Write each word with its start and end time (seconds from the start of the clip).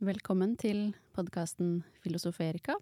Velkommen 0.00 0.54
til 0.56 0.94
podkasten 1.12 1.82
Filosoferika. 2.00 2.72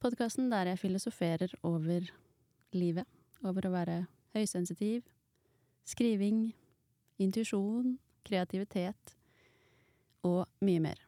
Podkasten 0.00 0.46
der 0.48 0.70
jeg 0.70 0.78
filosoferer 0.80 1.50
over 1.62 2.06
livet. 2.72 3.04
Over 3.44 3.66
å 3.68 3.72
være 3.74 3.96
høysensitiv, 4.32 5.02
skriving, 5.84 6.46
intuisjon, 7.20 7.98
kreativitet 8.24 9.12
og 10.24 10.48
mye 10.64 10.80
mer. 10.80 11.02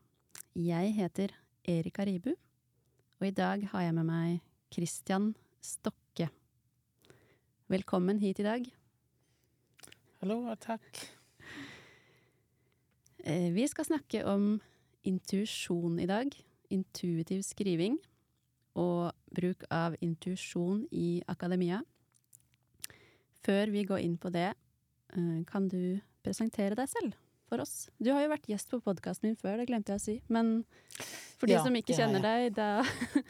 Jeg 0.53 0.93
heter 0.99 1.33
Erika 1.73 2.05
Ribu, 2.05 2.35
og 3.17 3.25
i 3.25 3.33
dag 3.33 3.65
har 3.73 3.87
jeg 3.87 3.97
med 3.97 4.09
meg 4.11 4.45
Christian 4.77 5.31
Stokke. 5.65 6.29
Velkommen 7.73 8.21
hit 8.21 8.45
i 8.45 8.49
dag. 8.51 8.69
Hallo 10.21 10.43
og 10.53 10.61
takk. 10.69 11.01
Eh, 13.25 13.49
vi 13.57 13.65
skal 13.73 13.89
snakke 13.89 14.21
om 14.29 14.61
intuisjon 15.09 15.99
i 16.03 16.09
dag. 16.11 16.35
Intuitiv 16.75 17.45
skriving 17.47 17.99
og 18.81 19.13
bruk 19.35 19.63
av 19.71 19.95
intuisjon 20.03 20.85
i 20.91 21.23
akademia. 21.31 21.83
Før 23.45 23.71
vi 23.71 23.85
går 23.87 24.03
inn 24.03 24.17
på 24.19 24.33
det, 24.35 24.55
eh, 25.15 25.45
kan 25.47 25.69
du 25.69 26.01
presentere 26.25 26.75
deg 26.75 26.89
selv 26.89 27.15
for 27.49 27.61
oss? 27.61 27.91
Du 28.01 28.11
har 28.13 28.23
jo 28.25 28.33
vært 28.33 28.49
gjest 28.49 28.71
på 28.73 28.81
podkasten 28.83 29.29
min 29.29 29.37
før, 29.37 29.59
det 29.61 29.69
glemte 29.69 29.93
jeg 29.93 30.01
å 30.01 30.05
si. 30.05 30.23
Men 30.29 30.65
for 31.39 31.47
de 31.47 31.53
Ja, 31.59 31.63
som 31.63 31.75
ikke 31.77 31.95
kjenner 31.95 32.19
ja, 32.19 32.23
kjenner 32.23 32.23
deg, 32.23 32.55
da 32.57 32.83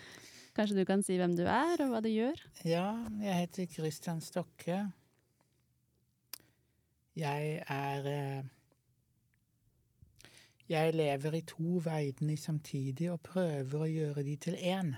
kanskje 0.56 0.76
du 0.78 0.84
kan 0.86 1.02
si 1.02 1.18
hvem 1.18 1.34
du 1.36 1.44
er, 1.44 1.76
og 1.82 1.90
hva 1.90 2.00
du 2.00 2.08
gjør? 2.08 2.38
Ja, 2.64 2.86
jeg 3.20 3.34
heter 3.42 3.66
Christian 3.66 4.20
Stokke. 4.22 4.92
Jeg 7.14 7.62
er 7.68 8.06
eh, 8.10 8.42
Jeg 10.68 10.94
lever 10.94 11.32
i 11.32 11.40
to 11.40 11.80
verdener 11.84 12.36
samtidig 12.36 13.10
og 13.12 13.20
prøver 13.20 13.82
å 13.84 13.88
gjøre 13.90 14.22
de 14.24 14.36
til 14.40 14.54
én. 14.56 14.94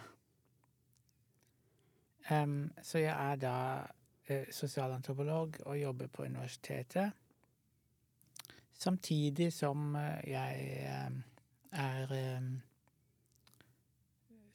Um, 2.30 2.70
så 2.82 2.98
jeg 3.02 3.14
er 3.14 3.40
da 3.42 3.56
uh, 4.30 4.46
sosialantropolog 4.50 5.58
og 5.66 5.80
jobber 5.80 6.06
på 6.06 6.22
universitetet. 6.22 7.10
Samtidig 8.72 9.52
som 9.52 9.94
uh, 9.94 10.22
jeg 10.26 10.86
uh, 10.86 11.18
er 11.82 12.14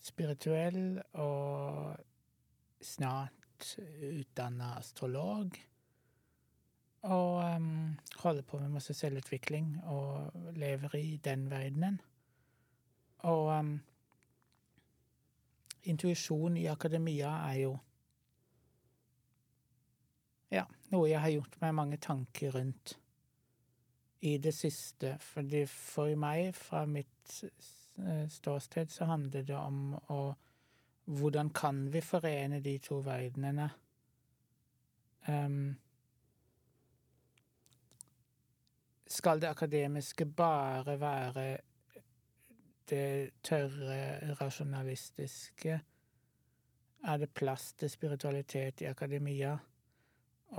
spirituell 0.01 1.01
og 1.13 1.95
snart 2.81 3.75
utdanna 4.01 4.77
astrolog. 4.79 5.59
Og 7.01 7.55
um, 7.55 7.99
holder 8.21 8.41
på 8.41 8.59
med 8.59 8.69
masse 8.69 8.93
selvutvikling 8.93 9.79
og 9.83 10.31
lever 10.53 10.95
i 10.95 11.17
den 11.17 11.49
verdenen. 11.49 12.01
Og 13.17 13.59
um, 13.59 13.79
intuisjon 15.83 16.57
i 16.57 16.65
akademia 16.65 17.31
er 17.49 17.57
jo 17.63 17.77
ja, 20.51 20.65
noe 20.91 21.09
jeg 21.09 21.23
har 21.23 21.31
gjort 21.31 21.57
meg 21.61 21.75
mange 21.75 21.97
tanker 21.97 22.53
rundt 22.57 22.97
i 24.21 24.37
det 24.37 24.53
siste. 24.53 25.15
Fordi 25.19 25.65
for 25.65 26.15
meg, 26.19 26.51
fra 26.55 26.85
mitt 26.85 27.43
ståsted, 28.29 28.91
så 28.91 29.07
handler 29.09 29.45
det 29.47 29.57
om 29.57 29.97
å 30.09 30.21
Hvordan 31.11 31.49
kan 31.49 31.79
vi 31.91 31.99
forene 32.05 32.59
de 32.63 32.75
to 32.79 32.99
verdenene? 33.03 33.65
Em, 35.27 35.73
skal 39.11 39.41
det 39.41 39.49
akademiske 39.51 40.25
bare 40.25 40.99
være 40.99 41.45
det 42.89 43.31
tørre, 43.43 44.33
rasjonalistiske? 44.39 45.79
Er 47.03 47.17
det 47.17 47.33
plass 47.33 47.73
til 47.73 47.89
spiritualitet 47.89 48.81
i 48.81 48.89
akademia? 48.89 49.55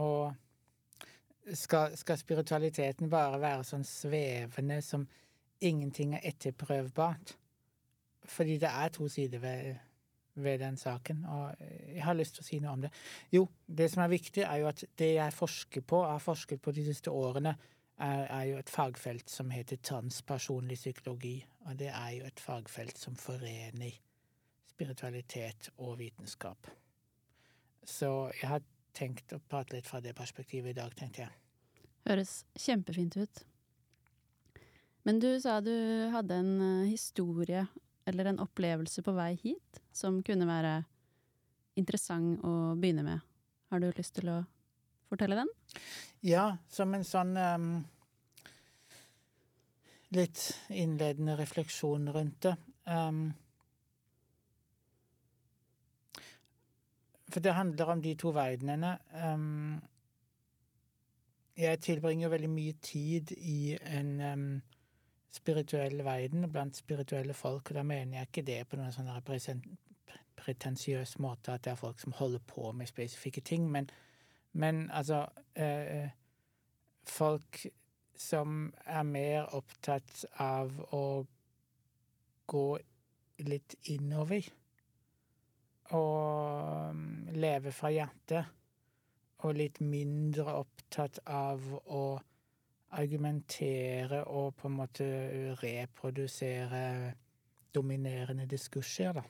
Og 0.02 0.34
skal, 1.54 1.96
skal 1.96 2.18
spiritualiteten 2.18 3.10
bare 3.10 3.40
være 3.40 3.66
sånn 3.66 3.86
svevende 3.86 4.80
som 4.82 5.06
ingenting 5.62 6.16
er 6.16 6.26
etterprøvbart? 6.32 7.36
Fordi 8.24 8.58
det 8.62 8.70
er 8.70 8.92
to 8.94 9.08
sider 9.10 9.42
ved, 9.42 9.76
ved 10.34 10.58
den 10.62 10.76
saken, 10.76 11.24
og 11.26 11.54
jeg 11.60 12.04
har 12.04 12.14
lyst 12.14 12.36
til 12.36 12.44
å 12.44 12.46
si 12.46 12.58
noe 12.62 12.76
om 12.76 12.84
det. 12.84 12.92
Jo, 13.34 13.46
det 13.66 13.90
som 13.90 14.04
er 14.04 14.12
viktig, 14.12 14.44
er 14.46 14.62
jo 14.62 14.70
at 14.70 14.84
det 14.98 15.14
jeg 15.16 15.34
forsker 15.34 15.82
på, 15.82 16.04
og 16.04 16.12
har 16.14 16.22
forsket 16.22 16.62
på 16.62 16.74
de 16.74 16.86
siste 16.86 17.10
årene, 17.10 17.56
er, 18.02 18.24
er 18.26 18.44
jo 18.50 18.58
et 18.60 18.70
fagfelt 18.70 19.30
som 19.30 19.52
heter 19.54 19.80
transpersonlig 19.84 20.78
psykologi, 20.80 21.36
og 21.66 21.78
det 21.78 21.90
er 21.92 22.10
jo 22.18 22.26
et 22.26 22.42
fagfelt 22.42 22.98
som 22.98 23.16
forener 23.18 23.98
spiritualitet 24.72 25.70
og 25.78 25.98
vitenskap. 26.00 26.70
Så 27.84 28.32
jeg 28.40 28.48
har 28.50 28.64
tenkt 28.96 29.32
å 29.34 29.40
prate 29.48 29.76
litt 29.76 29.88
fra 29.88 30.00
det 30.02 30.14
perspektivet 30.16 30.74
i 30.74 30.80
dag, 30.80 30.94
tenkte 30.96 31.24
jeg. 31.24 31.32
Høres 32.08 32.42
kjempefint 32.58 33.16
ut. 33.16 33.42
Men 35.06 35.18
du 35.22 35.30
sa 35.42 35.58
du 35.62 35.74
hadde 36.14 36.38
en 36.38 36.52
eh, 36.62 36.90
historie 36.90 37.64
eller 38.06 38.30
en 38.30 38.42
opplevelse 38.42 39.02
på 39.02 39.14
vei 39.14 39.32
hit 39.42 39.82
som 39.94 40.20
kunne 40.26 40.46
være 40.46 40.80
interessant 41.78 42.42
å 42.46 42.74
begynne 42.78 43.04
med. 43.06 43.22
Har 43.70 43.82
du 43.82 43.88
lyst 43.96 44.14
til 44.18 44.30
å 44.30 44.40
fortelle 45.10 45.38
den? 45.38 45.50
Ja, 46.26 46.58
som 46.70 46.94
en 46.94 47.06
sånn 47.06 47.34
em, 47.38 47.68
litt 50.12 50.42
innledende 50.68 51.36
refleksjon 51.38 52.10
rundt 52.12 52.42
det. 52.48 52.56
Um, 52.84 53.32
for 57.32 57.40
det 57.40 57.54
handler 57.56 57.94
om 57.94 58.02
de 58.02 58.14
to 58.20 58.32
verdenene. 58.36 58.98
Um, 59.16 59.80
jeg 61.56 61.80
tilbringer 61.80 62.32
veldig 62.32 62.50
mye 62.50 62.76
tid 62.82 63.32
i 63.36 63.76
en 63.76 64.20
um, 64.20 64.46
spirituell 65.32 66.04
verden 66.04 66.50
blant 66.52 66.76
spirituelle 66.76 67.34
folk, 67.34 67.70
og 67.70 67.76
da 67.76 67.82
mener 67.82 68.18
jeg 68.18 68.28
ikke 68.28 68.46
det 68.46 68.60
på 68.68 68.76
noen 68.76 68.92
sånn 68.92 69.10
pretensiøs 70.36 71.18
måte 71.22 71.54
at 71.54 71.64
det 71.64 71.72
er 71.72 71.80
folk 71.80 72.00
som 72.00 72.14
holder 72.16 72.42
på 72.46 72.72
med 72.76 72.90
spesifikke 72.90 73.40
ting, 73.40 73.70
men, 73.70 73.88
men 74.52 74.88
altså 74.90 75.26
eh, 75.54 76.10
Folk 77.02 77.64
som 78.18 78.72
er 78.86 79.04
mer 79.08 79.52
opptatt 79.56 80.24
av 80.40 80.72
å 80.94 81.04
gå 82.52 82.66
litt 83.46 83.74
innover 83.90 84.48
og 85.92 86.92
mm, 86.96 87.32
leve 87.36 87.72
fra 87.74 87.90
hjertet, 87.92 88.58
og 89.42 89.56
litt 89.58 89.80
mindre 89.82 90.54
opptatt 90.60 91.18
av 91.26 91.64
å 91.90 92.04
argumentere 92.92 94.22
og 94.28 94.54
på 94.60 94.68
en 94.68 94.76
måte 94.78 95.06
reprodusere 95.62 96.82
dominerende 97.74 98.46
diskurser, 98.46 99.16
da. 99.16 99.24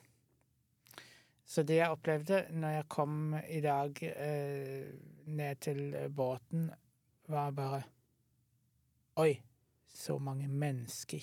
Så 1.45 1.63
det 1.67 1.79
jeg 1.81 1.91
opplevde 1.91 2.45
når 2.55 2.75
jeg 2.77 2.89
kom 2.91 3.15
i 3.35 3.59
dag 3.63 3.99
eh, 4.07 4.85
ned 5.27 5.59
til 5.63 5.81
båten, 6.15 6.69
var 7.27 7.51
bare 7.55 7.81
Oi, 9.15 9.41
så 9.93 10.17
mange 10.17 10.47
mennesker. 10.47 11.21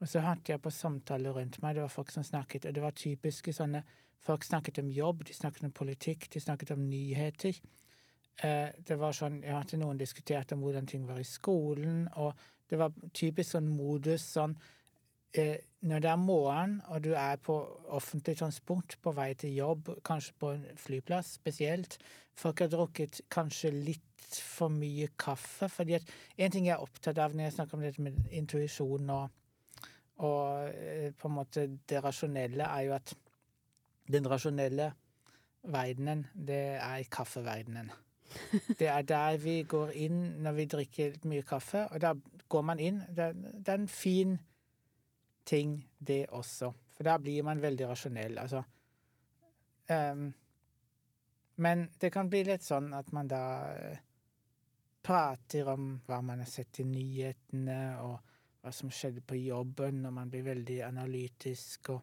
Og 0.00 0.08
så 0.08 0.20
hørte 0.20 0.52
jeg 0.52 0.60
på 0.60 0.70
samtaler 0.70 1.32
rundt 1.32 1.62
meg, 1.62 1.74
det 1.74 1.82
var 1.86 1.92
folk 1.92 2.10
som 2.12 2.24
snakket, 2.26 2.66
og 2.68 2.74
det 2.74 2.82
var 2.82 2.96
typiske 2.96 3.54
sånne 3.56 3.84
Folk 4.22 4.44
snakket 4.46 4.78
om 4.78 4.90
jobb, 4.94 5.24
de 5.26 5.34
snakket 5.34 5.64
om 5.66 5.72
politikk, 5.74 6.28
de 6.30 6.40
snakket 6.40 6.70
om 6.70 6.82
nyheter. 6.86 7.56
Eh, 8.38 8.68
det 8.78 8.94
var 8.94 9.16
sånn, 9.18 9.40
Jeg 9.42 9.56
hørte 9.56 9.76
noen 9.80 9.98
diskuterte 9.98 10.54
om 10.54 10.60
hvordan 10.62 10.86
ting 10.86 11.08
var 11.08 11.18
i 11.18 11.26
skolen, 11.26 12.06
og 12.14 12.38
det 12.70 12.78
var 12.78 12.92
typisk 13.10 13.56
sånn 13.56 13.66
modus 13.66 14.22
sånn 14.22 14.54
Når 15.32 15.98
det 16.04 16.10
er 16.10 16.16
morgen, 16.20 16.74
og 16.92 17.04
du 17.04 17.12
er 17.16 17.38
på 17.40 17.54
offentlig 17.88 18.36
transport 18.38 18.98
på 19.02 19.14
vei 19.16 19.32
til 19.34 19.54
jobb, 19.56 19.88
kanskje 20.04 20.34
på 20.38 20.50
en 20.52 20.66
flyplass 20.76 21.34
spesielt, 21.38 21.96
folk 22.36 22.60
har 22.60 22.68
drukket 22.72 23.22
kanskje 23.32 23.72
litt 23.72 24.36
for 24.36 24.72
mye 24.72 25.08
kaffe, 25.18 25.68
fordi 25.72 25.96
at 25.98 26.12
en 26.36 26.52
ting 26.52 26.68
jeg 26.68 26.76
er 26.76 26.84
opptatt 26.84 27.18
av 27.20 27.34
når 27.34 27.48
jeg 27.48 27.56
snakker 27.56 27.78
om 27.78 27.84
dette 27.84 28.04
med 28.04 28.20
intuisjon 28.32 29.10
og, 29.12 29.32
og 30.24 30.68
eh, 30.68 31.10
på 31.16 31.28
en 31.28 31.36
måte 31.36 31.66
det 31.88 32.04
rasjonelle, 32.04 32.68
er 32.68 32.86
jo 32.86 32.94
at 32.96 33.14
den 34.12 34.28
rasjonelle 34.28 34.92
verdenen, 35.62 36.26
det 36.34 36.62
er 36.76 37.08
kaffeverdenen. 37.10 37.92
Det 38.80 38.86
er 38.88 39.02
der 39.04 39.36
vi 39.36 39.58
går 39.68 39.90
inn 40.00 40.20
når 40.40 40.54
vi 40.56 40.64
drikker 40.64 41.18
mye 41.28 41.44
kaffe, 41.44 41.82
og 41.92 42.00
da 42.00 42.14
går 42.48 42.62
man 42.64 42.80
inn. 42.80 43.02
Det 43.12 43.68
er 43.68 43.74
en 43.74 43.88
fin 43.88 44.38
ting, 45.44 45.76
det 45.98 46.26
også. 46.30 46.72
For 46.92 47.06
da 47.06 47.16
blir 47.18 47.42
man 47.46 47.62
veldig 47.62 47.88
rasjonell. 47.88 48.38
Altså 48.38 48.62
Um, 49.90 50.34
Men 51.56 51.90
det 52.00 52.10
kan 52.10 52.30
bli 52.30 52.44
litt 52.46 52.64
sånn 52.64 52.92
at 52.96 53.10
man 53.12 53.28
da 53.28 53.44
eh, 53.76 53.98
prater 55.04 55.68
om 55.68 55.98
hva 56.06 56.20
man 56.24 56.40
har 56.40 56.48
sett 56.48 56.80
i 56.80 56.86
nyhetene, 56.88 57.80
og 58.00 58.32
hva 58.62 58.72
som 58.72 58.90
skjedde 58.90 59.20
på 59.26 59.36
jobben, 59.36 60.00
og 60.06 60.14
man 60.16 60.30
blir 60.32 60.46
veldig 60.46 60.78
analytisk 60.86 61.92
og 61.92 62.00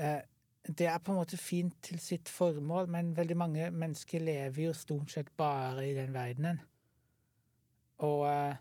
uh, 0.00 0.20
Det 0.64 0.86
er 0.88 0.98
på 0.98 1.12
en 1.12 1.18
måte 1.20 1.36
fint 1.36 1.74
til 1.84 1.98
sitt 2.00 2.28
formål, 2.28 2.88
men 2.88 3.16
veldig 3.16 3.36
mange 3.36 3.70
mennesker 3.70 4.20
lever 4.24 4.62
jo 4.64 4.72
stort 4.72 5.10
sett 5.12 5.28
bare 5.36 5.84
i 5.86 5.94
den 5.94 6.14
verdenen. 6.14 6.60
Og 7.98 8.24
uh, 8.24 8.56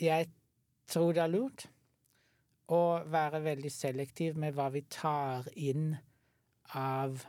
jeg 0.00 0.30
tror 0.88 1.12
det 1.12 1.22
er 1.22 1.34
lurt 1.34 1.68
å 2.70 2.80
være 3.10 3.42
veldig 3.44 3.70
selektiv 3.72 4.38
med 4.38 4.54
hva 4.54 4.68
vi 4.70 4.84
tar 4.90 5.48
inn 5.58 5.92
av 6.78 7.24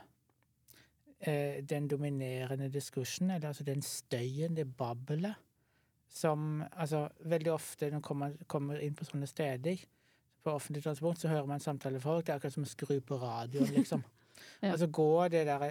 eh, 1.18 1.62
den 1.66 1.88
dominerende 1.90 2.70
diskursen, 2.70 3.30
eller 3.30 3.50
altså 3.50 3.66
den 3.66 3.82
støyen, 3.82 4.54
det 4.56 4.68
babbelet, 4.78 5.34
som 6.12 6.62
altså 6.76 7.06
veldig 7.24 7.52
ofte 7.52 7.88
når 7.88 7.98
man 7.98 8.06
kommer, 8.06 8.34
kommer 8.46 8.82
inn 8.84 8.94
på 8.94 9.06
sånne 9.08 9.26
steder, 9.26 9.82
på 10.42 10.50
offentlig 10.50 10.82
transport, 10.82 11.18
så 11.18 11.30
hører 11.30 11.46
man 11.46 11.62
samtalefolk. 11.62 12.26
Det 12.26 12.32
er 12.34 12.40
akkurat 12.40 12.56
som 12.56 12.66
å 12.66 12.70
skru 12.70 12.96
på 13.06 13.20
radioen, 13.22 13.72
liksom. 13.76 14.04
Ja. 14.62 14.72
Altså 14.72 14.86
går 14.88 15.28
det 15.30 15.42
der 15.46 15.62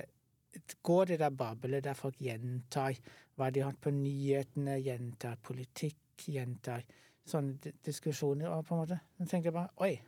Går 0.86 1.06
det 1.10 1.18
der 1.20 1.32
babbelet 1.34 1.84
der 1.84 1.96
folk 1.98 2.20
gjentar 2.22 2.94
hva 3.40 3.48
de 3.52 3.64
har 3.64 3.72
hatt 3.72 3.80
på 3.82 3.92
nyhetene, 3.96 4.76
gjentar 4.84 5.40
politikk, 5.44 6.26
gjentar 6.28 6.84
sånne 7.28 7.74
diskusjoner, 7.86 8.50
på 8.66 8.76
en 8.76 8.82
måte 8.82 8.98
Så 9.18 9.28
tenkte 9.28 9.52
jeg 9.52 9.54
bare 9.54 9.70
Oi. 9.86 10.02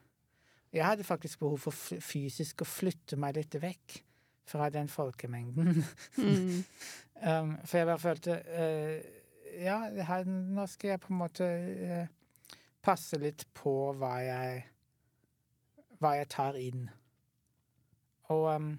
Jeg 0.73 0.85
hadde 0.85 1.05
faktisk 1.05 1.39
behov 1.39 1.59
for 1.67 2.01
fysisk 2.01 2.63
å 2.63 2.67
flytte 2.67 3.17
meg 3.21 3.37
litt 3.37 3.55
vekk 3.61 3.99
fra 4.49 4.69
den 4.73 4.89
folkemengden. 4.89 5.83
Mm. 6.17 6.63
Um, 7.23 7.53
for 7.63 7.77
jeg 7.77 7.87
bare 7.87 7.99
følte 7.99 8.33
uh, 8.35 8.97
Ja, 9.63 9.77
her, 10.03 10.25
nå 10.27 10.65
skal 10.67 10.89
jeg 10.89 10.99
på 10.99 11.13
en 11.13 11.19
måte 11.21 11.45
uh, 11.47 12.41
passe 12.83 13.15
litt 13.21 13.45
på 13.55 13.93
hva 13.95 14.17
jeg 14.19 14.57
Hva 16.01 16.11
jeg 16.17 16.27
tar 16.33 16.57
inn. 16.59 16.89
Og 18.33 18.49
um, 18.51 18.73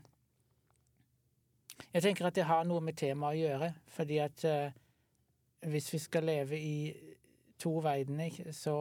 jeg 1.95 2.03
tenker 2.03 2.29
at 2.29 2.37
det 2.37 2.45
har 2.45 2.67
noe 2.69 2.85
med 2.85 2.99
temaet 3.01 3.39
å 3.39 3.41
gjøre, 3.47 3.71
fordi 3.97 4.19
at 4.21 4.45
uh, 4.45 4.77
hvis 5.71 5.89
vi 5.95 6.03
skal 6.05 6.29
leve 6.29 6.59
i 6.61 6.77
to 7.65 7.79
verdener, 7.85 8.39
så 8.53 8.77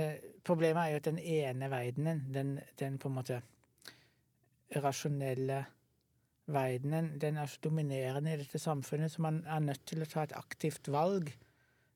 eh, 0.00 0.16
Problemet 0.44 0.82
er 0.82 0.94
jo 0.94 1.02
at 1.02 1.08
den 1.08 1.18
ene 1.18 1.70
verdenen, 1.72 2.26
den, 2.34 2.58
den 2.80 2.98
på 2.98 3.08
en 3.08 3.14
måte 3.18 3.40
rasjonelle 4.82 5.64
verdenen, 6.46 7.20
den 7.20 7.36
er 7.36 7.46
så 7.46 7.58
dominerende 7.64 8.34
i 8.34 8.36
dette 8.36 8.58
samfunnet, 8.58 9.12
så 9.12 9.22
man 9.22 9.44
er 9.46 9.58
nødt 9.64 9.86
til 9.86 10.02
å 10.02 10.08
ta 10.08 10.24
et 10.24 10.36
aktivt 10.36 10.90
valg 10.92 11.30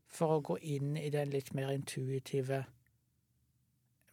for 0.08 0.38
å 0.38 0.44
gå 0.44 0.56
inn 0.76 0.96
i 0.96 1.10
den 1.12 1.28
litt 1.32 1.52
mer 1.56 1.72
intuitive, 1.74 2.62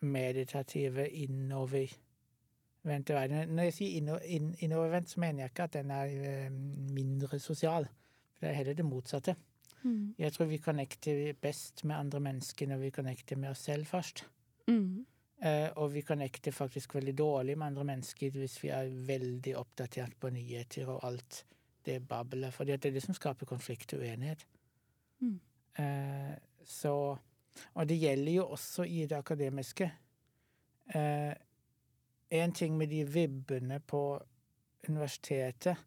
meditative, 0.04 1.08
innovervendte 1.24 3.16
verdenen. 3.16 3.56
Når 3.56 3.70
jeg 3.70 3.78
sier 3.78 4.00
inno, 4.02 4.20
inn, 4.28 4.52
innovervendt, 4.60 5.14
så 5.14 5.24
mener 5.24 5.46
jeg 5.46 5.54
ikke 5.54 5.70
at 5.70 5.78
den 5.80 5.94
er 5.96 6.16
eh, 6.32 6.50
mindre 6.98 7.40
sosial. 7.40 7.88
For 8.36 8.46
det 8.46 8.52
er 8.52 8.60
heller 8.60 8.78
det 8.78 8.88
motsatte. 8.88 9.38
Mm. 9.86 10.16
Jeg 10.18 10.34
tror 10.34 10.50
vi 10.50 10.58
connecter 10.58 11.34
best 11.42 11.84
med 11.84 11.96
andre 11.96 12.20
mennesker 12.20 12.68
når 12.68 12.82
vi 12.82 12.94
connecter 12.96 13.38
med 13.38 13.54
oss 13.54 13.66
selv 13.68 13.86
først. 13.86 14.26
Mm. 14.68 15.06
Uh, 15.46 15.70
og 15.76 15.92
vi 15.94 16.02
connecter 16.02 16.52
faktisk 16.52 16.96
veldig 16.96 17.18
dårlig 17.18 17.58
med 17.58 17.68
andre 17.68 17.84
mennesker 17.92 18.38
hvis 18.40 18.56
vi 18.64 18.72
er 18.74 18.90
veldig 19.08 19.54
oppdatert 19.60 20.16
på 20.20 20.32
nyheter 20.34 20.90
og 20.90 21.04
alt 21.06 21.44
det 21.86 22.00
babler. 22.08 22.54
For 22.56 22.66
det 22.66 22.80
er 22.80 22.96
det 22.96 23.04
som 23.04 23.14
skaper 23.14 23.46
konflikt 23.46 23.94
og 23.94 24.02
uenighet. 24.02 24.48
Mm. 25.20 25.40
Uh, 25.80 26.34
så 26.66 27.18
Og 27.74 27.88
det 27.88 27.96
gjelder 27.98 28.32
jo 28.32 28.46
også 28.48 28.84
i 28.84 29.06
det 29.06 29.16
akademiske. 29.16 29.92
Én 30.96 31.36
en 32.30 32.52
ting 32.52 32.78
med 32.78 32.88
de 32.88 33.06
vibbene 33.08 33.80
på 33.80 34.20
universitetet 34.90 35.78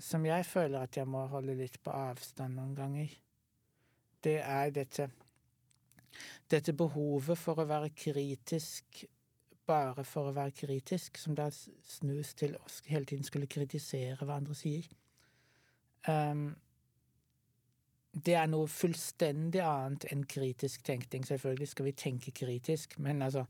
som 0.00 0.24
jeg 0.26 0.46
føler 0.48 0.80
at 0.80 0.96
jeg 0.96 1.08
må 1.08 1.26
holde 1.30 1.54
litt 1.58 1.78
på 1.84 1.92
avstand 1.94 2.56
noen 2.56 2.74
ganger, 2.76 3.12
det 4.24 4.38
er 4.42 4.72
dette 4.76 5.10
dette 6.50 6.72
behovet 6.74 7.38
for 7.38 7.62
å 7.62 7.68
være 7.68 7.92
kritisk 7.94 9.04
bare 9.70 10.04
for 10.06 10.30
å 10.30 10.34
være 10.34 10.54
kritisk, 10.64 11.18
som 11.20 11.36
da 11.38 11.46
snus 11.52 12.34
til 12.38 12.56
å 12.58 12.64
hele 12.90 13.06
tiden 13.06 13.26
skulle 13.26 13.50
kritisere 13.50 14.26
hva 14.26 14.40
andre 14.40 14.56
sier. 14.58 14.88
Um, 16.08 16.48
det 18.10 18.34
er 18.34 18.48
noe 18.50 18.66
fullstendig 18.70 19.62
annet 19.62 20.08
enn 20.10 20.24
kritisk 20.26 20.82
tenkning. 20.86 21.26
Selvfølgelig 21.28 21.68
skal 21.70 21.86
vi 21.86 21.94
tenke 21.94 22.34
kritisk, 22.34 22.98
men 22.98 23.22
altså 23.22 23.44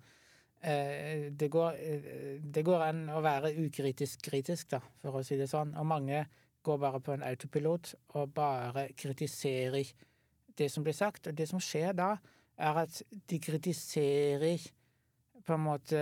det, 0.62 1.48
går, 1.48 1.76
eh, 1.80 2.40
det 2.42 2.64
går 2.64 2.82
an 2.84 3.06
å 3.14 3.22
være 3.24 3.54
ukritisk 3.64 4.22
kritisk, 4.28 4.68
da, 4.74 4.82
for 5.00 5.20
å 5.20 5.24
si 5.24 5.38
det 5.40 5.48
sånn. 5.50 5.72
Og 5.80 5.88
mange 5.88 6.26
går 6.62 6.80
bare 6.82 7.00
på 7.00 7.14
en 7.14 7.24
autopilot 7.24 7.94
og 8.18 8.34
bare 8.36 8.90
kritiserer 8.92 9.94
det 10.58 10.68
som 10.72 10.84
blir 10.84 10.96
sagt. 10.96 11.30
Og 11.30 11.38
det 11.38 11.48
som 11.48 11.62
skjer 11.62 11.96
da, 11.96 12.12
er 12.60 12.82
at 12.82 13.00
de 13.08 13.40
kritiserer 13.40 14.68
på 15.40 15.56
en 15.56 15.64
måte 15.64 16.00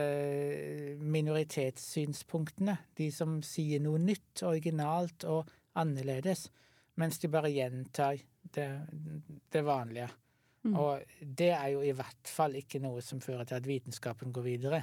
minoritetssynspunktene. 0.99 2.75
De 2.99 3.13
som 3.15 3.39
sier 3.47 3.83
noe 3.85 4.01
nytt, 4.03 4.43
originalt 4.43 5.29
og 5.31 5.51
annerledes. 5.79 6.49
Mens 6.99 7.23
de 7.23 7.31
bare 7.31 7.55
gjentar 7.55 8.19
det, 8.55 8.67
det 9.55 9.63
vanlige. 9.63 10.11
Mm. 10.67 10.75
Og 10.75 11.03
det 11.39 11.51
er 11.55 11.69
jo 11.75 11.83
i 11.87 11.95
hvert 11.95 12.31
fall 12.31 12.57
ikke 12.59 12.81
noe 12.83 13.03
som 13.05 13.21
fører 13.23 13.47
til 13.49 13.59
at 13.61 13.67
vitenskapen 13.67 14.33
går 14.35 14.47
videre. 14.47 14.83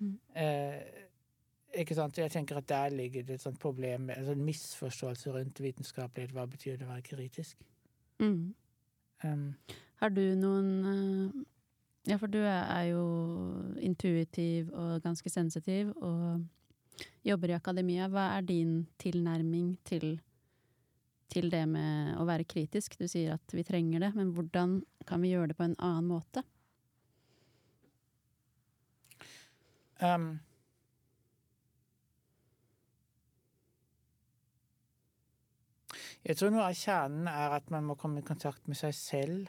Mm. 0.00 0.14
Eh, 0.34 1.06
ikke 1.80 1.94
sant? 1.94 2.18
Jeg 2.18 2.32
tenker 2.32 2.58
at 2.58 2.68
der 2.68 2.88
ligger 2.94 3.22
det 3.22 3.36
et 3.36 3.44
sånt 3.44 3.60
problem, 3.60 4.10
en 4.10 4.26
sånn 4.26 4.42
misforståelse 4.44 5.34
rundt 5.34 5.60
vitenskapelighet. 5.62 6.32
Hva 6.34 6.46
betyr 6.50 6.80
det 6.80 6.88
å 6.88 6.92
være 6.94 7.06
kritisk? 7.06 7.60
Mm. 8.20 8.54
Um, 9.24 9.46
Har 10.00 10.12
du 10.16 10.22
noen 10.40 10.68
eh, 10.88 11.40
Ja, 12.08 12.16
for 12.16 12.32
du 12.32 12.38
er 12.40 12.64
er 12.72 12.84
jo 12.94 13.04
intuitiv 13.76 14.70
og 14.72 15.02
ganske 15.04 15.28
sensitiv, 15.28 15.90
og 16.00 16.40
jobber 17.24 17.52
i 17.52 17.58
akademia. 17.58 18.08
Hva 18.08 18.30
er 18.38 18.46
din 18.48 18.86
tilnærming 18.98 19.74
til, 19.84 20.14
til 21.32 21.50
det 21.52 21.62
med 21.70 22.16
å 22.20 22.26
være 22.28 22.48
kritisk? 22.48 22.98
Du 23.00 23.06
sier 23.08 23.36
at 23.36 23.54
vi 23.56 23.64
trenger 23.66 24.04
det, 24.04 24.12
men 24.18 24.34
hvordan 24.36 24.80
kan 25.08 25.22
vi 25.22 25.32
gjøre 25.34 25.52
det 25.52 25.58
på 25.58 25.68
en 25.68 25.78
annen 25.78 26.10
måte? 26.10 26.44
um, 30.00 30.38
Jeg 36.20 36.36
tror 36.36 36.52
noe 36.52 36.66
av 36.68 36.76
kjernen 36.76 37.28
er 37.32 37.54
at 37.56 37.70
man 37.72 37.86
må 37.88 37.96
komme 37.96 38.20
i 38.20 38.26
kontakt 38.26 38.66
med 38.68 38.76
seg 38.76 38.92
selv. 38.96 39.48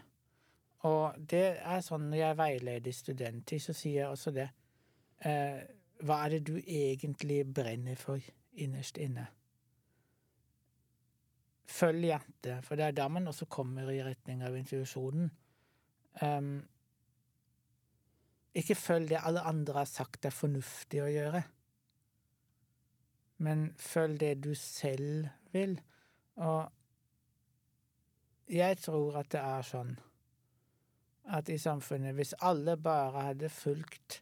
Og 0.88 1.17
det 1.29 1.59
er 1.59 1.83
sånn 1.83 2.07
når 2.09 2.21
jeg 2.21 2.38
veileder 2.39 2.95
studenter, 2.95 3.59
så 3.61 3.75
sier 3.75 4.05
jeg 4.05 4.13
også 4.13 4.31
det. 4.35 4.47
Eh, 5.27 5.59
hva 6.01 6.23
er 6.25 6.38
det 6.38 6.45
du 6.47 6.55
egentlig 6.57 7.43
brenner 7.53 8.00
for 8.00 8.23
innerst 8.55 8.97
inne? 9.03 9.27
Følg 11.70 12.06
hjertet, 12.10 12.65
for 12.65 12.75
det 12.75 12.86
er 12.86 12.98
da 12.98 13.08
man 13.08 13.27
også 13.32 13.46
kommer 13.51 13.89
i 13.91 14.01
retning 14.03 14.44
av 14.44 14.56
intuisjonen. 14.58 15.30
Um, 16.22 16.58
ikke 18.56 18.75
følg 18.75 19.10
det 19.10 19.22
alle 19.24 19.46
andre 19.48 19.77
har 19.80 19.88
sagt 19.88 20.25
er 20.27 20.36
fornuftig 20.36 21.00
å 21.03 21.12
gjøre, 21.12 21.44
men 23.41 23.70
følg 23.80 24.20
det 24.20 24.34
du 24.44 24.51
selv 24.60 25.30
vil. 25.56 25.77
Og 26.44 26.68
jeg 28.51 28.77
tror 28.84 29.22
at 29.22 29.32
det 29.32 29.39
er 29.39 29.63
sånn 29.65 29.96
at 31.32 31.50
i 31.53 31.58
samfunnet, 31.62 32.15
hvis 32.18 32.34
alle 32.44 32.75
bare 32.82 33.30
hadde 33.30 33.50
fulgt 33.53 34.20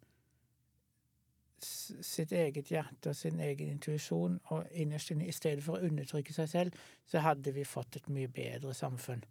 sitt 1.66 2.32
eget 2.32 2.72
hjerte 2.72 3.12
og 3.12 3.16
sin 3.16 3.40
egen 3.40 3.74
intuisjon, 3.76 4.40
og 4.54 4.68
innerst 4.72 5.12
inne, 5.12 5.28
i 5.28 5.36
stedet 5.36 5.64
for 5.64 5.78
å 5.78 5.88
undertrykke 5.90 6.34
seg 6.34 6.50
selv, 6.50 6.84
så 7.08 7.24
hadde 7.26 7.54
vi 7.56 7.68
fått 7.68 8.00
et 8.00 8.10
mye 8.14 8.30
bedre 8.32 8.74
samfunn. 8.74 9.24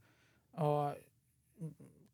Og 0.64 0.98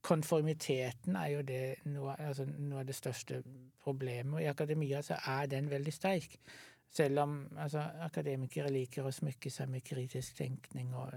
konformiteten 0.05 1.17
er 1.17 1.31
jo 1.33 1.43
det 1.47 1.63
noe, 1.89 2.17
altså 2.19 2.45
noe 2.47 2.83
av 2.83 2.89
det 2.89 2.97
største 2.97 3.41
problemet. 3.85 4.35
Og 4.37 4.43
i 4.45 4.51
akademia 4.51 5.01
så 5.05 5.19
er 5.33 5.49
den 5.51 5.71
veldig 5.71 5.95
sterk. 5.95 6.37
Selv 6.95 7.25
om 7.25 7.39
altså, 7.59 7.83
akademikere 8.05 8.71
liker 8.71 9.07
å 9.09 9.15
smykke 9.15 9.51
seg 9.51 9.71
med 9.73 9.85
kritisk 9.87 10.37
tenkning 10.39 10.93
og, 10.95 11.15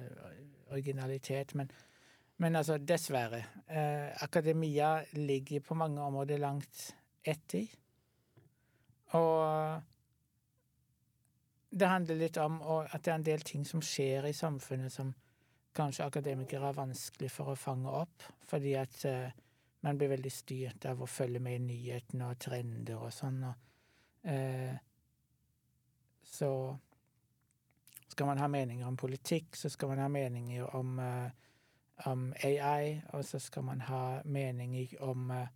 originalitet. 0.71 1.53
Men, 1.59 1.69
men 2.41 2.55
altså, 2.55 2.79
dessverre. 2.79 3.43
Eh, 3.67 4.23
akademia 4.23 4.95
ligger 5.19 5.65
på 5.67 5.77
mange 5.77 6.01
områder 6.01 6.41
langt 6.41 6.87
etter. 7.27 7.67
Og 9.15 9.81
det 11.69 11.87
handler 11.87 12.19
litt 12.19 12.37
om 12.41 12.59
at 12.65 13.03
det 13.03 13.11
er 13.11 13.15
en 13.15 13.27
del 13.27 13.43
ting 13.45 13.65
som 13.67 13.83
skjer 13.83 14.27
i 14.27 14.35
samfunnet 14.35 14.91
som 14.93 15.13
kanskje 15.77 16.07
akademikere 16.07 16.65
har 16.65 16.77
vanskelig 16.77 17.29
for 17.31 17.53
å 17.53 17.59
fange 17.59 17.91
opp, 17.93 18.23
fordi 18.49 18.73
at 18.79 19.03
eh, 19.05 19.35
man 19.85 19.97
blir 19.99 20.09
veldig 20.15 20.31
styrt 20.33 20.87
av 20.89 21.03
å 21.03 21.09
følge 21.09 21.39
med 21.43 21.59
i 21.59 21.65
nyhetene 21.67 22.31
og 22.31 22.39
trender 22.41 22.97
og 22.97 23.13
sånn. 23.13 23.43
Og, 23.45 23.67
eh, 24.31 24.77
så 26.27 26.51
skal 28.07 28.31
man 28.31 28.41
ha 28.41 28.47
meninger 28.49 28.87
om 28.87 28.97
politikk, 28.97 29.55
så 29.55 29.69
skal 29.69 29.93
man 29.93 30.01
ha 30.01 30.07
meninger 30.09 30.75
om, 30.75 30.99
eh, 30.99 31.29
om 32.09 32.33
AI, 32.43 33.03
og 33.13 33.25
så 33.25 33.39
skal 33.39 33.63
man 33.63 33.81
ha 33.81 34.21
meninger 34.25 34.97
om 35.01 35.31
eh, 35.31 35.47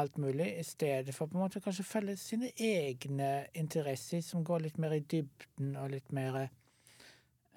alt 0.00 0.18
mulig, 0.18 0.58
i 0.58 0.64
stedet 0.64 1.14
for 1.14 1.26
på 1.26 1.36
en 1.36 1.44
måte 1.44 1.60
kanskje 1.60 1.84
følge 1.84 2.16
sine 2.16 2.50
egne 2.56 3.46
interesser, 3.54 4.20
som 4.24 4.44
går 4.44 4.66
litt 4.66 4.78
mer 4.80 4.96
i 4.96 5.02
dybden 5.04 5.76
og 5.76 5.90
litt 5.92 6.12
mer 6.12 6.46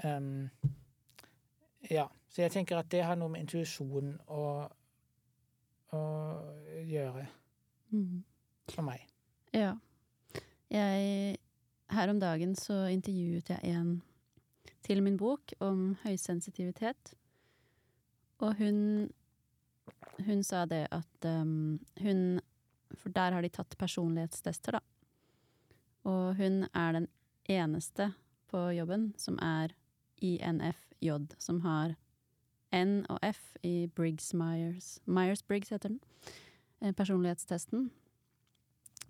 um, 0.03 0.49
Ja. 1.91 2.07
Så 2.35 2.41
jeg 2.41 2.51
tenker 2.51 2.75
at 2.75 2.89
det 2.91 2.99
har 3.07 3.15
noe 3.15 3.31
med 3.31 3.45
intuisjon 3.45 4.09
å, 4.27 4.45
å 5.95 6.01
gjøre. 6.83 7.21
Mm. 7.95 8.25
For 8.73 8.83
meg. 8.83 9.05
Ja. 9.55 9.77
Jeg 10.73 11.37
Her 11.95 12.11
om 12.11 12.19
dagen 12.19 12.57
så 12.59 12.89
intervjuet 12.91 13.53
jeg 13.53 13.71
en 13.71 14.01
til 14.83 14.99
min 15.05 15.15
bok 15.17 15.53
om 15.63 15.93
høysensitivitet. 16.03 17.13
Og 18.43 18.57
hun 18.59 18.79
hun 20.25 20.43
sa 20.43 20.65
det 20.65 20.87
at 20.91 21.27
um, 21.27 21.79
hun 22.01 22.39
For 22.95 23.11
der 23.11 23.33
har 23.35 23.41
de 23.41 23.49
tatt 23.49 23.75
personlighetstester, 23.77 24.77
da. 24.77 24.79
Og 26.05 26.35
hun 26.37 26.63
er 26.73 26.91
den 26.93 27.07
eneste 27.49 28.13
på 28.47 28.69
jobben 28.71 29.09
som 29.19 29.35
er 29.41 29.73
INFJ, 30.23 31.11
som 31.37 31.59
har 31.65 31.95
N 32.71 33.03
og 33.09 33.19
F 33.25 33.57
i 33.63 33.87
Briggs-Myers. 33.87 34.99
Myers-Briggs 35.05 35.73
heter 35.73 35.89
den. 35.89 35.99
Eh, 36.81 36.93
personlighetstesten. 36.93 37.89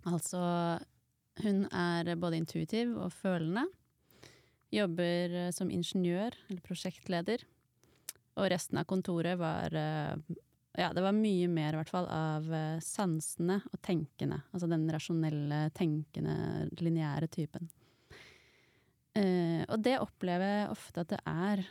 Altså 0.06 0.78
Hun 1.42 1.66
er 1.68 2.14
både 2.16 2.36
intuitiv 2.36 2.96
og 2.96 3.12
følende. 3.12 3.66
Jobber 4.72 5.46
eh, 5.46 5.52
som 5.52 5.70
ingeniør, 5.70 6.30
eller 6.48 6.60
prosjektleder. 6.64 7.44
Og 8.36 8.50
resten 8.50 8.78
av 8.78 8.86
kontoret 8.88 9.38
var 9.38 9.74
eh, 9.76 10.16
ja, 10.76 10.90
det 10.92 11.02
var 11.04 11.16
mye 11.16 11.48
mer, 11.48 11.72
i 11.74 11.80
hvert 11.80 11.92
fall, 11.92 12.06
av 12.12 12.46
eh, 12.52 12.78
sansene 12.84 13.58
og 13.70 13.80
tenkende. 13.84 14.42
Altså 14.52 14.68
den 14.70 14.84
rasjonelle, 14.92 15.66
tenkende, 15.76 16.36
lineære 16.80 17.30
typen. 17.32 17.70
Eh, 19.16 19.62
og 19.72 19.80
det 19.80 19.96
opplever 20.02 20.50
jeg 20.50 20.72
ofte 20.74 21.02
at 21.02 21.14
det 21.14 21.22
er. 21.30 21.64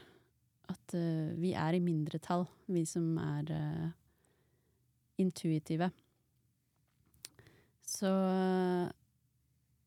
At 0.73 0.97
eh, 0.97 1.35
vi 1.37 1.53
er 1.53 1.77
i 1.77 1.83
mindretall, 1.83 2.47
vi 2.73 2.85
som 2.89 3.13
er 3.21 3.51
eh, 3.53 3.87
intuitive. 5.21 5.91
Så 7.85 8.09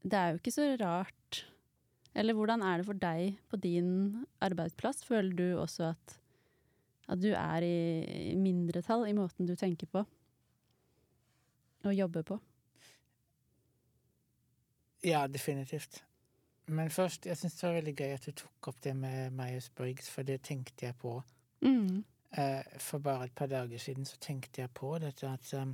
det 0.07 0.19
er 0.19 0.31
jo 0.31 0.39
ikke 0.39 0.55
så 0.55 0.71
rart. 0.81 1.43
Eller 2.19 2.35
hvordan 2.35 2.63
er 2.65 2.79
det 2.81 2.87
for 2.87 2.99
deg 2.99 3.37
på 3.51 3.59
din 3.61 3.91
arbeidsplass? 4.43 5.03
Føler 5.07 5.35
du 5.35 5.47
også 5.59 5.91
at 5.93 6.17
at 7.09 7.21
du 7.23 7.31
er 7.33 7.65
i 7.65 8.37
mindretall 8.37 9.07
i 9.09 9.17
måten 9.17 9.49
du 9.49 9.55
tenker 9.57 9.89
på 9.91 10.05
og 11.87 11.95
jobber 11.95 12.23
på. 12.23 12.39
Ja, 15.05 15.27
definitivt. 15.27 16.05
Men 16.67 16.91
først, 16.91 17.27
jeg 17.27 17.39
syns 17.39 17.55
det 17.55 17.69
var 17.69 17.75
veldig 17.79 17.95
gøy 17.97 18.13
at 18.13 18.27
du 18.27 18.33
tok 18.37 18.69
opp 18.69 18.81
det 18.85 18.97
med 18.97 19.31
Myers-Briggs, 19.33 20.11
for 20.11 20.27
det 20.27 20.43
tenkte 20.45 20.87
jeg 20.87 20.97
på. 21.01 21.15
Mm. 21.65 22.05
Eh, 22.37 22.79
for 22.79 22.99
bare 22.99 23.25
et 23.25 23.35
par 23.35 23.47
dager 23.47 23.79
siden 23.79 24.05
så 24.05 24.19
tenkte 24.21 24.61
jeg 24.61 24.71
på 24.77 24.91
dette 25.01 25.29
at 25.29 25.55
um, 25.55 25.71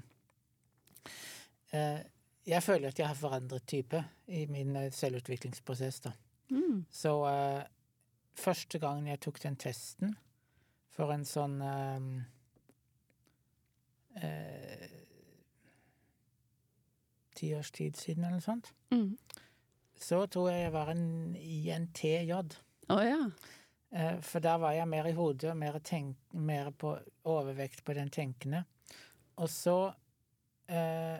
eh, 1.73 1.99
Jeg 2.47 2.63
føler 2.63 2.89
at 2.89 2.99
jeg 2.99 3.09
har 3.09 3.15
forandret 3.15 3.67
type 3.67 4.05
i 4.27 4.47
min 4.47 4.77
eh, 4.77 4.93
selvutviklingsprosess, 4.93 6.01
da. 6.01 6.13
Mm. 6.51 6.85
Så 6.91 7.15
eh, 7.27 7.65
første 8.35 8.79
gangen 8.79 9.07
jeg 9.07 9.21
tok 9.21 9.43
den 9.43 9.57
testen, 9.57 10.17
for 10.95 11.15
en 11.15 11.25
sånn 11.27 11.59
um, 11.63 12.11
eh, 14.23 14.91
Ti 17.35 17.49
års 17.59 17.73
tid 17.75 17.99
siden, 17.99 18.23
eller 18.23 18.39
noe 18.39 18.45
sånt. 18.45 18.71
Mm. 18.95 19.17
Så 19.99 20.21
tror 20.31 20.53
jeg 20.53 20.61
jeg 20.63 20.75
var 20.77 20.93
en 20.93 21.09
INTJ. 21.35 22.31
Å 22.95 22.99
ja. 23.03 23.19
Eh, 23.95 24.21
for 24.23 24.43
der 24.45 24.61
var 24.63 24.77
jeg 24.77 24.87
mer 24.91 25.09
i 25.11 25.17
hodet, 25.17 25.51
og 25.51 25.59
mer, 25.59 25.81
tenk, 25.83 26.15
mer 26.31 26.71
på 26.79 26.93
overvekt 27.31 27.83
på 27.87 27.95
den 27.99 28.13
tenkende. 28.15 28.65
Og 29.43 29.51
så, 29.51 29.95
eh, 30.71 31.19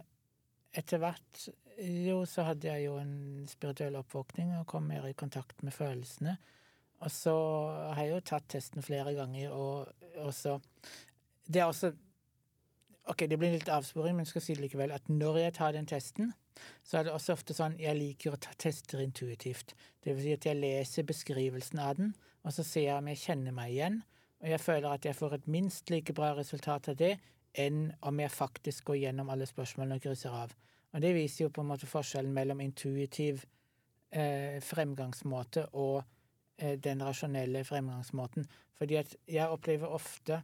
etter 0.71 1.03
hvert, 1.03 1.49
jo, 1.83 2.21
så 2.31 2.47
hadde 2.51 2.71
jeg 2.71 2.87
jo 2.87 2.97
en 3.03 3.47
spirituell 3.51 3.99
oppvåkning 3.99 4.55
og 4.61 4.67
kom 4.71 4.87
mer 4.87 5.07
i 5.07 5.17
kontakt 5.19 5.63
med 5.67 5.75
følelsene. 5.75 6.37
Og 7.05 7.13
så 7.13 7.35
har 7.93 8.01
jeg 8.01 8.15
jo 8.15 8.25
tatt 8.25 8.47
testen 8.49 8.85
flere 8.85 9.13
ganger, 9.17 9.53
og 9.53 10.33
så 10.35 10.59
Det 11.45 11.61
er 11.61 11.69
også 11.69 11.93
Ok, 13.05 13.27
det 13.29 13.37
blir 13.37 13.53
litt 13.53 13.69
avsporing, 13.69 14.15
men 14.17 14.25
jeg 14.25 14.31
skal 14.31 14.43
si 14.43 14.55
det 14.57 14.63
likevel, 14.63 14.93
at 14.97 15.09
når 15.13 15.37
jeg 15.37 15.55
tar 15.59 15.75
den 15.77 15.85
testen, 15.85 16.31
så 16.81 16.99
er 16.99 17.05
det 17.05 17.13
også 17.13 17.35
ofte 17.35 17.53
sånn 17.53 17.75
jeg 17.77 17.99
liker 17.99 18.33
å 18.33 18.39
ta 18.41 18.55
tester 18.57 19.03
intuitivt. 19.05 19.75
Det 20.01 20.15
vil 20.15 20.25
si 20.25 20.33
at 20.33 20.47
jeg 20.49 20.57
leser 20.57 21.05
beskrivelsen 21.05 21.83
av 21.85 21.99
den, 21.99 22.15
og 22.49 22.55
så 22.57 22.65
ser 22.65 22.87
jeg 22.87 22.97
om 22.97 23.11
jeg 23.13 23.21
kjenner 23.21 23.53
meg 23.53 23.75
igjen. 23.75 23.99
Og 24.41 24.49
jeg 24.49 24.61
føler 24.65 24.89
at 24.89 25.05
jeg 25.05 25.19
får 25.19 25.37
et 25.37 25.51
minst 25.53 25.93
like 25.93 26.17
bra 26.17 26.33
resultat 26.39 26.89
av 26.95 26.97
det 26.97 27.13
enn 27.61 27.91
om 28.09 28.25
jeg 28.25 28.33
faktisk 28.33 28.89
går 28.89 29.03
gjennom 29.03 29.29
alle 29.31 29.51
spørsmålene 29.53 30.01
og 30.01 30.07
krysser 30.09 30.41
av. 30.41 30.57
Og 30.95 31.05
det 31.05 31.13
viser 31.19 31.45
jo 31.45 31.53
på 31.53 31.61
en 31.61 31.71
måte 31.75 31.91
forskjellen 31.91 32.33
mellom 32.33 32.65
intuitiv 32.65 33.45
eh, 34.17 34.61
fremgangsmåte 34.65 35.69
og 35.77 36.03
den 36.59 37.03
rasjonelle 37.03 37.65
fremgangsmåten. 37.65 38.47
Fordi 38.79 38.95
at 38.95 39.17
jeg 39.29 39.49
opplever 39.49 39.87
ofte 39.87 40.43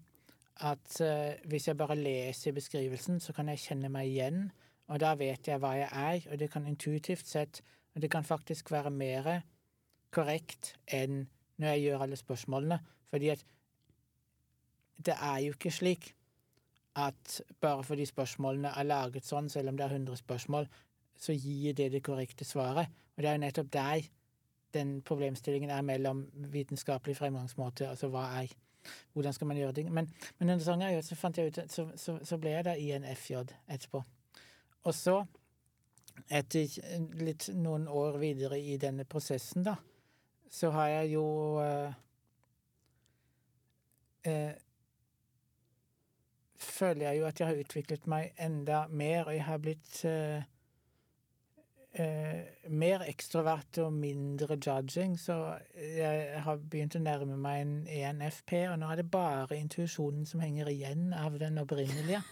at 0.60 1.00
uh, 1.00 1.48
hvis 1.48 1.68
jeg 1.68 1.76
bare 1.76 1.96
leser 1.96 2.52
beskrivelsen, 2.52 3.20
så 3.20 3.32
kan 3.32 3.48
jeg 3.48 3.62
kjenne 3.62 3.88
meg 3.88 4.10
igjen, 4.10 4.50
og 4.90 5.00
da 5.00 5.14
vet 5.14 5.48
jeg 5.48 5.60
hva 5.62 5.72
jeg 5.78 5.88
er, 5.92 6.26
og 6.32 6.38
det 6.38 6.50
kan 6.50 6.66
intuitivt 6.66 7.26
sett 7.26 7.62
Og 7.94 8.02
det 8.02 8.10
kan 8.10 8.24
faktisk 8.24 8.70
være 8.70 8.90
mer 8.90 9.40
korrekt 10.14 10.76
enn 10.86 11.24
når 11.58 11.68
jeg 11.68 11.80
gjør 11.82 12.02
alle 12.04 12.16
spørsmålene, 12.16 12.78
fordi 13.10 13.28
at 13.28 13.42
det 15.06 15.16
er 15.16 15.38
jo 15.42 15.56
ikke 15.56 15.72
slik 15.74 16.14
at 16.96 17.40
bare 17.60 17.82
fordi 17.84 18.06
spørsmålene 18.06 18.70
er 18.76 18.86
laget 18.86 19.26
sånn, 19.26 19.48
selv 19.50 19.72
om 19.72 19.76
det 19.76 19.84
er 19.84 19.96
100 19.96 20.16
spørsmål, 20.16 20.68
så 21.18 21.34
gir 21.34 21.74
det 21.74 21.90
det 21.92 22.02
korrekte 22.02 22.44
svaret. 22.44 22.86
Og 23.16 23.22
det 23.22 23.28
er 23.28 23.36
jo 23.38 23.44
nettopp 23.44 23.72
der 23.72 24.08
den 24.74 25.00
problemstillingen 25.02 25.70
er 25.70 25.82
mellom 25.82 26.24
vitenskapelig 26.52 27.16
fremgangsmåte, 27.16 27.88
altså 27.88 28.10
hva 28.12 28.26
er 28.40 28.52
hvordan 29.12 29.32
skal 29.32 29.46
man 29.46 29.56
gjøre 29.56 29.72
ting. 29.72 29.92
Men, 29.92 30.08
men 30.38 30.48
den 30.48 30.60
sangen 30.60 30.88
er 30.88 31.00
så 31.04 31.16
fant 31.18 31.38
jeg 31.38 31.52
ut 31.52 31.58
så, 31.68 31.88
så, 31.96 32.18
så 32.24 32.38
ble 32.38 32.54
jeg 32.54 32.64
da 32.64 32.74
i 32.78 32.90
en 32.96 33.04
FJ 33.16 33.42
etterpå. 33.68 34.02
Og 34.88 34.94
så, 34.96 35.18
etter 36.32 36.70
litt 37.20 37.50
noen 37.54 37.88
år 37.88 38.18
videre 38.20 38.60
i 38.60 38.76
denne 38.80 39.04
prosessen, 39.04 39.64
da, 39.66 39.76
så 40.50 40.72
har 40.74 40.88
jeg 40.88 41.12
jo 41.14 41.26
eh, 41.62 42.00
eh, 44.26 44.58
Føler 46.60 47.06
jeg 47.06 47.18
jo 47.18 47.24
at 47.24 47.40
jeg 47.40 47.48
har 47.48 47.60
utviklet 47.62 48.06
meg 48.10 48.34
enda 48.36 48.82
mer, 48.92 49.22
og 49.24 49.32
jeg 49.32 49.44
har 49.46 49.60
blitt 49.64 50.02
eh, 50.04 50.42
eh, 51.92 52.42
mer 52.68 53.04
ekstrovert 53.08 53.78
og 53.82 53.92
mindre 53.92 54.56
judging, 54.56 55.16
så 55.20 55.58
jeg 55.74 56.42
har 56.44 56.60
begynt 56.70 56.96
å 56.96 57.02
nærme 57.02 57.38
meg 57.40 57.62
en 57.62 57.74
ENFP, 57.90 58.54
og 58.70 58.78
nå 58.80 58.90
er 58.90 59.00
det 59.00 59.10
bare 59.10 59.58
intuisjonen 59.58 60.26
som 60.28 60.42
henger 60.44 60.70
igjen 60.72 61.10
av 61.16 61.38
den 61.40 61.58
opprinnelige. 61.62 62.22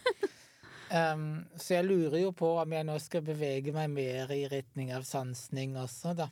um, 1.15 1.47
så 1.57 1.79
jeg 1.79 1.89
lurer 1.89 2.21
jo 2.23 2.35
på 2.37 2.55
om 2.63 2.77
jeg 2.77 2.89
nå 2.89 2.99
skal 3.03 3.27
bevege 3.27 3.75
meg 3.77 3.91
mer 3.95 4.35
i 4.35 4.45
retning 4.51 4.95
av 4.97 5.09
sansning 5.09 5.77
også, 5.79 6.15
da. 6.19 6.31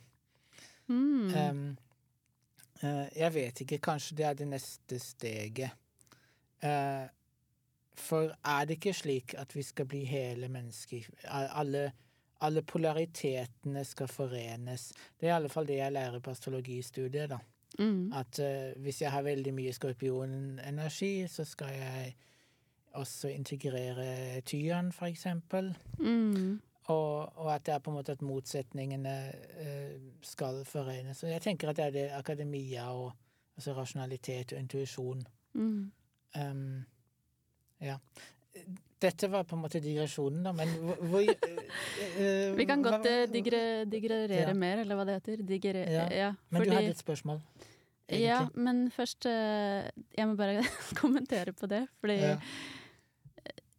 Mm. 0.87 1.35
Um, 1.35 1.61
uh, 2.83 3.05
jeg 3.11 3.33
vet 3.35 3.61
ikke, 3.65 3.83
kanskje 3.91 4.21
det 4.21 4.31
er 4.31 4.41
det 4.41 4.49
neste 4.55 4.99
steget. 5.03 5.85
Uh, 6.63 7.05
for 7.97 8.29
er 8.45 8.65
det 8.65 8.77
ikke 8.77 8.93
slik 8.93 9.33
at 9.37 9.55
vi 9.55 9.63
skal 9.65 9.87
bli 9.89 10.03
hele 10.05 10.49
mennesker? 10.53 11.07
Alle 11.33 11.89
alle 12.41 12.61
polaritetene 12.61 13.83
skal 13.85 14.07
forenes. 14.07 14.91
Det 15.19 15.27
er 15.27 15.33
i 15.33 15.35
alle 15.37 15.49
fall 15.49 15.67
det 15.67 15.79
jeg 15.79 15.93
lærer 15.95 16.19
på 16.19 16.31
astrologistudiet, 16.31 17.29
da. 17.29 17.39
Mm. 17.79 18.13
At 18.13 18.39
uh, 18.39 18.81
hvis 18.81 19.01
jeg 19.01 19.11
har 19.11 19.21
veldig 19.21 19.53
mye 19.53 19.73
skorpionenergi, 19.73 21.27
så 21.27 21.45
skal 21.45 21.73
jeg 21.73 22.15
også 22.97 23.27
integrere 23.27 24.41
tyren, 24.41 24.91
for 24.91 25.05
eksempel. 25.05 25.77
Mm. 25.99 26.59
Og, 26.87 27.37
og, 27.37 27.55
at 27.55 27.65
det 27.65 27.73
er 27.73 27.79
på 27.79 27.91
en 27.91 27.97
måte 27.99 28.11
at 28.11 28.21
motsetningene 28.21 29.15
uh, 29.61 30.11
skal 30.21 30.65
forenes. 30.65 31.23
Og 31.23 31.29
jeg 31.29 31.41
tenker 31.41 31.69
at 31.69 31.77
det 31.77 31.85
er 31.85 31.95
det 31.95 32.09
akademia 32.15 32.89
og 32.89 33.11
altså 33.57 33.73
rasjonalitet 33.73 34.53
og 34.53 34.59
intuisjon. 34.59 35.23
Mm. 35.53 35.91
Um, 36.37 36.85
ja. 37.81 37.97
Dette 38.99 39.27
var 39.29 39.43
på 39.45 39.53
en 39.57 39.61
måte 39.61 39.79
digresjonen, 39.83 40.41
da, 40.47 40.51
men 40.57 40.71
hvor, 41.11 41.21
uh, 41.21 42.55
Vi 42.59 42.65
kan 42.65 42.81
godt 42.85 43.03
hva- 43.05 43.23
uh, 43.27 43.31
digre, 43.31 43.61
digrerere 43.85 44.47
Ja. 44.49 44.53
mer, 44.57 44.79
eller 44.81 44.97
hva 44.97 45.05
det 45.05 45.19
heter. 45.19 45.43
Digre, 45.45 45.83
Ja, 45.91 46.07
ja, 46.09 46.31
Men 46.49 46.61
fordi, 46.63 46.69
du 46.71 46.75
hadde 46.79 46.95
et 46.95 47.03
spørsmål, 47.03 47.41
egentlig. 48.09 48.23
Ja, 48.25 48.39
men 48.55 48.81
først 48.95 49.27
uh, 49.29 49.85
Jeg 50.17 50.27
må 50.31 50.35
bare 50.39 50.63
kommentere 51.01 51.53
på 51.53 51.69
det, 51.69 51.83
fordi 52.01 52.17
Ja. 52.23 52.37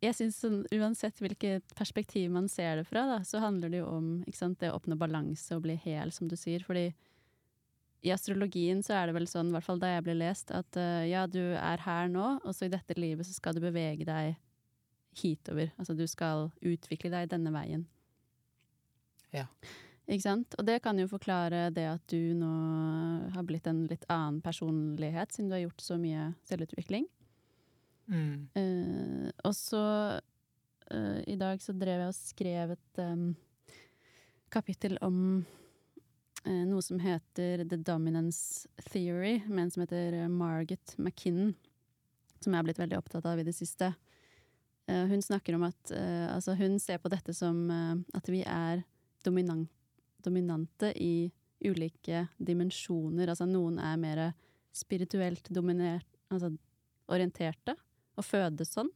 jeg 0.06 0.14
syns 0.14 0.38
sånn, 0.38 0.60
uansett 0.78 1.18
hvilket 1.18 1.64
perspektiv 1.74 2.30
man 2.30 2.46
ser 2.48 2.76
det 2.78 2.86
fra, 2.86 3.02
da, 3.10 3.18
så 3.26 3.40
handler 3.42 3.72
det 3.74 3.80
jo 3.82 3.88
om 3.90 4.10
ikke 4.28 4.38
sant, 4.38 4.60
det 4.62 4.70
å 4.70 4.76
oppnå 4.78 4.94
balanse 5.00 5.56
og 5.56 5.64
bli 5.66 5.74
hel, 5.82 6.12
som 6.14 6.28
du 6.30 6.36
sier. 6.38 6.62
Fordi 6.62 6.92
i 8.06 8.12
astrologien 8.14 8.78
så 8.86 8.94
er 9.00 9.10
det 9.10 9.16
vel 9.18 9.26
sånn, 9.26 9.48
i 9.50 9.56
hvert 9.56 9.66
fall 9.66 9.80
da 9.82 9.88
jeg 9.96 10.04
ble 10.06 10.14
lest, 10.20 10.52
at 10.54 10.78
uh, 10.78 11.02
ja, 11.10 11.24
du 11.26 11.40
er 11.58 11.82
her 11.82 12.06
nå, 12.12 12.36
og 12.44 12.54
så 12.54 12.68
i 12.68 12.70
dette 12.70 12.94
livet 12.94 13.26
så 13.26 13.34
skal 13.34 13.58
du 13.58 13.64
bevege 13.66 14.06
deg 14.06 14.36
hitover. 15.18 15.72
Altså 15.78 15.96
du 15.98 16.06
skal 16.10 16.48
utvikle 16.60 17.12
deg 17.12 17.30
denne 17.32 17.52
veien. 17.54 17.84
Ja. 19.34 19.46
Ikke 20.08 20.24
sant? 20.24 20.56
Og 20.56 20.64
det 20.64 20.78
kan 20.84 20.96
jo 20.96 21.08
forklare 21.10 21.66
det 21.74 21.84
at 21.90 22.04
du 22.08 22.32
nå 22.36 22.52
har 23.34 23.44
blitt 23.44 23.68
en 23.68 23.84
litt 23.90 24.06
annen 24.08 24.40
personlighet, 24.44 25.34
siden 25.34 25.50
du 25.50 25.58
har 25.58 25.66
gjort 25.66 25.84
så 25.84 25.98
mye 26.00 26.30
selvutvikling. 26.48 27.04
Mm. 28.08 28.48
Uh, 28.56 29.28
og 29.44 29.52
så 29.52 29.84
uh, 30.16 31.20
i 31.28 31.36
dag 31.36 31.60
så 31.60 31.76
drev 31.76 32.06
jeg 32.06 32.14
og 32.14 32.16
skrev 32.16 32.72
et 32.72 33.02
um, 33.04 33.28
kapittel 34.48 34.96
om 35.04 35.18
uh, 36.46 36.64
noe 36.70 36.80
som 36.84 37.04
heter 37.04 37.66
The 37.68 37.76
Dominance 37.76 38.64
Theory, 38.88 39.42
med 39.44 39.66
en 39.66 39.74
som 39.76 39.84
heter 39.84 40.22
Margaret 40.32 40.96
McKinnon, 40.96 41.52
som 42.40 42.54
jeg 42.54 42.62
har 42.62 42.70
blitt 42.70 42.80
veldig 42.80 42.96
opptatt 42.96 43.28
av 43.28 43.42
i 43.42 43.44
det 43.44 43.56
siste. 43.60 43.92
Eh, 44.88 45.04
hun 45.04 45.22
snakker 45.22 45.54
om 45.54 45.66
at 45.68 45.90
eh, 45.90 46.34
altså 46.34 46.54
hun 46.56 46.78
ser 46.80 46.98
på 46.98 47.10
dette 47.12 47.34
som 47.36 47.66
eh, 47.70 47.96
at 48.16 48.28
vi 48.32 48.40
er 48.46 48.82
dominant, 49.24 49.68
dominante 50.24 50.94
i 50.96 51.28
ulike 51.60 52.24
dimensjoner. 52.38 53.28
Altså 53.28 53.44
noen 53.48 53.76
er 53.82 53.98
mer 54.00 54.22
spirituelt 54.72 55.50
dominert, 55.52 56.08
altså 56.32 56.54
orienterte, 57.12 57.74
og 58.16 58.24
fødes 58.24 58.72
sånn. 58.72 58.88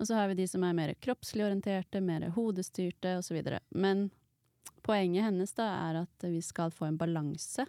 Og 0.00 0.08
så 0.08 0.16
har 0.16 0.30
vi 0.30 0.40
de 0.40 0.48
som 0.48 0.64
er 0.64 0.74
mer 0.76 0.94
kroppslig 0.98 1.44
orienterte, 1.44 2.00
mer 2.00 2.30
hodestyrte 2.34 3.18
osv. 3.20 3.38
Men 3.70 4.08
poenget 4.82 5.28
hennes 5.28 5.52
da 5.58 5.68
er 5.90 6.00
at 6.06 6.26
vi 6.26 6.40
skal 6.42 6.72
få 6.74 6.88
en 6.88 6.98
balanse 6.98 7.66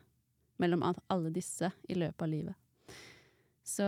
mellom 0.64 0.86
alle 0.88 1.34
disse 1.34 1.70
i 1.92 1.98
løpet 1.98 2.24
av 2.24 2.32
livet. 2.32 2.56
Så 3.64 3.86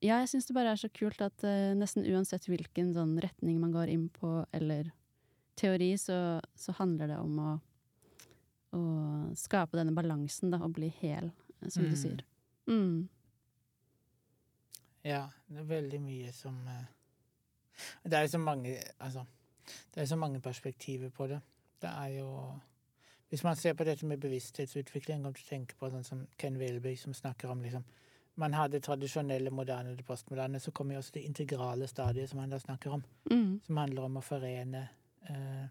ja, 0.00 0.20
jeg 0.22 0.28
syns 0.30 0.46
det 0.46 0.54
bare 0.54 0.72
er 0.74 0.80
så 0.80 0.88
kult 0.94 1.20
at 1.24 1.42
uh, 1.44 1.74
nesten 1.78 2.06
uansett 2.06 2.46
hvilken 2.48 2.92
sånn 2.94 3.16
retning 3.22 3.58
man 3.60 3.72
går 3.74 3.90
inn 3.92 4.08
på, 4.14 4.44
eller 4.54 4.90
teori, 5.58 5.92
så, 5.98 6.38
så 6.54 6.72
handler 6.78 7.10
det 7.10 7.18
om 7.18 7.38
å, 7.42 7.52
å 8.78 8.82
skape 9.38 9.78
denne 9.80 9.94
balansen, 9.96 10.52
da, 10.54 10.60
og 10.62 10.76
bli 10.76 10.92
hel, 11.00 11.32
som 11.62 11.70
som 11.74 11.88
du 11.88 11.96
Mm. 11.96 12.02
sier. 12.02 12.20
Mm. 12.68 13.08
Ja, 15.04 15.28
det 15.48 15.58
er 15.62 15.68
veldig 15.70 15.98
mye 16.02 16.32
som 16.36 16.56
uh, 16.68 16.84
Det 18.04 18.12
er 18.18 18.24
jo 18.26 18.32
så 18.34 18.38
mange 18.42 18.74
Altså, 19.00 19.22
det 19.94 20.02
er 20.02 20.06
så 20.10 20.16
mange 20.18 20.40
perspektiver 20.40 21.08
på 21.14 21.26
det. 21.30 21.38
Det 21.80 21.88
er 21.90 22.08
jo 22.18 22.28
Hvis 23.30 23.44
man 23.44 23.56
ser 23.56 23.74
på 23.74 23.84
dette 23.84 24.06
med 24.06 24.20
bevissthetsutvikling, 24.20 25.22
kan 25.22 25.32
du 25.32 25.40
tenke 25.48 25.74
på 25.78 25.90
sånn 25.90 26.04
som 26.04 26.26
Ken 26.38 26.58
Wilby, 26.58 26.94
som 26.96 27.14
snakker 27.14 27.48
om 27.52 27.62
liksom 27.62 27.84
Man 28.38 28.54
har 28.54 28.68
det 28.70 28.82
tradisjonelle, 28.86 29.50
moderne, 29.50 29.96
det 29.96 30.04
postmoderne, 30.06 30.60
så 30.62 30.70
kommer 30.70 30.94
jo 30.94 30.98
også 31.02 31.10
det 31.14 31.24
integrale 31.26 31.86
stadiet, 31.90 32.30
som 32.30 32.38
han 32.38 32.50
da 32.54 32.58
snakker 32.62 32.90
om, 32.94 33.04
Mm. 33.30 33.60
som 33.66 33.76
handler 33.76 34.02
om 34.06 34.16
å 34.16 34.22
forene 34.22 34.88
eh, 35.28 35.68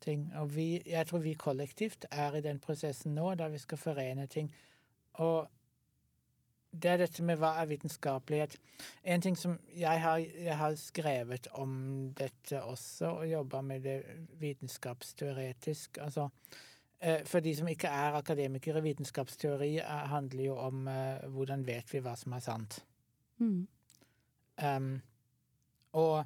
ting. 0.00 0.28
Og 0.38 0.54
vi, 0.54 0.82
jeg 0.86 1.06
tror 1.06 1.18
vi 1.18 1.34
kollektivt 1.34 2.06
er 2.10 2.36
i 2.38 2.40
den 2.40 2.58
prosessen 2.62 3.14
nå, 3.14 3.34
der 3.34 3.48
vi 3.48 3.58
skal 3.58 3.78
forene 3.78 4.26
ting. 4.26 4.52
Og 5.14 5.48
det 6.82 6.90
er 6.90 6.96
dette 7.00 7.22
med 7.24 7.38
hva 7.40 7.54
er 7.58 7.66
vitenskapelighet. 7.66 8.58
En 9.04 9.20
ting 9.24 9.36
som 9.38 9.58
jeg 9.74 10.00
har, 10.02 10.18
jeg 10.18 10.56
har 10.56 10.74
skrevet 10.78 11.48
om 11.58 12.12
dette 12.18 12.62
også, 12.62 13.06
og 13.06 13.30
jobba 13.30 13.60
med 13.60 13.80
det 13.80 14.02
vitenskapsteoretisk. 14.40 15.98
Altså, 15.98 16.28
for 17.24 17.40
de 17.40 17.54
som 17.56 17.68
ikke 17.70 17.88
er 17.88 18.16
akademikere, 18.18 18.82
vitenskapsteori 18.82 19.76
eh, 19.78 20.04
handler 20.10 20.44
jo 20.44 20.56
om 20.58 20.88
eh, 20.88 21.28
hvordan 21.30 21.66
vet 21.66 21.92
vi 21.92 22.02
hva 22.02 22.16
som 22.18 22.34
er 22.34 22.42
sant. 22.42 22.80
Mm. 23.38 23.68
Um, 24.58 25.00
og 25.92 26.24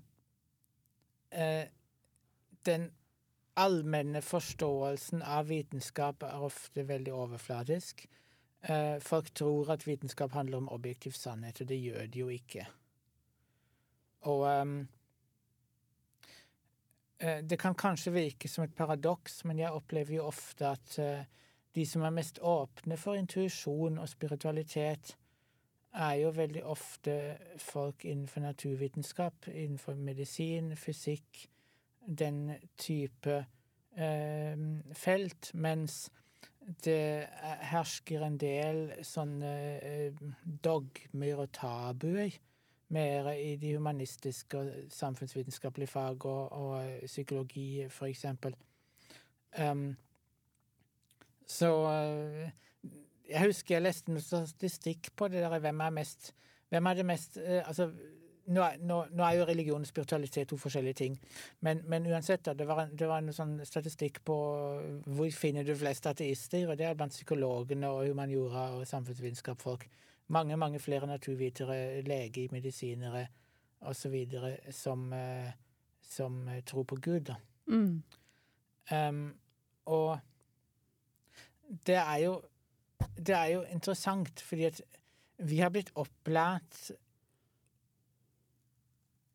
uh, 1.36 1.64
den 2.66 2.86
allmenne 3.56 4.22
forståelsen 4.24 5.22
av 5.22 5.50
vitenskap 5.52 6.24
er 6.24 6.40
ofte 6.40 6.86
veldig 6.88 7.12
overfladisk. 7.12 8.06
Uh, 8.64 8.96
folk 9.04 9.34
tror 9.34 9.74
at 9.74 9.86
vitenskap 9.86 10.32
handler 10.32 10.62
om 10.62 10.72
objektiv 10.72 11.12
sannhet, 11.12 11.60
og 11.60 11.68
det 11.68 11.80
gjør 11.82 12.06
det 12.06 12.20
jo 12.20 12.28
ikke. 12.32 12.66
Og 14.32 14.46
um, 14.62 14.80
eh, 14.80 14.86
det 17.22 17.58
kan 17.58 17.74
kanskje 17.78 18.12
virke 18.12 18.48
som 18.48 18.64
et 18.64 18.74
paradoks, 18.74 19.44
men 19.44 19.58
jeg 19.58 19.70
opplever 19.70 20.16
jo 20.16 20.26
ofte 20.26 20.66
at 20.74 20.98
eh, 20.98 21.24
de 21.74 21.86
som 21.86 22.02
er 22.02 22.14
mest 22.14 22.38
åpne 22.42 22.96
for 23.00 23.14
intuisjon 23.18 23.98
og 24.02 24.08
spiritualitet, 24.10 25.16
er 25.92 26.14
jo 26.22 26.30
veldig 26.32 26.62
ofte 26.64 27.14
folk 27.60 28.04
innenfor 28.08 28.40
naturvitenskap, 28.40 29.48
innenfor 29.48 29.94
medisin, 29.94 30.72
fysikk, 30.76 31.46
den 32.06 32.54
type 32.80 33.44
eh, 33.96 34.56
felt, 34.96 35.50
mens 35.54 36.06
det 36.84 37.26
er- 37.28 37.64
hersker 37.72 38.24
en 38.26 38.38
del 38.38 38.86
sånne 39.04 39.52
eh, 39.82 40.24
dogmer 40.64 41.44
og 41.44 41.52
tabuer 41.52 42.32
mer 42.92 43.32
i 43.32 43.56
de 43.56 43.74
humanistiske 43.76 44.58
og 44.58 44.70
samfunnsvitenskapelige 44.92 45.90
fag 45.90 46.26
og, 46.26 46.52
og 46.52 47.06
psykologi, 47.06 47.86
for 47.88 48.06
eksempel. 48.06 48.56
Um, 49.58 49.96
så 51.46 51.68
eh, 51.90 52.50
jeg 53.28 53.46
husker 53.46 53.76
jeg 53.76 53.84
leste 53.84 54.12
noe 54.12 54.22
statistikk 54.22 55.12
på 55.16 55.28
det 55.32 55.42
der 55.44 55.60
hvem 55.60 55.80
er 55.84 55.94
mest 56.00 56.32
Hvem 56.72 56.86
er 56.88 56.96
det 56.96 57.04
mest 57.04 57.36
eh, 57.36 57.60
Altså, 57.68 57.90
nå 58.52 58.62
er, 58.64 58.78
nå, 58.80 58.98
nå 59.12 59.24
er 59.26 59.36
jo 59.38 59.46
religion 59.46 59.84
og 59.84 59.86
spiritualitet 59.86 60.48
to 60.48 60.56
forskjellige 60.58 60.98
ting, 60.98 61.18
men, 61.60 61.82
men 61.86 62.06
uansett, 62.10 62.42
da, 62.46 62.56
det 62.58 62.66
var, 62.66 62.80
en, 62.82 62.96
det 62.98 63.06
var 63.06 63.22
en 63.22 63.34
sånn 63.36 63.52
statistikk 63.64 64.18
på 64.26 64.36
hvor 65.06 65.28
finner 65.36 65.62
du 65.62 65.76
flest 65.78 66.08
ateister, 66.10 66.64
og 66.66 66.80
det 66.80 66.88
er 66.88 66.96
blant 66.98 67.14
psykologene 67.14 67.86
og 67.92 68.08
humaniora 68.08 68.64
og 68.74 68.88
samfunnsvitenskapsfolk. 68.90 69.86
Mange, 70.28 70.56
mange 70.56 70.78
flere 70.80 71.06
naturvitere, 71.06 72.02
leger, 72.02 72.48
medisinere 72.52 73.26
osv. 73.80 74.14
som, 74.70 75.12
eh, 75.12 75.52
som 76.02 76.48
eh, 76.48 76.62
tror 76.64 76.84
på 76.84 76.96
Gud, 76.96 77.20
da. 77.20 77.34
Mm. 77.66 78.02
Um, 78.92 79.34
og 79.84 80.18
det 81.86 81.94
er 81.94 82.16
jo 82.16 82.42
Det 83.16 83.34
er 83.34 83.46
jo 83.46 83.62
interessant, 83.62 84.40
fordi 84.40 84.64
at 84.64 84.80
vi 85.38 85.58
har 85.58 85.70
blitt 85.70 85.92
opplært 85.94 86.90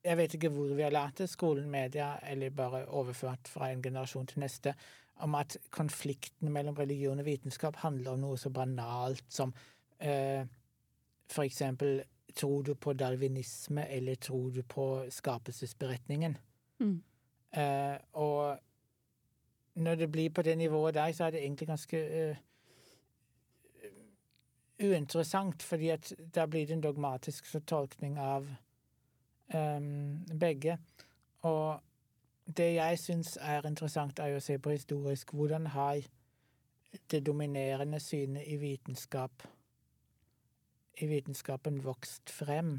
Jeg 0.03 0.17
vet 0.17 0.33
ikke 0.33 0.49
hvor 0.49 0.75
vi 0.75 0.81
har 0.81 0.91
lært 0.91 1.17
det, 1.17 1.29
skolen, 1.29 1.69
media, 1.69 2.17
eller 2.23 2.49
bare 2.49 2.85
overført 2.85 3.47
fra 3.47 3.71
en 3.71 3.81
generasjon 3.83 4.27
til 4.27 4.39
neste, 4.39 4.73
om 5.15 5.35
at 5.35 5.57
konflikten 5.69 6.51
mellom 6.51 6.75
religion 6.75 7.19
og 7.19 7.25
vitenskap 7.25 7.75
handler 7.75 8.11
om 8.11 8.19
noe 8.19 8.37
så 8.37 8.49
banalt 8.49 9.25
som 9.27 9.51
eh, 9.99 10.47
for 11.29 11.43
eksempel 11.43 12.03
Tror 12.37 12.61
du 12.61 12.75
på 12.75 12.93
darwinisme, 12.93 13.87
eller 13.89 14.15
tror 14.15 14.49
du 14.49 14.61
på 14.63 15.05
skapelsesberetningen? 15.09 16.37
Mm. 16.79 17.03
Uh, 17.57 17.97
og 18.13 18.59
når 19.75 19.95
det 19.95 20.11
blir 20.11 20.29
på 20.29 20.41
det 20.41 20.57
nivået 20.57 20.93
der, 20.93 21.11
så 21.11 21.23
er 21.23 21.29
det 21.29 21.43
egentlig 21.43 21.67
ganske 21.67 22.29
uh, 22.29 22.37
uinteressant, 24.89 25.63
fordi 25.63 25.89
at 25.89 26.13
da 26.35 26.45
blir 26.45 26.67
det 26.67 26.73
en 26.73 26.81
dogmatisk 26.81 27.45
fortolkning 27.45 28.19
av 28.19 28.47
um, 29.55 30.25
begge. 30.39 30.77
Og 31.41 31.79
det 32.57 32.73
jeg 32.73 32.99
syns 32.99 33.37
er 33.41 33.67
interessant, 33.67 34.19
er 34.19 34.37
å 34.37 34.43
se 34.43 34.59
på 34.59 34.69
historisk 34.69 35.33
hvordan 35.33 35.67
har 35.67 36.01
det 37.11 37.25
dominerende 37.25 37.99
synet 37.99 38.43
i 38.47 38.55
vitenskap 38.55 39.47
i 40.97 41.07
vitenskapen 41.09 41.81
vokst 41.85 42.31
frem. 42.33 42.77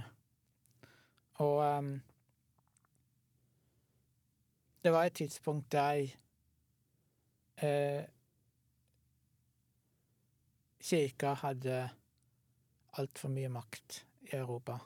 Og 1.39 1.63
um, 1.63 1.91
det 4.83 4.93
var 4.95 5.07
et 5.07 5.19
tidspunkt 5.21 5.71
der 5.73 6.07
eh, 7.63 8.05
kirka 10.83 11.35
hadde 11.43 11.81
altfor 12.99 13.33
mye 13.35 13.51
makt 13.53 14.03
i 14.31 14.37
Europa. 14.37 14.79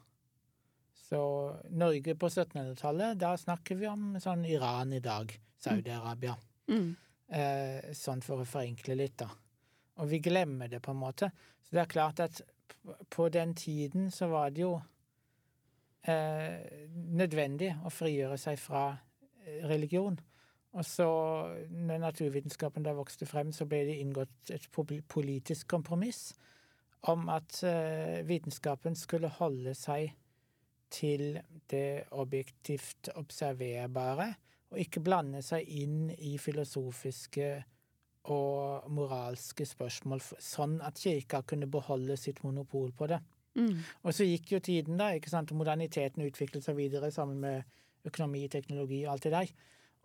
Så 1.12 1.22
Norge 1.70 2.14
på 2.16 2.28
1700-tallet, 2.28 3.18
da 3.20 3.34
snakker 3.36 3.78
vi 3.78 3.88
om 3.88 4.16
sånn 4.20 4.44
Iran 4.48 4.92
i 4.96 5.00
dag. 5.04 5.32
Saudi-Arabia. 5.62 6.34
Mm. 6.72 6.94
Eh, 7.28 7.92
sånn 7.94 8.22
for 8.24 8.42
å 8.42 8.48
forenkle 8.48 8.96
litt, 8.98 9.18
da. 9.22 9.28
Og 10.00 10.08
vi 10.10 10.22
glemmer 10.24 10.72
det, 10.72 10.80
på 10.82 10.94
en 10.94 11.02
måte. 11.02 11.28
Så 11.62 11.76
det 11.76 11.84
er 11.84 11.92
klart 11.92 12.22
at 12.24 12.40
på 13.10 13.28
den 13.28 13.54
tiden 13.54 14.10
så 14.10 14.26
var 14.26 14.50
det 14.50 14.62
jo 14.64 14.74
eh, 16.08 16.88
nødvendig 16.92 17.72
å 17.84 17.92
frigjøre 17.92 18.38
seg 18.40 18.58
fra 18.60 18.84
eh, 18.92 19.64
religion. 19.68 20.18
Og 20.72 20.84
så, 20.88 21.08
når 21.68 22.00
naturvitenskapen 22.00 22.84
da 22.84 22.94
vokste 22.96 23.28
frem, 23.28 23.52
så 23.52 23.66
ble 23.68 23.82
det 23.90 23.98
inngått 24.00 24.52
et 24.54 24.68
politisk 25.08 25.68
kompromiss 25.68 26.30
om 27.10 27.28
at 27.28 27.58
eh, 27.66 28.22
vitenskapen 28.26 28.96
skulle 28.96 29.28
holde 29.40 29.74
seg 29.76 30.14
til 30.92 31.40
det 31.70 32.04
objektivt 32.10 33.10
observerbare, 33.16 34.32
og 34.72 34.80
ikke 34.80 35.02
blande 35.04 35.42
seg 35.44 35.68
inn 35.68 36.12
i 36.16 36.36
filosofiske 36.40 37.48
og 38.30 38.90
moralske 38.94 39.66
spørsmål, 39.66 40.22
sånn 40.38 40.76
at 40.86 41.00
kirka 41.02 41.42
kunne 41.42 41.66
beholde 41.70 42.16
sitt 42.20 42.42
monopol 42.44 42.92
på 42.94 43.08
det. 43.10 43.18
Mm. 43.58 43.82
Og 44.06 44.14
så 44.14 44.24
gikk 44.24 44.54
jo 44.54 44.60
tiden, 44.62 45.00
da, 45.00 45.10
ikke 45.16 45.32
sant, 45.32 45.52
moderniteten 45.56 46.24
utviklet 46.24 46.64
seg 46.64 46.78
videre 46.78 47.10
sammen 47.12 47.42
med 47.42 48.06
økonomi, 48.06 48.46
teknologi 48.48 49.02
og 49.04 49.16
alt 49.16 49.26
det 49.26 49.34
der. 49.34 49.52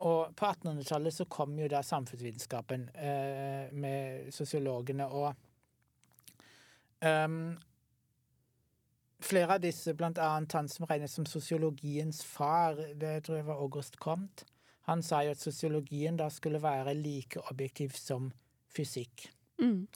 Og 0.08 0.34
på 0.38 0.50
1800-tallet 0.50 1.14
så 1.14 1.26
kom 1.30 1.56
jo 1.58 1.70
da 1.72 1.82
samfunnsvitenskapen 1.86 2.90
eh, 2.94 3.72
med 3.74 4.34
sosiologene 4.34 5.08
og 5.08 5.32
um, 7.06 7.56
Flere 9.18 9.56
av 9.56 9.62
disse, 9.64 9.96
blant 9.98 10.20
annet 10.22 10.54
han 10.54 10.68
som 10.70 10.86
regnes 10.86 11.16
som 11.18 11.26
sosiologiens 11.26 12.20
far, 12.22 12.78
det 13.02 13.24
tror 13.26 13.40
jeg 13.40 13.48
var 13.48 13.64
August 13.64 13.98
Comte, 13.98 14.46
han 14.88 15.04
sa 15.04 15.22
jo 15.26 15.34
at 15.36 15.42
sosiologien 15.42 16.18
da 16.20 16.30
skulle 16.32 16.62
være 16.64 16.96
like 16.96 17.42
objektiv 17.52 17.96
som 18.00 18.32
fysikk. 18.72 19.28
Mm. 19.60 19.88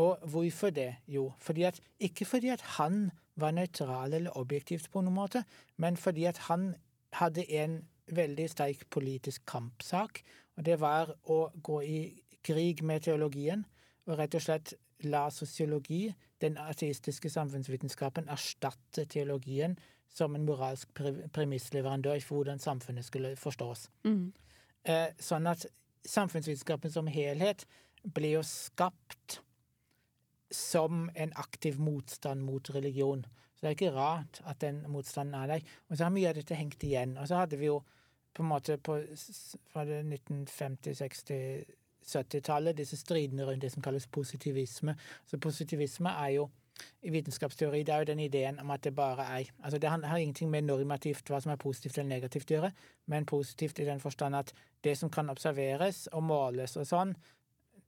Og 0.00 0.18
hvorfor 0.32 0.70
det? 0.70 0.94
Jo, 1.08 1.32
fordi 1.38 1.62
at, 1.68 1.80
ikke 2.00 2.24
fordi 2.24 2.48
at 2.48 2.60
han 2.78 3.10
var 3.36 3.50
nøytral 3.50 4.14
eller 4.14 4.36
objektivt 4.38 4.90
på 4.92 5.02
noen 5.04 5.14
måte, 5.14 5.44
men 5.76 5.96
fordi 5.96 6.24
at 6.24 6.38
han 6.48 6.74
hadde 7.12 7.44
en 7.52 7.80
veldig 8.10 8.48
sterk 8.50 8.86
politisk 8.90 9.44
kampsak, 9.46 10.22
og 10.56 10.64
det 10.66 10.80
var 10.80 11.12
å 11.28 11.50
gå 11.62 11.80
i 11.82 12.00
krig 12.44 12.82
med 12.82 13.04
teologien 13.04 13.64
og 14.06 14.18
rett 14.18 14.34
og 14.34 14.44
slett 14.44 14.74
la 15.04 15.28
sosiologi, 15.32 16.10
den 16.40 16.56
ateistiske 16.60 17.30
samfunnsvitenskapen, 17.32 18.28
erstatte 18.28 19.04
teologien 19.04 19.76
som 20.10 20.34
en 20.34 20.44
moralsk 20.44 20.90
premissleverandør 21.32 22.20
for 22.24 22.40
hvordan 22.40 22.58
samfunnet 22.58 23.06
skulle 23.06 23.36
forstås. 23.38 23.88
Mm. 24.04 24.32
Eh, 24.84 25.08
sånn 25.22 25.46
at 25.46 25.66
samfunnsvitenskapen 26.06 26.92
som 26.92 27.10
helhet 27.10 27.66
ble 28.02 28.34
jo 28.34 28.42
skapt 28.46 29.40
som 30.50 31.10
en 31.14 31.32
aktiv 31.38 31.78
motstand 31.78 32.42
mot 32.42 32.70
religion. 32.74 33.22
Så 33.54 33.62
det 33.62 33.68
er 33.68 33.76
ikke 33.76 33.94
rart 33.94 34.40
at 34.48 34.60
den 34.64 34.82
motstanden 34.88 35.36
er 35.36 35.46
der. 35.46 35.74
Og 35.88 35.96
så 35.96 36.06
har 36.06 36.14
mye 36.14 36.30
av 36.30 36.38
dette 36.40 36.58
hengt 36.58 36.82
igjen. 36.82 37.16
Og 37.20 37.28
så 37.28 37.42
hadde 37.42 37.58
vi 37.60 37.68
jo 37.68 37.82
på 38.34 38.42
en 38.42 38.48
måte 38.50 38.78
på 38.78 38.96
det 38.96 40.00
1950-, 40.02 40.96
60-, 41.02 41.76
70-tallet 42.10 42.78
disse 42.78 42.96
stridene 42.96 43.44
rundt 43.46 43.62
det 43.62 43.72
som 43.74 43.82
kalles 43.84 44.08
positivisme. 44.10 44.96
Så 45.26 45.38
positivisme 45.38 46.10
er 46.10 46.34
jo 46.38 46.48
i 47.02 47.10
vitenskapsteori 47.10 47.82
det 47.82 47.94
er 47.94 47.98
jo 48.04 48.08
den 48.12 48.20
ideen 48.20 48.58
om 48.60 48.70
at 48.70 48.84
det 48.84 48.94
bare 48.94 49.26
er 49.38 49.50
altså 49.62 49.78
Det 49.78 49.90
har 49.90 50.16
ingenting 50.16 50.50
med 50.50 50.62
normativt 50.62 51.28
hva 51.30 51.40
som 51.40 51.52
er 51.52 51.56
positivt 51.56 51.98
eller 51.98 52.08
negativt 52.08 52.50
å 52.50 52.54
gjøre, 52.54 52.72
men 53.06 53.26
positivt 53.26 53.78
i 53.78 53.84
den 53.84 54.00
forstand 54.00 54.36
at 54.36 54.52
det 54.84 54.96
som 54.98 55.10
kan 55.10 55.30
observeres 55.30 56.06
og 56.12 56.22
måles 56.22 56.76
og 56.76 56.86
sånn, 56.86 57.14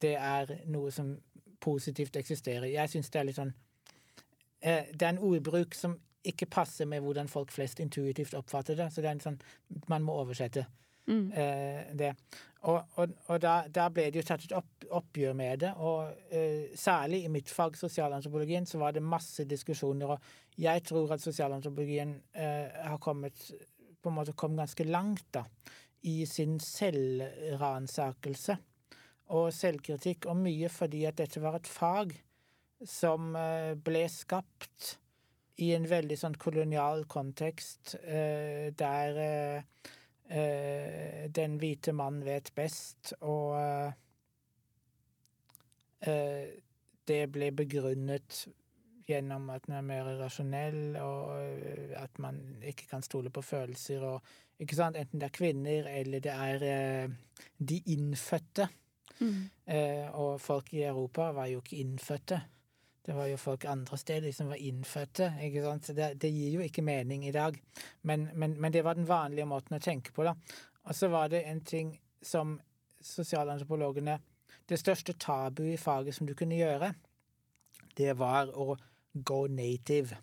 det 0.03 0.15
er 0.17 0.59
noe 0.67 0.91
som 0.91 1.19
positivt 1.61 2.17
eksisterer. 2.17 2.67
Jeg 2.67 2.91
syns 2.91 3.11
det 3.11 3.21
er 3.21 3.25
litt 3.25 3.39
sånn 3.39 3.53
eh, 4.61 4.85
Det 4.93 5.03
er 5.03 5.13
en 5.15 5.19
ordbruk 5.19 5.75
som 5.75 5.99
ikke 6.25 6.47
passer 6.47 6.87
med 6.87 7.03
hvordan 7.03 7.29
folk 7.29 7.51
flest 7.51 7.81
intuitivt 7.81 8.35
oppfatter 8.35 8.77
det, 8.79 8.93
så 8.93 9.03
det 9.03 9.09
er 9.09 9.19
en 9.19 9.21
sånn 9.21 9.41
Man 9.89 10.03
må 10.03 10.21
oversette 10.23 10.67
Mm. 11.07 11.33
eh, 11.33 11.97
det. 11.99 12.15
Og, 12.63 12.79
og, 12.95 13.15
og 13.27 13.41
da, 13.43 13.57
da 13.67 13.89
ble 13.91 14.05
det 14.13 14.21
jo 14.21 14.27
tatt 14.29 14.45
et 14.47 14.53
opp, 14.55 14.85
oppgjør 15.01 15.35
med 15.35 15.65
det, 15.65 15.73
og 15.83 16.13
eh, 16.31 16.71
særlig 16.79 17.25
i 17.27 17.31
mitt 17.33 17.51
fag, 17.51 17.75
sosialantropologien, 17.79 18.67
så 18.71 18.79
var 18.79 18.95
det 18.95 19.03
masse 19.03 19.43
diskusjoner, 19.51 20.15
og 20.15 20.19
jeg 20.63 20.85
tror 20.87 21.17
at 21.17 21.25
sosialantropologien 21.25 22.15
eh, 22.39 22.71
har 22.87 23.01
kommet 23.03 23.35
på 24.03 24.11
en 24.11 24.19
måte 24.19 24.35
kom 24.39 24.55
ganske 24.59 24.85
langt 24.87 25.27
da, 25.35 25.43
i 26.07 26.23
sin 26.27 26.61
selvransakelse 26.63 28.57
og 29.35 29.53
selvkritikk, 29.55 30.27
og 30.31 30.37
mye 30.45 30.71
fordi 30.71 31.05
at 31.09 31.19
dette 31.19 31.43
var 31.43 31.59
et 31.59 31.71
fag 31.71 32.15
som 32.87 33.35
eh, 33.39 33.75
ble 33.75 34.07
skapt 34.11 34.97
i 35.63 35.73
en 35.77 35.87
veldig 35.89 36.17
sånn 36.19 36.39
kolonial 36.41 37.05
kontekst, 37.11 37.97
eh, 38.03 38.71
der 38.79 39.21
eh, 39.23 39.91
den 40.33 41.59
hvite 41.61 41.93
mann 41.93 42.23
vet 42.25 42.53
best, 42.57 43.13
og 43.21 43.57
eh, 43.59 43.93
eh, 46.09 46.53
det 47.09 47.23
ble 47.35 47.51
begrunnet 47.57 48.47
gjennom 49.09 49.51
at 49.53 49.67
man 49.69 49.79
er 49.79 49.87
mer 49.87 50.11
rasjonell, 50.21 50.97
og 51.03 51.35
eh, 51.43 51.93
at 51.99 52.19
man 52.23 52.41
ikke 52.65 52.89
kan 52.91 53.05
stole 53.05 53.33
på 53.35 53.45
følelser, 53.45 54.05
og 54.07 54.63
ikke 54.63 54.79
sant, 54.79 54.97
enten 54.97 55.21
det 55.21 55.29
er 55.29 55.37
kvinner 55.37 55.91
eller 55.91 56.23
det 56.23 56.33
er 56.33 56.67
eh, 56.69 57.11
de 57.59 57.81
innfødte. 57.95 58.69
Mm. 59.21 59.43
Eh, 59.67 60.07
og 60.19 60.41
folk 60.41 60.73
i 60.75 60.85
Europa 60.87 61.31
var 61.37 61.51
jo 61.51 61.63
ikke 61.63 61.83
innfødte. 61.83 62.41
Det 63.03 63.15
var 63.17 63.27
jo 63.27 63.39
folk 63.41 63.65
andre 63.67 63.99
steder 63.99 64.33
som 64.33 64.51
var 64.53 64.61
innfødte. 64.63 65.33
ikke 65.43 65.63
sant? 65.65 65.91
Det, 65.97 66.13
det 66.23 66.31
gir 66.31 66.59
jo 66.59 66.67
ikke 66.67 66.85
mening 66.87 67.27
i 67.27 67.35
dag. 67.35 67.57
Men, 68.03 68.29
men, 68.35 68.55
men 68.61 68.73
det 68.73 68.85
var 68.85 68.95
den 68.95 69.09
vanlige 69.09 69.47
måten 69.51 69.77
å 69.77 69.83
tenke 69.83 70.15
på, 70.15 70.27
da. 70.27 70.37
Og 70.87 70.95
så 70.95 71.09
var 71.11 71.33
det 71.33 71.43
en 71.47 71.65
ting 71.67 71.97
som 72.23 72.61
sosialantropologene 73.03 74.21
Det 74.69 74.79
største 74.79 75.13
tabu 75.19 75.65
i 75.67 75.77
faget 75.77 76.15
som 76.15 76.27
du 76.27 76.37
kunne 76.39 76.55
gjøre, 76.55 76.93
det 77.99 78.13
var 78.17 78.53
å 78.55 78.77
go 79.13 79.41
native. 79.51 80.17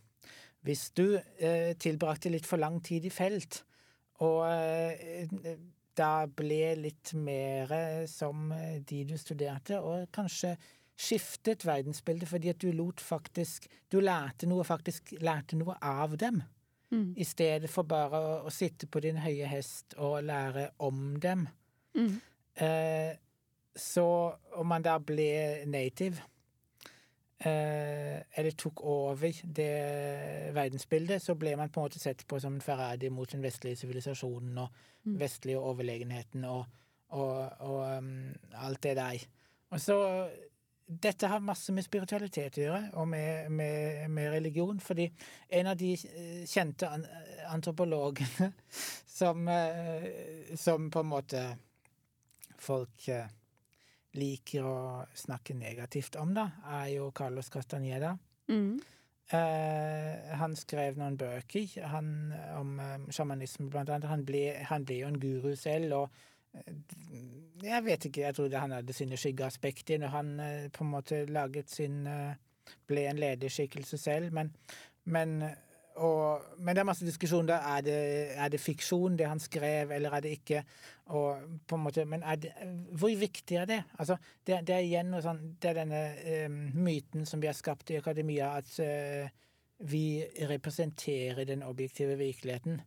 Hvis 0.64 0.90
du 0.96 1.20
eh, 1.20 1.76
tilbrakte 1.78 2.32
litt 2.32 2.48
for 2.48 2.58
lang 2.58 2.80
tid 2.82 3.06
i 3.06 3.12
felt, 3.14 3.60
og 4.24 4.48
eh, 4.48 5.28
da 6.00 6.26
ble 6.26 6.74
litt 6.80 7.14
mer 7.20 7.74
som 8.10 8.50
eh, 8.56 8.80
de 8.80 9.04
du 9.12 9.18
studerte, 9.20 9.82
og 9.84 10.08
kanskje 10.16 10.56
skiftet 11.00 11.64
verdensbildet 11.66 12.28
fordi 12.28 12.50
at 12.52 12.62
du 12.62 12.72
lot 12.76 13.02
faktisk 13.02 13.70
Du 13.92 14.00
lærte 14.04 14.48
noe, 14.50 14.66
faktisk 14.68 15.14
lærte 15.24 15.58
noe 15.58 15.78
av 15.82 16.18
dem. 16.20 16.42
Mm. 16.92 17.14
I 17.18 17.26
stedet 17.26 17.70
for 17.70 17.88
bare 17.88 18.20
å, 18.20 18.34
å 18.46 18.52
sitte 18.54 18.88
på 18.88 19.02
din 19.02 19.18
høye 19.22 19.48
hest 19.50 19.96
og 19.98 20.24
lære 20.28 20.70
om 20.86 21.16
dem. 21.22 21.48
Mm. 21.96 22.20
Eh, 22.62 23.14
så 23.76 24.06
om 24.60 24.68
man 24.68 24.84
da 24.86 24.98
ble 25.00 25.66
native, 25.66 26.22
eh, 27.40 28.20
eller 28.36 28.58
tok 28.58 28.84
over 28.84 29.42
det 29.44 30.54
verdensbildet, 30.54 31.22
så 31.22 31.38
ble 31.40 31.56
man 31.58 31.70
på 31.70 31.80
en 31.80 31.88
måte 31.88 32.02
sett 32.02 32.26
på 32.28 32.40
som 32.42 32.58
en 32.58 32.66
forræder 32.66 33.14
mot 33.14 33.32
den 33.32 33.46
vestlige 33.46 33.80
sivilisasjonen 33.82 34.58
og 34.66 34.86
Mm. 35.06 35.20
vestlige 35.20 35.60
overlegenheten 35.60 36.44
og, 36.44 36.66
og, 37.08 37.52
og 37.60 37.98
um, 37.98 38.36
alt 38.54 38.84
det 38.84 38.96
der. 38.98 39.28
Og 39.70 39.80
så 39.82 40.28
dette 40.90 41.30
har 41.30 41.44
masse 41.46 41.74
med 41.76 41.86
spiritualitet 41.86 42.58
å 42.58 42.64
gjøre, 42.64 42.84
og 42.98 43.08
med, 43.12 43.52
med, 43.54 44.06
med 44.10 44.32
religion. 44.34 44.80
Fordi 44.82 45.06
en 45.60 45.70
av 45.70 45.78
de 45.78 45.94
eh, 45.94 46.46
kjente 46.50 46.90
antropologene 47.50 48.52
som, 49.20 49.48
eh, 49.54 50.56
som 50.58 50.90
på 50.90 51.04
en 51.04 51.12
måte 51.12 51.44
folk 52.60 53.08
eh, 53.14 53.30
liker 54.18 54.66
å 54.66 54.80
snakke 55.14 55.54
negativt 55.54 56.18
om, 56.20 56.34
da, 56.34 56.50
er 56.82 56.96
jo 56.96 57.12
Carlos 57.16 57.52
Castaneda. 57.54 58.16
Mm. 58.50 58.80
Uh, 59.30 60.32
han 60.40 60.56
skrev 60.58 60.96
noen 60.98 61.14
bøker 61.20 61.84
han, 61.92 62.08
om 62.58 62.80
eh, 62.82 62.96
sjamanisme, 63.14 63.68
blant 63.70 63.92
annet. 63.94 64.10
Han 64.10 64.24
ble, 64.26 64.42
han 64.72 64.88
ble 64.90 65.04
jo 65.04 65.12
en 65.12 65.20
guru 65.22 65.52
selv, 65.54 65.94
og 65.94 66.24
jeg 67.64 67.86
vet 67.86 68.06
ikke, 68.06 68.22
jeg 68.22 68.36
trodde 68.36 68.60
han 68.60 68.72
hadde 68.72 68.94
sine 68.96 69.18
skyggeaspekter 69.20 70.00
når 70.02 70.14
han 70.14 70.30
eh, 70.40 70.70
på 70.74 70.84
en 70.84 70.94
måte 70.96 71.26
laget 71.26 71.72
sin 71.72 72.06
eh, 72.08 72.38
Ble 72.86 73.08
en 73.10 73.18
lederskikkelse 73.18 73.98
selv, 73.98 74.34
men, 74.34 74.52
men 75.10 75.40
og, 76.06 76.44
men 76.62 76.76
det 76.76 76.84
er 76.84 76.86
masse 76.86 77.06
diskusjon 77.06 77.48
der. 77.50 77.64
Er 77.66 77.82
det, 77.82 77.96
er 78.38 78.52
det 78.54 78.60
fiksjon, 78.62 79.18
det 79.18 79.26
han 79.26 79.42
skrev, 79.42 79.90
eller 79.92 80.14
er 80.14 80.22
det 80.22 80.36
ikke? 80.38 80.62
Og 81.18 81.42
på 81.68 81.76
en 81.76 81.82
måte, 81.82 82.06
men 82.06 82.22
det, 82.38 82.52
hvor 82.94 83.10
viktig 83.10 83.58
er 83.58 83.66
det? 83.66 83.80
Altså, 83.98 84.20
det, 84.48 84.60
det 84.68 84.76
er 84.76 84.86
igjen 84.86 85.10
noe 85.10 85.24
sånn 85.26 85.42
Det 85.58 85.72
er 85.72 85.80
denne 85.80 86.04
um, 86.46 86.60
myten 86.78 87.26
som 87.26 87.42
vi 87.42 87.50
har 87.50 87.58
skapt 87.58 87.90
i 87.90 87.98
akademia, 87.98 88.52
at 88.62 88.70
uh, 88.86 89.50
vi 89.90 90.24
representerer 90.50 91.44
den 91.50 91.64
objektive 91.64 92.18
virkeligheten 92.20 92.82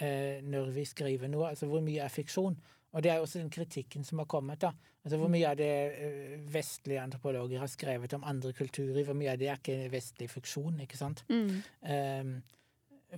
eh, 0.00 0.40
når 0.42 0.70
vi 0.70 0.84
skriver 0.84 1.28
noe. 1.28 1.48
Altså 1.48 1.68
hvor 1.68 1.84
mye 1.84 2.00
er 2.00 2.12
fiksjon? 2.12 2.56
Og 2.94 3.02
det 3.02 3.10
er 3.10 3.20
også 3.20 3.40
den 3.42 3.50
kritikken 3.50 4.04
som 4.06 4.20
har 4.22 4.28
kommet. 4.30 4.60
da. 4.62 4.70
Altså 5.04 5.18
Hvor 5.18 5.28
mye 5.28 5.48
av 5.50 5.56
det 5.58 5.70
eh, 5.98 6.34
vestlige 6.54 7.02
antropologer 7.02 7.58
har 7.58 7.70
skrevet 7.70 8.12
om 8.14 8.24
andre 8.24 8.52
kulturer, 8.52 9.04
hvor 9.04 9.16
mye 9.18 9.32
av 9.32 9.40
det 9.40 9.48
er 9.50 9.58
ikke 9.58 9.90
vestlig 9.92 10.30
fiksjon, 10.30 10.78
ikke 10.80 10.98
sant? 11.00 11.24
Mm. 11.28 11.50
Um, 11.90 12.36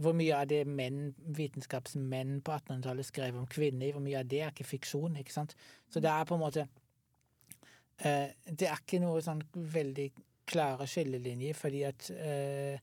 hvor 0.01 0.17
mye 0.17 0.37
av 0.37 0.49
det 0.49 0.63
menn, 0.69 1.13
vitenskapsmenn 1.37 2.41
på 2.45 2.53
1800-tallet 2.57 3.07
skrev 3.07 3.37
om 3.37 3.47
kvinner, 3.49 3.93
hvor 3.93 4.05
mye 4.05 4.19
av 4.21 4.29
det 4.29 4.41
er 4.43 4.55
ikke 4.55 4.67
fiksjon, 4.67 5.21
ikke 5.21 5.35
sant? 5.35 5.55
Så 5.93 6.01
det 6.01 6.11
er 6.11 6.25
på 6.29 6.37
en 6.37 6.43
måte 6.43 6.67
uh, 6.67 8.29
Det 8.49 8.69
er 8.69 8.81
ikke 8.81 9.01
noe 9.05 9.21
sånn 9.25 9.45
veldig 9.55 10.09
klare 10.49 10.89
skillelinjer, 10.89 11.57
fordi 11.57 11.85
at 11.85 12.11
uh, 12.17 12.81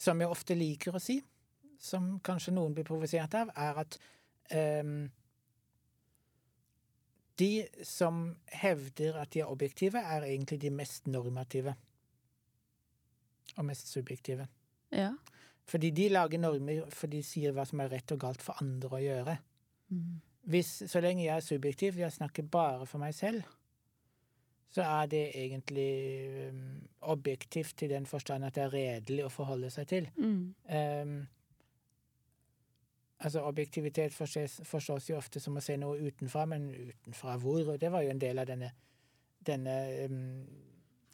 Som 0.00 0.20
jeg 0.20 0.32
ofte 0.32 0.56
liker 0.58 0.96
å 0.96 1.02
si, 1.02 1.20
som 1.80 2.16
kanskje 2.24 2.56
noen 2.56 2.74
blir 2.74 2.88
provosert 2.88 3.36
av, 3.38 3.50
er 3.54 3.78
at 3.82 3.96
eh, 4.50 4.82
de 7.38 7.66
som 7.82 8.36
hevder 8.52 9.18
at 9.20 9.32
de 9.34 9.42
er 9.42 9.50
objektive, 9.50 9.98
er 9.98 10.26
egentlig 10.26 10.60
de 10.62 10.70
mest 10.70 11.06
normative. 11.10 11.74
Og 13.56 13.64
mest 13.64 13.90
subjektive. 13.90 14.46
Ja. 14.92 15.12
Fordi 15.66 15.90
de 15.90 16.08
lager 16.08 16.38
normer 16.38 16.84
for 16.92 17.10
de 17.10 17.22
sier 17.24 17.54
hva 17.54 17.64
som 17.68 17.80
er 17.80 17.92
rett 17.94 18.12
og 18.14 18.20
galt 18.20 18.42
for 18.44 18.60
andre 18.62 18.90
å 18.92 19.02
gjøre. 19.02 19.36
Mm. 19.94 20.16
Hvis, 20.52 20.72
så 20.90 21.00
lenge 21.00 21.24
jeg 21.24 21.36
er 21.36 21.44
subjektiv, 21.44 21.98
jeg 21.98 22.12
snakker 22.12 22.46
bare 22.52 22.86
for 22.86 23.00
meg 23.00 23.14
selv, 23.16 23.46
så 24.74 24.82
er 24.82 25.06
det 25.06 25.22
egentlig 25.38 26.50
um, 26.50 26.82
objektivt 27.14 27.82
i 27.86 27.88
den 27.88 28.06
forstand 28.10 28.44
at 28.44 28.56
det 28.56 28.64
er 28.64 28.74
redelig 28.74 29.24
å 29.24 29.32
forholde 29.32 29.70
seg 29.70 29.88
til. 29.88 30.08
Mm. 30.18 30.54
Um, 30.68 31.14
altså 33.24 33.42
Objektivitet 33.48 34.14
forstås, 34.14 34.60
forstås, 34.68 35.08
jo 35.10 35.16
ofte 35.16 35.40
som 35.40 35.56
å 35.56 35.62
se 35.64 35.76
noe 35.80 35.98
utenfra, 36.04 36.44
men 36.50 36.68
utenfra 36.74 37.38
hvor? 37.42 37.74
Og 37.74 37.80
det 37.80 37.90
var 37.92 38.04
jo 38.04 38.12
en 38.12 38.22
del 38.22 38.42
av 38.42 38.48
denne, 38.50 38.70
denne 39.46 39.76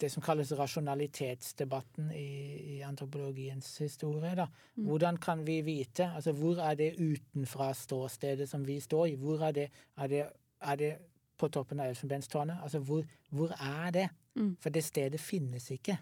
det 0.01 0.09
som 0.11 0.25
kalles 0.25 0.53
rasjonalitetsdebatten 0.57 2.11
i, 2.16 2.29
i 2.77 2.81
antropologiens 2.87 3.68
historie. 3.83 4.35
da. 4.37 4.46
Mm. 4.77 4.87
Hvordan 4.88 5.20
kan 5.20 5.44
vi 5.46 5.61
vite? 5.62 6.11
Altså, 6.14 6.33
Hvor 6.33 6.61
er 6.64 6.75
det 6.75 6.94
utenfra-ståstedet 6.99 8.49
som 8.49 8.66
vi 8.66 8.81
står 8.81 9.07
i? 9.07 9.14
Hvor 9.20 9.44
er 9.49 9.53
det, 9.53 9.68
er 9.96 10.09
det, 10.09 10.27
er 10.61 10.77
det 10.77 10.92
på 11.38 11.49
toppen 11.49 11.81
av 11.81 11.92
Elfenbenstårnet? 11.92 12.62
Altså, 12.62 12.79
hvor, 12.79 13.05
hvor 13.31 13.53
er 13.53 13.90
det? 13.90 14.09
Mm. 14.35 14.57
For 14.61 14.70
det 14.70 14.85
stedet 14.85 15.20
finnes 15.20 15.70
ikke. 15.70 15.99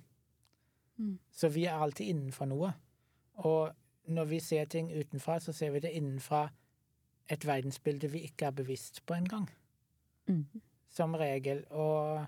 Mm. 0.97 1.19
Så 1.33 1.49
vi 1.49 1.65
er 1.65 1.79
alltid 1.79 2.07
innenfor 2.07 2.47
noe. 2.51 2.73
Og 3.35 3.71
når 4.09 4.25
vi 4.31 4.41
ser 4.41 4.65
ting 4.65 4.91
utenfra, 4.93 5.39
så 5.41 5.53
ser 5.53 5.71
vi 5.75 5.83
det 5.85 5.93
innenfra 5.97 6.49
et 7.29 7.45
verdensbilde 7.47 8.09
vi 8.13 8.25
ikke 8.29 8.49
er 8.49 8.57
bevisst 8.57 9.03
på 9.07 9.15
engang. 9.15 9.49
Mm. 10.27 10.47
Som 10.89 11.15
regel. 11.15 11.65
Og 11.71 12.25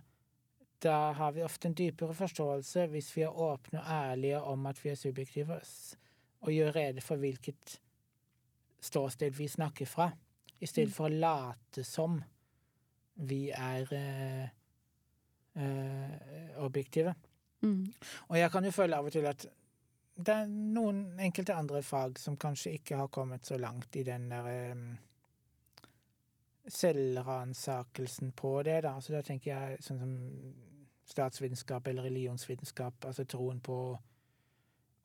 da 0.82 1.12
har 1.16 1.32
vi 1.32 1.44
ofte 1.44 1.68
en 1.68 1.76
dypere 1.76 2.14
forståelse 2.16 2.86
hvis 2.92 3.10
vi 3.16 3.24
er 3.24 3.36
åpne 3.36 3.80
og 3.80 3.86
ærlige 3.92 4.40
om 4.42 4.66
at 4.66 4.84
vi 4.84 4.92
er 4.92 5.00
subjektive, 5.00 5.60
og 6.40 6.52
gjør 6.52 6.76
rede 6.76 7.00
for 7.04 7.20
hvilket 7.20 7.80
ståsted 8.80 9.36
vi 9.36 9.48
snakker 9.48 9.86
fra, 9.86 10.10
i 10.60 10.66
stedet 10.66 10.88
Mm. 10.88 10.94
for 10.94 11.04
å 11.04 11.08
late 11.20 11.84
som 11.84 12.22
vi 13.16 13.50
er 13.50 13.86
eh, 13.92 14.48
eh, 15.56 16.56
objektive. 16.56 17.14
Mm. 17.60 17.92
Og 18.28 18.38
jeg 18.38 18.50
kan 18.50 18.64
jo 18.64 18.70
føle 18.70 18.96
av 18.96 19.04
og 19.04 19.12
til 19.12 19.26
at 19.26 19.46
det 20.26 20.34
er 20.34 20.50
noen 20.50 21.18
enkelte 21.20 21.54
andre 21.56 21.82
fag 21.82 22.18
som 22.18 22.36
kanskje 22.40 22.74
ikke 22.78 22.98
har 23.00 23.08
kommet 23.12 23.46
så 23.46 23.58
langt 23.60 23.96
i 23.96 24.04
den 24.06 24.28
der 24.30 24.72
um, 24.72 24.84
selvransakelsen 26.68 28.32
på 28.36 28.62
det, 28.62 28.82
da. 28.84 28.94
Så 29.00 29.14
da 29.16 29.22
tenker 29.26 29.50
jeg 29.50 29.82
sånn 29.84 30.00
som 30.00 30.14
statsvitenskap 31.10 31.88
eller 31.90 32.06
religionsvitenskap, 32.06 33.04
altså 33.04 33.24
troen 33.24 33.60
på 33.60 33.80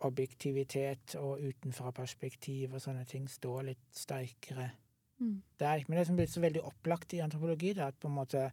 objektivitet 0.05 1.15
og 1.17 1.41
utenfra-perspektiv 1.41 2.75
og 2.75 2.83
sånne 2.83 3.05
ting 3.09 3.29
står 3.31 3.69
litt 3.71 3.85
sterkere 3.95 4.71
Mm. 5.19 5.43
der. 5.59 5.83
Men 5.87 5.97
det 5.97 6.07
som 6.07 6.15
blitt 6.15 6.29
så 6.29 6.41
veldig 6.41 6.61
opplagt 6.61 7.13
i 7.13 7.19
antropologi, 7.23 7.73
da, 7.73 7.87
at 7.87 7.99
på 7.99 8.07
en 8.07 8.13
måte 8.15 8.51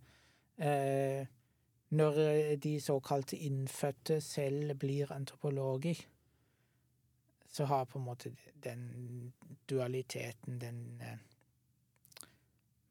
eh, 0.58 1.26
Når 1.92 2.56
de 2.56 2.80
såkalte 2.80 3.36
innfødte 3.36 4.20
selv 4.20 4.78
blir 4.78 5.12
antropologer, 5.12 6.06
så 7.52 7.64
har 7.68 7.84
på 7.84 7.98
en 7.98 8.04
måte 8.04 8.30
den 8.64 9.32
dualiteten, 9.68 10.58
den 10.58 11.00
eh, 11.00 11.18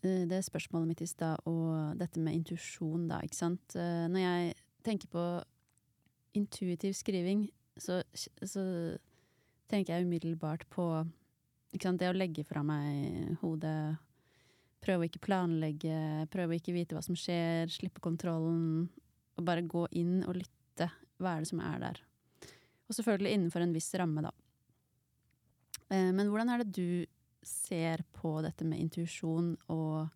eh, 0.03 0.27
Det 0.27 0.43
spørsmålet 0.43 0.87
mitt 0.91 1.07
i 1.07 1.13
stad, 1.15 1.39
og 1.47 1.95
dette 1.99 2.19
med 2.19 2.33
intuisjon, 2.35 3.07
da, 3.07 3.23
ikke 3.23 3.43
sant. 3.47 3.75
Eh, 3.79 4.07
Når 4.11 4.19
jeg 4.27 4.59
tenker 4.85 5.11
på 5.11 5.23
intuitiv 6.37 6.93
skriving, 6.97 7.47
så, 7.79 8.01
så 8.13 8.63
tenker 9.69 9.95
jeg 9.95 10.07
umiddelbart 10.07 10.65
på 10.73 10.85
sant, 11.79 11.99
det 12.01 12.09
å 12.09 12.17
legge 12.17 12.45
fra 12.47 12.63
meg 12.65 13.35
hodet 13.43 13.97
Prøve 14.79 15.03
å 15.03 15.07
ikke 15.09 15.19
planlegge, 15.19 15.95
prøve 16.31 16.55
å 16.55 16.57
ikke 16.59 16.71
vite 16.71 16.95
hva 16.95 17.01
som 17.03 17.17
skjer, 17.19 17.67
slippe 17.67 17.99
kontrollen. 17.99 18.85
Og 19.35 19.43
bare 19.43 19.65
gå 19.67 19.81
inn 19.99 20.21
og 20.23 20.37
lytte. 20.37 20.87
Hva 21.19 21.33
er 21.35 21.43
det 21.43 21.49
som 21.49 21.59
er 21.59 21.81
der? 21.83 21.99
Og 22.87 22.95
selvfølgelig 22.95 23.33
innenfor 23.35 23.65
en 23.65 23.73
viss 23.75 23.89
ramme, 23.99 24.23
da. 24.23 24.31
Eh, 25.91 26.13
Men 26.15 26.31
hvordan 26.31 26.53
er 26.53 26.63
det 26.63 26.71
du 26.79 27.05
ser 27.43 28.05
på 28.15 28.37
dette 28.45 28.63
med 28.63 28.79
intuisjon 28.79 29.51
og 29.67 30.07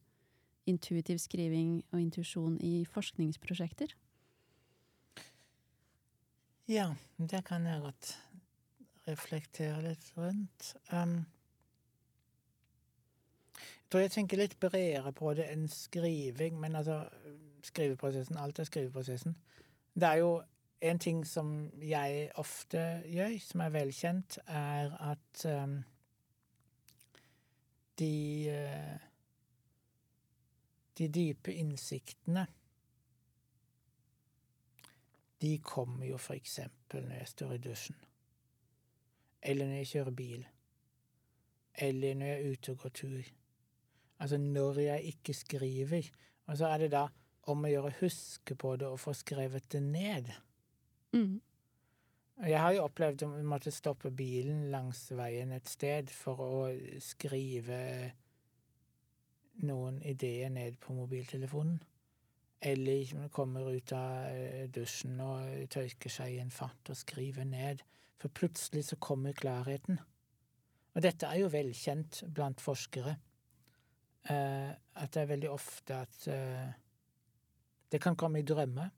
intuitiv 0.70 1.20
skriving 1.20 1.82
og 1.92 2.00
intuisjon 2.00 2.56
i 2.64 2.86
forskningsprosjekter? 2.88 3.92
Ja, 6.68 6.96
det 7.18 7.46
kan 7.46 7.66
jeg 7.66 7.82
godt 7.82 8.20
reflektere 9.08 9.82
litt 9.84 10.06
rundt. 10.18 10.76
Um, 10.94 11.26
jeg 13.58 13.90
tror 13.92 14.00
jeg 14.00 14.12
tenker 14.12 14.40
litt 14.40 14.56
bredere 14.60 15.12
på 15.12 15.34
det 15.36 15.50
enn 15.52 15.68
skriving, 15.68 16.56
men 16.62 16.80
altså 16.80 17.02
skriveprosessen, 17.68 18.40
alt 18.40 18.64
er 18.64 18.70
skriveprosessen. 18.70 19.36
Det 19.94 20.08
er 20.08 20.22
jo 20.24 20.32
en 20.82 21.04
ting 21.04 21.28
som 21.28 21.52
jeg 21.84 22.32
ofte 22.40 23.04
gjør, 23.12 23.36
som 23.44 23.66
er 23.68 23.76
velkjent, 23.76 24.40
er 24.48 24.96
at 25.12 25.46
um, 25.52 25.82
de 28.00 28.16
uh, 28.56 29.10
De 30.94 31.08
dype 31.10 31.50
innsiktene 31.54 32.46
de 35.44 35.58
kommer 35.60 36.08
jo 36.08 36.18
for 36.18 36.40
eksempel 36.40 37.04
når 37.04 37.20
jeg 37.20 37.32
står 37.34 37.54
i 37.54 37.62
dusjen. 37.68 37.98
Eller 39.44 39.68
når 39.68 39.82
jeg 39.82 39.90
kjører 39.92 40.16
bil. 40.16 40.46
Eller 41.76 42.16
når 42.16 42.30
jeg 42.32 42.38
er 42.40 42.52
ute 42.52 42.72
og 42.72 42.78
går 42.86 42.94
tur. 42.96 43.32
Altså 44.20 44.38
når 44.38 44.80
jeg 44.80 45.04
ikke 45.12 45.34
skriver. 45.34 46.12
Og 46.48 46.58
så 46.58 46.72
er 46.72 46.78
det 46.78 46.92
da 46.96 47.08
om 47.52 47.66
å 47.66 47.72
gjøre 47.72 47.92
å 47.92 48.00
huske 48.00 48.56
på 48.56 48.76
det 48.80 48.88
og 48.88 49.02
få 49.04 49.14
skrevet 49.20 49.68
det 49.72 49.84
ned. 49.84 50.32
Mm. 51.12 51.42
Jeg 52.48 52.60
har 52.60 52.74
jo 52.74 52.86
opplevd 52.88 53.26
å 53.28 53.32
måtte 53.46 53.72
stoppe 53.72 54.10
bilen 54.16 54.70
langs 54.72 55.06
veien 55.14 55.52
et 55.54 55.68
sted 55.70 56.10
for 56.12 56.40
å 56.40 56.62
skrive 57.04 57.80
noen 59.68 60.00
ideer 60.08 60.50
ned 60.50 60.80
på 60.82 60.96
mobiltelefonen. 60.98 61.82
Eller 62.64 63.28
kommer 63.36 63.74
ut 63.74 63.92
av 63.92 64.30
eh, 64.32 64.70
dusjen 64.72 65.20
og 65.20 65.68
tørker 65.74 66.12
seg 66.12 66.38
i 66.38 66.40
en 66.44 66.54
fart 66.54 66.94
og 66.94 67.00
skriver 67.00 67.48
ned. 67.50 67.84
For 68.22 68.32
plutselig 68.32 68.86
så 68.88 69.00
kommer 69.04 69.36
klarheten. 69.36 70.00
Og 70.94 71.04
dette 71.04 71.28
er 71.28 71.42
jo 71.42 71.52
velkjent 71.52 72.22
blant 72.32 72.62
forskere. 72.64 73.18
Eh, 74.32 74.72
at 74.72 75.14
det 75.14 75.24
er 75.24 75.32
veldig 75.34 75.50
ofte 75.52 75.98
at 76.06 76.28
eh, 76.32 76.76
det 77.92 78.00
kan 78.02 78.16
komme 78.16 78.40
i 78.40 78.48
drømmer. 78.48 78.92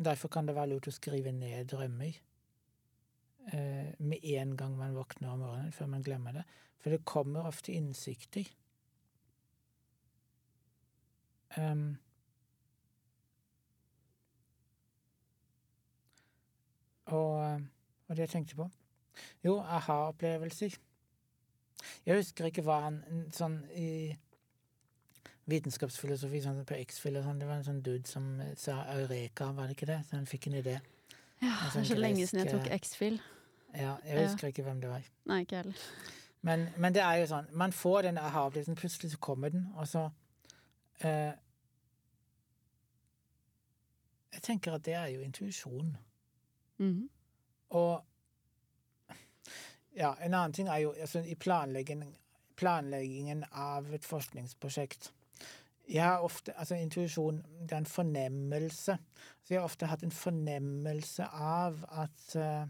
Derfor 0.00 0.30
kan 0.32 0.46
det 0.46 0.54
være 0.56 0.76
lurt 0.76 0.88
å 0.88 0.94
skrive 0.94 1.32
ned 1.34 1.66
drømmer 1.72 2.12
eh, 3.52 3.90
med 3.98 4.24
en 4.36 4.54
gang 4.56 4.76
man 4.78 4.94
våkner 4.96 5.32
om 5.32 5.42
morgenen, 5.42 5.74
før 5.76 5.90
man 5.92 6.06
glemmer 6.06 6.38
det. 6.38 6.46
For 6.80 6.94
det 6.94 7.04
kommer 7.04 7.48
ofte 7.50 7.74
innsikter 7.76 8.46
um, 11.58 11.98
og, 17.06 17.44
eh, 17.44 17.60
og 18.08 18.16
det 18.16 18.26
jeg 18.26 18.28
tenkte 18.28 18.56
på 18.56 18.70
Jo, 19.44 19.58
aha-opplevelser. 19.58 20.76
Jeg 22.06 22.16
husker 22.16 22.46
ikke 22.48 22.62
hva 22.62 22.76
han 22.86 23.00
sånn 23.34 23.58
i 23.76 23.90
vitenskapsfilosofi, 25.50 26.42
sånn 26.44 26.62
på 26.68 26.78
X-Fill 26.84 27.18
og 27.18 27.26
sånn, 27.26 27.40
det 27.40 27.48
var 27.48 27.60
en 27.60 27.66
sånn 27.66 27.82
dude 27.84 28.08
som 28.08 28.32
eh, 28.44 28.54
sa 28.60 28.84
eureka, 28.94 29.50
var 29.56 29.68
det 29.68 29.76
ikke 29.78 29.90
det? 29.90 30.00
Så 30.08 30.18
han 30.18 30.28
fikk 30.30 30.50
en 30.50 30.60
idé. 30.60 30.78
Ja, 31.40 31.56
en 31.56 31.72
sånn 31.72 31.82
det 31.82 31.88
er 31.88 31.90
så 31.90 32.00
lenge 32.00 32.26
siden 32.28 32.42
jeg 32.44 32.54
tok 32.54 32.68
eh, 32.68 32.78
X-Fill. 32.78 33.20
Ja, 33.74 33.96
jeg 34.06 34.26
husker 34.26 34.48
ja. 34.48 34.54
ikke 34.54 34.66
hvem 34.66 34.80
det 34.82 34.90
var. 34.92 35.06
Nei, 35.30 35.42
ikke 35.46 35.62
heller. 35.62 35.84
Men, 36.46 36.68
men, 36.80 36.94
det 36.96 37.02
er 37.04 37.20
jo 37.20 37.28
sånn, 37.34 37.50
man 37.62 37.74
får 37.76 38.08
den 38.08 38.20
aha-opplevelsen, 38.20 38.78
plutselig 38.78 39.12
så 39.14 39.20
kommer 39.22 39.52
den, 39.52 39.66
og 39.76 39.88
så 39.88 40.06
eh, 41.04 41.32
Jeg 44.32 44.42
tenker 44.42 44.72
at 44.72 44.84
det 44.84 44.94
er 44.94 45.06
jo 45.06 45.20
intuisjon. 45.20 45.96
Mhm. 46.78 47.10
Og 47.70 48.04
ja, 49.96 50.14
en 50.20 50.34
annen 50.34 50.52
ting 50.52 50.68
er 50.68 50.76
jo 50.76 50.92
altså, 50.92 51.18
i 51.18 51.34
planleggingen, 51.34 52.16
planleggingen 52.56 53.44
av 53.52 53.94
et 53.94 54.04
forskningsprosjekt 54.04 55.12
Jeg 55.88 56.04
har 56.04 56.22
ofte 56.22 56.52
Altså, 56.56 56.74
intuisjon, 56.74 57.42
det 57.60 57.72
er 57.72 57.76
en 57.76 57.86
fornemmelse. 57.86 58.98
Så 59.42 59.54
jeg 59.54 59.60
har 59.60 59.64
ofte 59.64 59.86
hatt 59.86 60.02
en 60.02 60.10
fornemmelse 60.14 61.24
av 61.24 61.84
at 61.90 62.36
eh, 62.36 62.66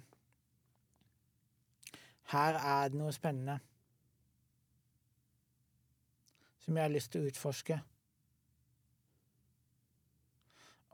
her 2.33 2.55
er 2.55 2.89
det 2.89 2.99
noe 2.99 3.13
spennende 3.13 3.59
som 6.61 6.77
jeg 6.77 6.85
har 6.85 6.93
lyst 6.93 7.13
til 7.13 7.25
å 7.25 7.31
utforske. 7.31 7.81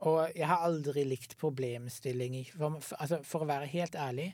Og 0.05 0.35
jeg 0.37 0.45
har 0.45 0.65
aldri 0.65 1.03
likt 1.07 1.37
problemstillinger. 1.41 2.51
For, 2.53 2.77
for, 2.81 3.01
altså, 3.01 3.21
for 3.25 3.45
å 3.45 3.49
være 3.49 3.69
helt 3.71 3.95
ærlig, 3.97 4.27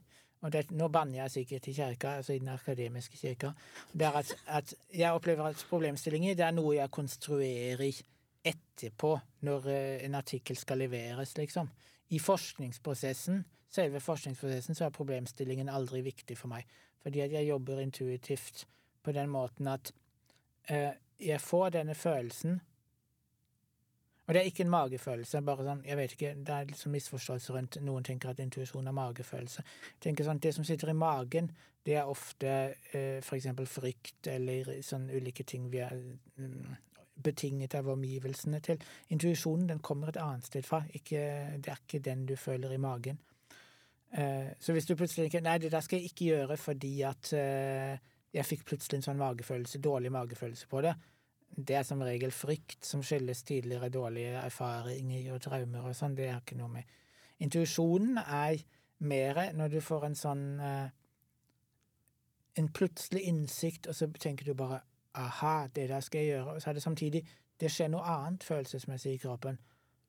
og 0.44 0.52
det, 0.52 0.66
nå 0.76 0.90
banner 0.92 1.22
jeg 1.22 1.32
sikkert 1.38 1.68
i 1.72 1.76
kirka, 1.78 2.18
altså 2.20 2.34
i 2.36 2.42
den 2.42 2.52
akademiske 2.52 3.16
kirka, 3.16 3.54
det 3.94 4.10
er 4.10 4.18
at, 4.20 4.34
at 4.48 4.74
jeg 4.92 5.16
opplever 5.16 5.48
at 5.48 5.66
problemstillinger 5.70 6.36
det 6.36 6.44
er 6.44 6.56
noe 6.56 6.76
jeg 6.76 6.92
konstruerer 6.92 8.02
etterpå, 8.44 9.14
når 9.48 9.70
eh, 9.72 10.04
en 10.04 10.20
artikkel 10.20 10.60
skal 10.60 10.84
leveres, 10.84 11.38
liksom. 11.40 11.70
I 12.12 12.20
forskningsprosessen, 12.20 13.40
selve 13.72 14.02
forskningsprosessen, 14.04 14.76
så 14.76 14.90
er 14.90 14.98
problemstillingen 14.98 15.72
aldri 15.72 16.04
viktig 16.04 16.36
for 16.38 16.52
meg. 16.52 16.68
Fordi 17.04 17.24
at 17.24 17.32
jeg 17.32 17.48
jobber 17.48 17.80
intuitivt 17.80 18.66
på 19.04 19.16
den 19.16 19.32
måten 19.32 19.72
at 19.72 19.94
eh, 20.68 20.92
jeg 21.24 21.40
får 21.42 21.72
denne 21.78 21.96
følelsen 21.96 22.60
og 24.26 24.34
det 24.34 24.42
er 24.42 24.48
ikke 24.48 24.64
en 24.64 24.72
magefølelse. 24.72 25.42
bare 25.42 25.66
sånn, 25.68 25.84
jeg 25.86 25.98
vet 25.98 26.12
ikke, 26.16 26.34
Det 26.36 26.54
er 26.54 26.66
liksom 26.66 26.92
misforståelse 26.92 27.54
rundt 27.54 27.82
Noen 27.82 28.04
tenker 28.04 28.30
at 28.30 28.40
intuisjon 28.40 28.88
er 28.88 28.96
magefølelse. 28.96 29.64
Jeg 29.64 30.02
tenker 30.02 30.24
sånn, 30.24 30.40
Det 30.40 30.54
som 30.54 30.64
sitter 30.64 30.90
i 30.90 30.94
magen, 30.94 31.52
det 31.86 31.96
er 31.96 32.08
ofte 32.08 32.76
eh, 32.94 33.20
eksempel 33.20 33.68
frykt 33.68 34.28
eller 34.28 34.82
sånn 34.82 35.10
ulike 35.10 35.44
ting 35.44 35.70
vi 35.70 35.82
er 35.84 35.98
mm, 36.38 36.76
betinget 37.24 37.76
av 37.76 37.90
omgivelsene 37.90 38.62
til. 38.64 38.80
Intuisjonen 39.10 39.68
den 39.68 39.80
kommer 39.80 40.08
et 40.08 40.18
annet 40.18 40.46
sted 40.46 40.66
fra. 40.66 40.84
Ikke, 40.94 41.20
det 41.60 41.72
er 41.72 41.82
ikke 41.84 42.00
den 42.00 42.26
du 42.26 42.36
føler 42.36 42.72
i 42.72 42.78
magen. 42.78 43.20
Eh, 44.14 44.54
så 44.60 44.72
hvis 44.72 44.86
du 44.86 44.96
plutselig 44.96 45.28
tenker 45.28 45.44
nei, 45.44 45.58
det 45.58 45.72
der 45.74 45.84
skal 45.84 46.00
jeg 46.00 46.12
ikke 46.12 46.26
gjøre 46.32 46.58
fordi 46.58 47.02
at 47.02 47.34
eh, 47.34 47.98
jeg 48.34 48.46
fikk 48.46 48.66
plutselig 48.66 49.00
en 49.00 49.08
sånn 49.10 49.22
magefølelse, 49.22 49.82
dårlig 49.82 50.12
magefølelse 50.14 50.70
på 50.70 50.82
det, 50.86 50.94
det 51.56 51.76
er 51.76 51.84
som 51.86 52.02
regel 52.02 52.32
frykt 52.32 52.86
som 52.86 53.04
skyldes 53.06 53.44
tidligere 53.44 53.90
dårlige 53.90 54.42
erfaringer 54.42 55.34
og 55.36 55.42
traumer 55.42 55.86
og 55.86 55.96
sånn. 55.96 56.16
Det 56.18 56.32
har 56.32 56.42
ikke 56.42 56.58
noe 56.58 56.72
med 56.80 57.00
Intuisjonen 57.44 58.18
er 58.22 58.62
mer 59.04 59.40
når 59.54 59.74
du 59.74 59.80
får 59.84 60.06
en 60.08 60.16
sånn 60.18 60.44
eh, 60.62 60.90
En 62.56 62.68
plutselig 62.70 63.24
innsikt, 63.26 63.88
og 63.90 63.96
så 63.98 64.06
tenker 64.14 64.46
du 64.46 64.54
bare 64.54 64.84
aha, 65.18 65.68
det 65.74 65.88
der 65.90 66.04
skal 66.06 66.22
jeg 66.22 66.36
gjøre. 66.36 66.54
Og 66.54 66.62
så 66.62 66.70
er 66.70 66.74
det 66.74 66.84
samtidig 66.84 67.24
Det 67.60 67.72
skjer 67.72 67.90
noe 67.90 68.02
annet 68.02 68.44
følelsesmessig 68.44 69.14
i 69.14 69.22
kroppen. 69.22 69.60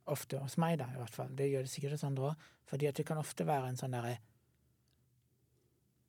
Ofte 0.07 0.39
hos 0.39 0.57
meg, 0.59 0.79
da, 0.79 0.89
i 0.93 0.99
hvert 0.99 1.15
fall. 1.15 1.33
Det 1.37 1.49
gjør 1.49 1.65
det 1.65 1.71
sikkert 1.71 1.97
hos 1.97 2.05
andre 2.05 2.31
òg. 2.31 2.47
Fordi 2.69 2.87
at 2.87 2.97
det 2.97 3.07
kan 3.07 3.21
ofte 3.21 3.47
være 3.47 3.69
en 3.69 3.77
sånn 3.77 3.97
derre 3.97 4.17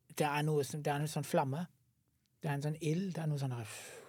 Det 0.08 0.26
er 0.26 0.42
noe 0.42 0.64
som 0.64 0.82
Det 0.82 0.92
er 0.92 1.04
en 1.04 1.12
sånn 1.12 1.28
flamme. 1.28 1.66
Det 2.40 2.50
er 2.50 2.54
en 2.54 2.66
sånn 2.68 2.80
ild. 2.80 3.14
Det 3.14 3.22
er 3.22 3.32
noe 3.32 3.40
sånn 3.40 3.56
derre 3.56 4.05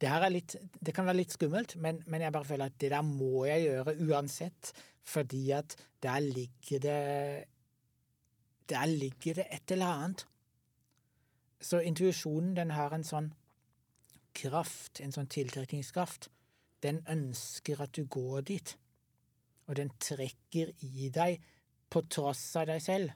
det 0.00 0.30
litt, 0.32 0.56
det 0.80 0.94
kan 0.96 1.04
være 1.04 1.20
litt 1.20 1.34
skummelt, 1.34 1.76
men, 1.76 2.00
men, 2.06 2.22
jeg 2.24 2.32
bare 2.32 2.48
føler 2.48 2.70
at 2.70 2.78
det 2.80 2.90
der 2.92 3.04
må 3.04 3.44
jeg 3.48 3.66
gjøre 3.66 3.96
uansett, 4.08 4.72
fordi 5.04 5.50
at 5.56 5.76
der 6.02 6.20
ligger 6.20 6.78
det 6.78 7.44
Der 8.70 8.86
ligger 8.86 9.34
det 9.34 9.46
et 9.50 9.70
eller 9.70 9.86
annet. 9.86 10.26
Så 11.60 11.80
intuisjonen, 11.80 12.54
den 12.56 12.70
har 12.70 12.94
en 12.94 13.04
sånn 13.04 13.32
kraft, 14.32 15.00
en 15.00 15.10
sånn 15.12 15.26
tiltrekningskraft. 15.26 16.28
Den 16.80 17.02
ønsker 17.10 17.82
at 17.82 17.92
du 17.98 18.04
går 18.06 18.46
dit, 18.46 18.76
og 19.66 19.74
den 19.76 19.90
trekker 19.98 20.70
i 20.86 21.10
deg 21.10 21.42
på 21.90 22.04
tross 22.06 22.44
av 22.56 22.70
deg 22.70 22.78
selv. 22.84 23.10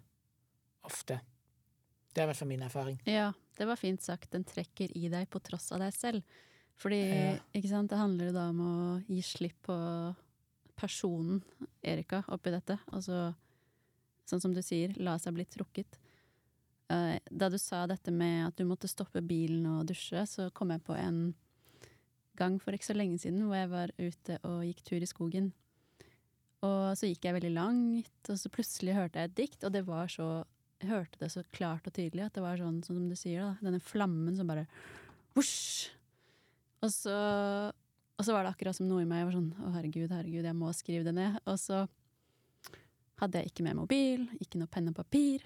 Ofte. 0.83 1.21
Det 2.11 2.21
er 2.21 2.27
i 2.27 2.33
hvert 2.33 2.43
fall 2.43 2.51
min 2.51 2.67
erfaring. 2.67 2.99
Ja, 3.07 3.31
det 3.59 3.71
var 3.71 3.79
fint 3.79 4.03
sagt. 4.03 4.33
Den 4.35 4.45
trekker 4.45 4.91
i 4.99 5.09
deg 5.09 5.31
på 5.31 5.39
tross 5.39 5.71
av 5.73 5.87
deg 5.87 5.95
selv. 5.95 6.27
Fordi, 6.81 7.01
ikke 7.55 7.71
sant, 7.71 7.91
det 7.93 8.01
handler 8.01 8.29
jo 8.29 8.37
da 8.37 8.49
om 8.51 8.61
å 8.65 8.75
gi 9.07 9.21
slipp 9.25 9.61
på 9.69 9.77
personen 10.75 11.41
Erika 11.87 12.23
oppi 12.35 12.53
dette. 12.53 12.77
Altså, 12.93 13.29
sånn 14.29 14.43
som 14.43 14.55
du 14.57 14.61
sier, 14.65 14.95
la 14.99 15.17
seg 15.23 15.37
bli 15.37 15.47
trukket. 15.49 15.99
Eh, 16.93 17.17
da 17.31 17.49
du 17.49 17.57
sa 17.61 17.85
dette 17.89 18.13
med 18.13 18.49
at 18.49 18.59
du 18.59 18.67
måtte 18.69 18.91
stoppe 18.91 19.23
bilen 19.25 19.65
og 19.71 19.87
dusje, 19.89 20.27
så 20.29 20.51
kom 20.57 20.75
jeg 20.75 20.85
på 20.85 20.97
en 20.99 21.29
gang 22.39 22.59
for 22.61 22.75
ikke 22.75 22.91
så 22.91 22.97
lenge 22.97 23.21
siden 23.23 23.47
hvor 23.47 23.57
jeg 23.57 23.71
var 23.71 23.93
ute 24.01 24.41
og 24.43 24.65
gikk 24.67 24.83
tur 24.89 25.05
i 25.05 25.09
skogen. 25.09 25.53
Og 26.65 26.97
så 26.99 27.09
gikk 27.09 27.27
jeg 27.29 27.37
veldig 27.37 27.55
langt, 27.55 28.31
og 28.33 28.39
så 28.41 28.51
plutselig 28.53 28.97
hørte 28.97 29.21
jeg 29.21 29.31
et 29.31 29.39
dikt, 29.39 29.65
og 29.67 29.73
det 29.75 29.87
var 29.87 30.11
så 30.13 30.45
Jeg 30.83 30.91
hørte 30.91 31.19
det 31.21 31.31
så 31.33 31.41
klart 31.55 31.87
og 31.87 31.95
tydelig 31.95 32.25
at 32.27 32.35
det 32.35 32.43
var 32.43 32.59
sånn 32.59 32.83
som 32.85 33.05
du 33.09 33.15
sier, 33.17 33.41
da. 33.41 33.53
Denne 33.63 33.81
flammen 33.81 34.35
som 34.37 34.49
bare 34.51 34.67
Vosj! 35.33 35.94
Og 36.85 36.93
så, 36.93 37.17
og 38.19 38.27
så 38.27 38.35
var 38.35 38.45
det 38.45 38.53
akkurat 38.53 38.77
som 38.77 38.89
noe 38.89 39.05
i 39.05 39.09
meg 39.09 39.25
var 39.25 39.37
sånn 39.37 39.51
Å, 39.57 39.73
herregud, 39.79 40.13
herregud, 40.13 40.45
jeg 40.45 40.59
må 40.59 40.73
skrive 40.77 41.07
det 41.07 41.15
ned. 41.17 41.39
Og 41.49 41.59
så 41.61 41.85
hadde 43.23 43.41
jeg 43.41 43.53
ikke 43.53 43.65
med 43.67 43.79
mobil, 43.79 44.27
ikke 44.43 44.61
noe 44.61 44.71
penn 44.71 44.91
og 44.91 44.99
papir. 44.99 45.45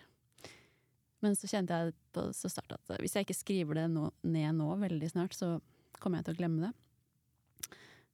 Men 1.24 1.34
så 1.38 1.50
kjente 1.50 1.74
jeg 1.74 1.94
på 2.14 2.28
så 2.36 2.50
snart 2.50 2.76
at 2.76 3.00
hvis 3.02 3.16
jeg 3.16 3.26
ikke 3.26 3.36
skriver 3.36 3.80
det 3.80 3.88
nå, 3.92 4.08
ned 4.26 4.58
nå 4.58 4.68
veldig 4.80 5.10
snart, 5.10 5.34
så 5.34 5.56
kommer 5.98 6.20
jeg 6.20 6.28
til 6.28 6.36
å 6.36 6.40
glemme 6.42 6.68
det. 6.68 6.74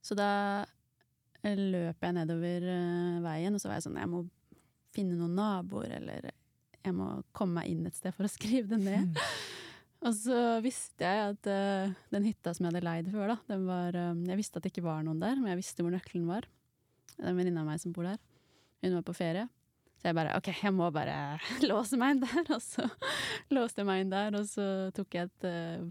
Så 0.04 0.16
da 0.16 0.30
løp 1.44 2.00
jeg 2.00 2.16
nedover 2.16 2.64
eh, 2.72 3.20
veien, 3.24 3.56
og 3.56 3.60
så 3.60 3.68
var 3.68 3.76
jeg 3.76 3.84
sånn 3.86 4.00
Jeg 4.00 4.08
må 4.08 4.22
finne 4.94 5.18
noen 5.18 5.36
naboer, 5.36 5.98
eller 5.98 6.30
jeg 6.84 6.96
må 6.96 7.10
komme 7.36 7.60
meg 7.60 7.72
inn 7.72 7.88
et 7.88 7.96
sted 7.96 8.14
for 8.16 8.28
å 8.28 8.32
skrive 8.36 8.72
det 8.72 8.80
ned. 8.84 9.20
Og 10.04 10.12
så 10.12 10.38
visste 10.64 11.08
jeg 11.08 11.32
at 11.32 11.48
uh, 11.48 11.92
den 12.12 12.26
hytta 12.28 12.52
som 12.52 12.66
jeg 12.66 12.74
hadde 12.74 12.84
leid 12.84 13.10
før, 13.12 13.32
da, 13.32 13.36
den 13.48 13.64
var 13.68 13.96
uh, 13.96 14.12
Jeg 14.28 14.36
visste 14.40 14.60
at 14.60 14.66
det 14.66 14.74
ikke 14.74 14.84
var 14.84 15.04
noen 15.06 15.22
der, 15.22 15.38
men 15.40 15.54
jeg 15.54 15.62
visste 15.62 15.84
hvor 15.84 15.94
nøkkelen 15.94 16.26
var. 16.28 16.48
Det 17.14 17.22
er 17.22 17.30
en 17.30 17.38
venninne 17.38 17.62
av 17.62 17.70
meg 17.70 17.80
som 17.80 17.94
bor 17.94 18.04
der. 18.08 18.20
Hun 18.84 18.98
var 18.98 19.06
på 19.06 19.16
ferie. 19.16 19.46
Så 19.96 20.10
jeg 20.10 20.18
bare 20.18 20.34
OK, 20.36 20.50
jeg 20.60 20.74
må 20.76 20.90
bare 20.92 21.38
låse 21.70 21.96
meg 22.00 22.16
inn 22.16 22.24
der. 22.26 22.52
Og 22.52 22.60
så 22.60 22.84
låste 23.56 23.80
jeg 23.80 23.88
meg 23.88 24.04
inn 24.04 24.12
der, 24.12 24.36
og 24.36 24.48
så 24.50 24.68
tok 24.96 25.16
jeg 25.16 25.30
et 25.30 25.48
uh, 25.48 25.88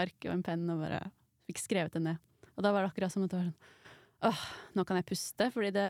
ark 0.00 0.28
og 0.28 0.36
en 0.38 0.46
penn 0.46 0.64
og 0.72 0.80
bare 0.86 1.04
fikk 1.50 1.60
skrevet 1.66 1.98
det 1.98 2.04
ned. 2.06 2.26
Og 2.56 2.64
da 2.64 2.72
var 2.72 2.84
det 2.84 2.94
akkurat 2.94 3.12
som 3.12 3.26
at 3.26 3.34
det 3.34 3.42
var 3.42 3.50
sånn 3.50 3.76
Åh, 4.20 4.40
nå 4.76 4.84
kan 4.84 4.98
jeg 4.98 5.08
puste. 5.08 5.46
Fordi 5.52 5.70
det, 5.72 5.86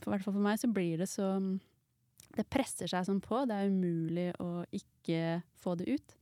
for 0.00 0.10
hvert 0.10 0.24
fall 0.24 0.34
for 0.34 0.42
meg, 0.42 0.58
så 0.58 0.70
blir 0.74 0.98
det 0.98 1.06
så 1.06 1.28
Det 2.34 2.46
presser 2.50 2.90
seg 2.90 3.06
sånn 3.06 3.20
på. 3.22 3.44
Det 3.46 3.54
er 3.54 3.70
umulig 3.70 4.32
å 4.42 4.64
ikke 4.74 5.40
få 5.62 5.76
det 5.78 5.86
ut. 5.94 6.16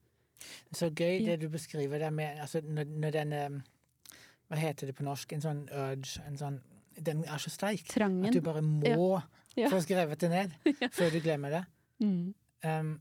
Så 0.72 0.90
gøy 0.90 1.24
det 1.26 1.40
du 1.40 1.48
beskriver 1.48 1.98
der 1.98 2.10
med 2.10 2.40
altså 2.40 2.60
når, 2.64 2.84
når 2.84 3.10
den 3.18 3.32
eh, 3.32 3.48
Hva 4.48 4.56
heter 4.60 4.86
det 4.86 4.94
på 4.98 5.04
norsk? 5.06 5.32
En 5.32 5.40
sånn 5.44 5.62
urge 5.72 6.20
en 6.26 6.36
sånn, 6.36 6.60
Den 7.00 7.24
er 7.24 7.38
så 7.40 7.50
sterk 7.50 7.86
Trangen. 7.88 8.26
at 8.26 8.32
du 8.36 8.40
bare 8.44 8.62
må 8.62 9.22
Ja. 9.56 9.68
få 9.68 9.80
skrevet 9.84 10.18
det 10.20 10.30
ned 10.30 10.52
Ja. 10.80 10.88
før 10.92 11.10
du 11.12 11.20
glemmer 11.20 11.50
det. 11.50 11.64
Mm. 12.00 12.34
Um, 12.64 13.00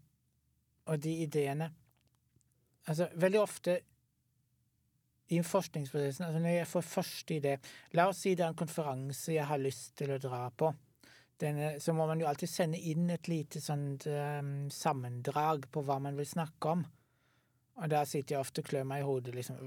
og 0.87 0.99
de 1.03 1.11
ideene 1.23 1.71
Altså, 2.87 3.07
veldig 3.15 3.39
ofte 3.41 3.79
i 5.31 5.39
forskningsprosessen 5.45 6.25
altså 6.25 6.39
Når 6.41 6.55
jeg 6.57 6.67
får 6.67 6.81
første 6.87 7.35
idé 7.37 7.57
La 7.97 8.07
oss 8.09 8.23
si 8.25 8.33
det 8.35 8.43
er 8.45 8.49
en 8.51 8.57
konferanse 8.59 9.33
jeg 9.35 9.45
har 9.47 9.61
lyst 9.61 9.93
til 9.99 10.11
å 10.15 10.17
dra 10.21 10.49
på. 10.49 10.71
Denne, 11.41 11.75
så 11.81 11.93
må 11.97 12.05
man 12.05 12.19
jo 12.21 12.27
alltid 12.29 12.49
sende 12.51 12.77
inn 12.91 13.09
et 13.09 13.27
lite 13.31 13.61
sånt 13.63 14.05
um, 14.07 14.67
sammendrag 14.69 15.63
på 15.73 15.81
hva 15.87 15.95
man 16.03 16.17
vil 16.19 16.27
snakke 16.29 16.69
om. 16.75 16.83
Og 17.79 17.89
da 17.89 18.01
sitter 18.05 18.35
jeg 18.35 18.43
ofte 18.43 18.61
og 18.61 18.67
klør 18.67 18.83
meg 18.87 19.01
i 19.01 19.07
hodet. 19.07 19.35
liksom, 19.35 19.57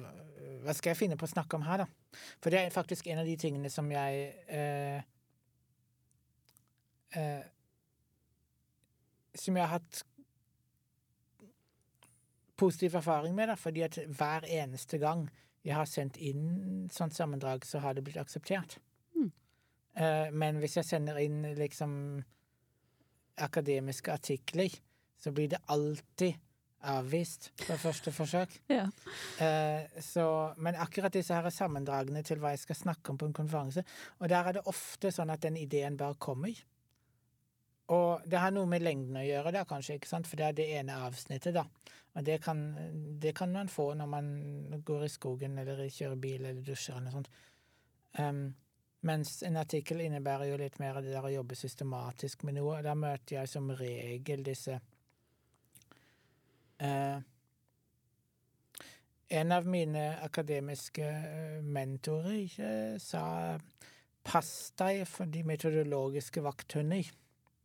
Hva 0.64 0.74
skal 0.76 0.92
jeg 0.92 1.00
finne 1.00 1.16
på 1.20 1.26
å 1.26 1.32
snakke 1.32 1.56
om 1.56 1.64
her, 1.66 1.84
da? 1.84 2.20
For 2.42 2.52
det 2.52 2.60
er 2.60 2.74
faktisk 2.74 3.08
en 3.10 3.22
av 3.22 3.28
de 3.28 3.36
tingene 3.40 3.70
som 3.72 3.88
jeg 3.90 4.26
eh, 4.52 5.00
eh, 7.16 7.46
som 9.34 9.56
jeg 9.56 9.66
har 9.66 9.80
hatt 9.80 10.04
positiv 12.56 12.94
erfaring 13.00 13.34
med, 13.34 13.50
da, 13.50 13.56
fordi 13.58 13.82
at 13.86 13.98
hver 14.06 14.46
eneste 14.46 15.00
gang 15.02 15.26
jeg 15.64 15.74
har 15.74 15.88
sendt 15.90 16.20
inn 16.22 16.86
sånt 16.92 17.16
sammendrag, 17.16 17.64
så 17.66 17.80
har 17.82 17.96
det 17.96 18.04
blitt 18.06 18.20
akseptert. 18.20 18.76
Mm. 19.16 19.30
Eh, 19.96 20.28
men 20.32 20.60
hvis 20.62 20.76
jeg 20.78 20.86
sender 20.86 21.18
inn 21.22 21.40
liksom 21.58 21.94
akademiske 23.42 24.12
artikler, 24.12 24.70
så 25.18 25.32
blir 25.34 25.48
det 25.50 25.62
alltid 25.72 26.36
avvist 26.90 27.50
på 27.64 27.78
første 27.80 28.12
forsøk. 28.14 28.60
Ja. 28.74 28.84
Eh, 29.44 30.00
så, 30.02 30.26
men 30.56 30.78
akkurat 30.80 31.14
disse 31.14 31.34
her 31.34 31.46
er 31.46 31.54
sammendragene 31.54 32.22
til 32.26 32.40
hva 32.42 32.54
jeg 32.54 32.64
skal 32.64 32.78
snakke 32.78 33.12
om 33.12 33.18
på 33.20 33.28
en 33.28 33.36
konferanse, 33.36 33.84
og 34.18 34.30
der 34.32 34.48
er 34.48 34.58
det 34.58 34.68
ofte 34.70 35.12
sånn 35.14 35.32
at 35.34 35.42
den 35.44 35.58
ideen 35.60 35.98
bare 36.00 36.18
kommer. 36.18 36.56
Og 37.94 38.24
det 38.24 38.40
har 38.40 38.52
noe 38.54 38.68
med 38.68 38.82
lengden 38.82 39.20
å 39.20 39.26
gjøre, 39.26 39.52
da, 39.52 39.64
kanskje, 39.68 39.98
ikke 39.98 40.08
sant? 40.08 40.28
for 40.28 40.40
det 40.40 40.46
er 40.48 40.58
det 40.58 40.68
ene 40.80 40.96
avsnittet, 41.04 41.56
da. 41.56 41.66
Og 42.14 42.24
det 42.24 42.38
kan, 42.44 42.60
det 43.20 43.34
kan 43.36 43.52
man 43.52 43.68
få 43.68 43.90
når 43.98 44.06
man 44.06 44.26
går 44.86 45.04
i 45.04 45.12
skogen 45.12 45.58
eller 45.58 45.82
kjører 45.90 46.20
bil 46.20 46.44
eller 46.44 46.62
dusjer 46.62 46.94
eller 46.94 47.08
noe 47.08 47.16
sånt. 47.16 47.30
Um, 48.14 48.44
mens 49.04 49.42
en 49.42 49.58
artikkel 49.60 50.00
innebærer 50.00 50.48
jo 50.48 50.58
litt 50.60 50.78
mer 50.80 50.96
av 50.96 51.04
det 51.04 51.12
der 51.12 51.26
å 51.26 51.32
jobbe 51.32 51.58
systematisk 51.58 52.46
med 52.46 52.56
noe. 52.60 52.78
Da 52.86 52.94
møter 52.96 53.40
jeg 53.40 53.50
som 53.50 53.72
regel 53.76 54.44
disse 54.46 54.78
En 59.34 59.52
av 59.52 59.66
mine 59.66 60.02
akademiske 60.22 61.04
eh, 61.04 61.62
mentorer 61.62 62.98
sa 62.98 63.58
'pass 64.24 64.72
deg 64.78 65.06
for 65.08 65.24
de 65.24 65.42
metodologiske 65.42 66.42
vakthunder'. 66.42 67.12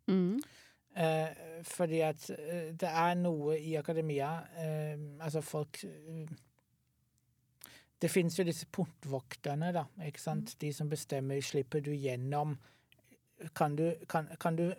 Mm. 0.07 0.41
Eh, 0.95 1.27
fordi 1.63 1.99
at 1.99 2.29
eh, 2.29 2.71
det 2.73 2.89
er 2.89 3.13
noe 3.13 3.59
i 3.59 3.75
akademia 3.75 4.29
eh, 4.57 4.97
Altså, 5.21 5.41
folk 5.41 5.83
eh, 5.83 6.25
Det 8.01 8.09
finnes 8.11 8.39
jo 8.39 8.43
disse 8.43 8.65
portvokterne, 8.65 9.69
da, 9.75 9.83
ikke 10.07 10.21
sant? 10.21 10.55
De 10.61 10.73
som 10.73 10.89
bestemmer 10.89 11.41
slipper 11.41 11.79
du 11.79 11.91
gjennom. 11.91 12.57
Kan 13.55 13.75
du, 13.75 13.93
kan, 14.09 14.27
kan 14.39 14.55
du 14.55 14.73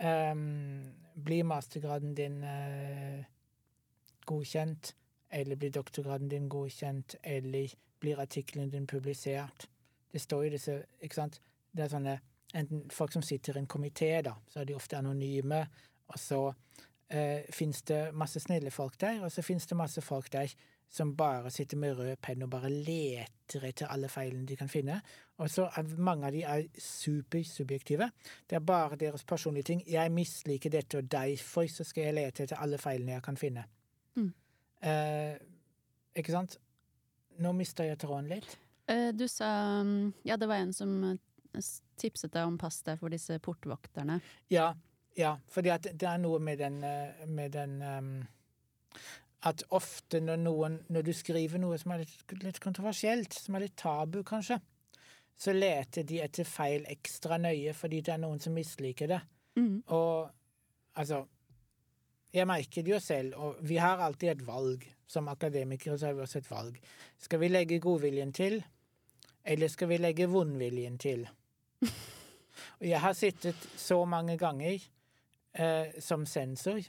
ehm, 0.00 0.80
Bli 1.14 1.42
mastergraden 1.42 2.14
din 2.14 2.42
eh, 2.44 3.24
godkjent, 4.26 4.94
eller 5.30 5.56
blir 5.56 5.70
doktorgraden 5.70 6.28
din 6.28 6.48
godkjent, 6.48 7.16
eller 7.22 7.74
blir 8.00 8.20
artikkelen 8.20 8.70
din 8.70 8.86
publisert? 8.86 9.68
Det 10.12 10.20
står 10.20 10.44
jo 10.44 10.50
disse 10.50 10.82
Ikke 11.00 11.14
sant? 11.14 11.40
Det 11.72 11.84
er 11.84 11.92
sånne 11.92 12.18
enten 12.54 12.90
folk 12.92 13.12
som 13.12 13.22
sitter 13.24 13.56
i 13.56 13.62
en 13.62 13.68
komité, 13.70 14.20
da, 14.24 14.34
så 14.48 14.60
er 14.60 14.68
de 14.68 14.76
ofte 14.76 14.96
anonyme, 14.98 15.62
og 16.12 16.18
så 16.20 16.40
eh, 17.08 17.48
fins 17.50 17.82
det 17.88 18.02
masse 18.14 18.40
snille 18.40 18.70
folk 18.70 19.00
der, 19.00 19.22
og 19.24 19.32
så 19.32 19.42
fins 19.42 19.66
det 19.66 19.76
masse 19.76 20.00
folk 20.04 20.28
der 20.32 20.52
som 20.92 21.14
bare 21.16 21.50
sitter 21.50 21.78
med 21.80 21.96
rød 21.96 22.16
penn 22.20 22.42
og 22.44 22.50
bare 22.52 22.68
leter 22.70 23.64
etter 23.64 23.88
alle 23.92 24.10
feilene 24.12 24.44
de 24.48 24.56
kan 24.60 24.68
finne. 24.68 24.98
Og 25.40 25.48
så 25.50 25.64
er 25.72 25.88
mange 25.96 26.28
av 26.28 26.34
de 26.36 26.42
er 26.44 26.66
supersubjektive. 26.76 28.10
Det 28.48 28.58
er 28.58 28.66
bare 28.66 28.98
deres 29.00 29.24
personlige 29.24 29.62
ting. 29.70 29.82
'Jeg 29.86 30.12
misliker 30.12 30.70
dette, 30.70 30.98
og 30.98 31.10
derfor 31.12 31.66
så 31.66 31.84
skal 31.84 32.04
jeg 32.04 32.14
lete 32.14 32.42
etter 32.42 32.60
alle 32.60 32.78
feilene 32.78 33.12
jeg 33.12 33.22
kan 33.22 33.36
finne'. 33.36 33.64
Mm. 34.14 34.32
Eh, 34.82 35.38
ikke 36.16 36.32
sant? 36.32 36.58
Nå 37.38 37.52
mista 37.52 37.84
jeg 37.84 37.98
tråden 37.98 38.28
litt. 38.28 38.58
Eh, 38.88 39.12
Du 39.12 39.28
sa 39.28 39.82
mm, 39.82 40.12
Ja, 40.24 40.36
det 40.36 40.48
var 40.48 40.56
en 40.56 40.72
som 40.72 41.04
eh, 41.04 41.60
tipset 41.96 42.32
deg 42.32 42.46
om 42.46 42.58
pass 42.58 42.82
deg 42.82 42.98
for 42.98 43.08
disse 43.08 43.38
portvokterne. 43.38 44.20
Ja, 44.50 44.74
ja, 45.16 45.36
at 45.56 45.82
det 45.82 46.08
er 46.08 46.18
noe 46.18 46.38
med 46.38 46.58
den, 46.58 46.84
eh, 46.84 47.26
med 47.26 47.52
den 47.52 47.82
ehm, 47.82 48.26
At 49.48 49.64
ofte 49.74 50.20
når 50.22 50.38
noen 50.38 50.78
Når 50.88 51.02
du 51.02 51.12
skriver 51.12 51.58
noe 51.58 51.78
som 51.80 51.94
er 51.94 52.04
litt, 52.04 52.34
litt 52.44 52.60
kontroversielt, 52.62 53.34
som 53.34 53.56
er 53.56 53.66
litt 53.66 53.76
tabu, 53.76 54.22
kanskje, 54.22 54.60
så 55.38 55.54
leter 55.56 56.06
de 56.06 56.20
etter 56.22 56.46
feil 56.46 56.84
ekstra 56.90 57.38
nøye 57.42 57.74
fordi 57.74 58.02
det 58.06 58.14
er 58.14 58.22
noen 58.22 58.40
som 58.42 58.54
misliker 58.54 59.10
det. 59.10 59.20
Mm. 59.58 59.82
Og 59.90 60.30
altså 60.94 61.24
Jeg 62.32 62.48
merker 62.48 62.82
det 62.82 62.94
jo 62.94 62.98
selv, 63.00 63.34
og 63.36 63.58
vi 63.60 63.76
har 63.76 64.00
alltid 64.00 64.30
et 64.30 64.46
valg. 64.46 64.86
Som 65.06 65.28
akademikere 65.28 65.98
så 65.98 66.06
har 66.06 66.14
vi 66.16 66.22
også 66.24 66.38
et 66.38 66.48
valg. 66.48 66.78
Skal 67.20 67.40
vi 67.42 67.50
legge 67.50 67.80
godviljen 67.84 68.32
til, 68.32 68.62
eller 69.44 69.68
skal 69.68 69.90
vi 69.90 69.98
legge 70.00 70.30
vondviljen 70.30 70.96
til? 70.98 71.26
Og 72.80 72.86
jeg 72.88 73.00
har 73.00 73.12
sittet 73.12 73.68
så 73.76 74.04
mange 74.04 74.38
ganger 74.38 74.78
eh, 75.52 76.00
som 76.00 76.24
sensor, 76.26 76.80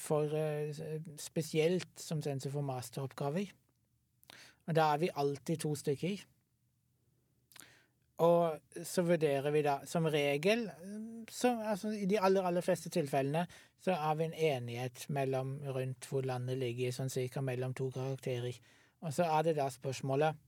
for 0.00 0.32
eh, 0.34 0.74
spesielt 1.20 2.00
som 2.00 2.22
sensor 2.22 2.50
for 2.50 2.64
masteroppgaver. 2.64 3.52
Og 4.66 4.74
da 4.74 4.92
er 4.92 5.02
vi 5.02 5.12
alltid 5.14 5.60
to 5.62 5.74
stykker. 5.74 6.24
Og 8.24 8.60
så 8.84 9.02
vurderer 9.04 9.50
vi 9.52 9.60
da 9.62 9.76
som 9.84 10.06
regel, 10.08 10.70
så, 11.30 11.50
altså 11.68 11.90
i 11.92 12.06
de 12.08 12.20
aller, 12.20 12.42
aller 12.48 12.64
fleste 12.64 12.88
tilfellene, 12.90 13.44
så 13.80 13.92
er 13.92 14.14
vi 14.16 14.24
en 14.24 14.38
enighet 14.54 15.04
mellom 15.12 15.58
rundt 15.68 16.08
hvor 16.08 16.24
landet 16.24 16.56
ligger, 16.58 16.94
sånn 16.96 17.12
cirka 17.12 17.42
mellom 17.44 17.74
to 17.76 17.90
karakterer. 17.92 18.56
Og 19.04 19.12
så 19.12 19.28
er 19.28 19.44
det 19.44 19.58
da 19.58 19.68
spørsmålet 19.70 20.42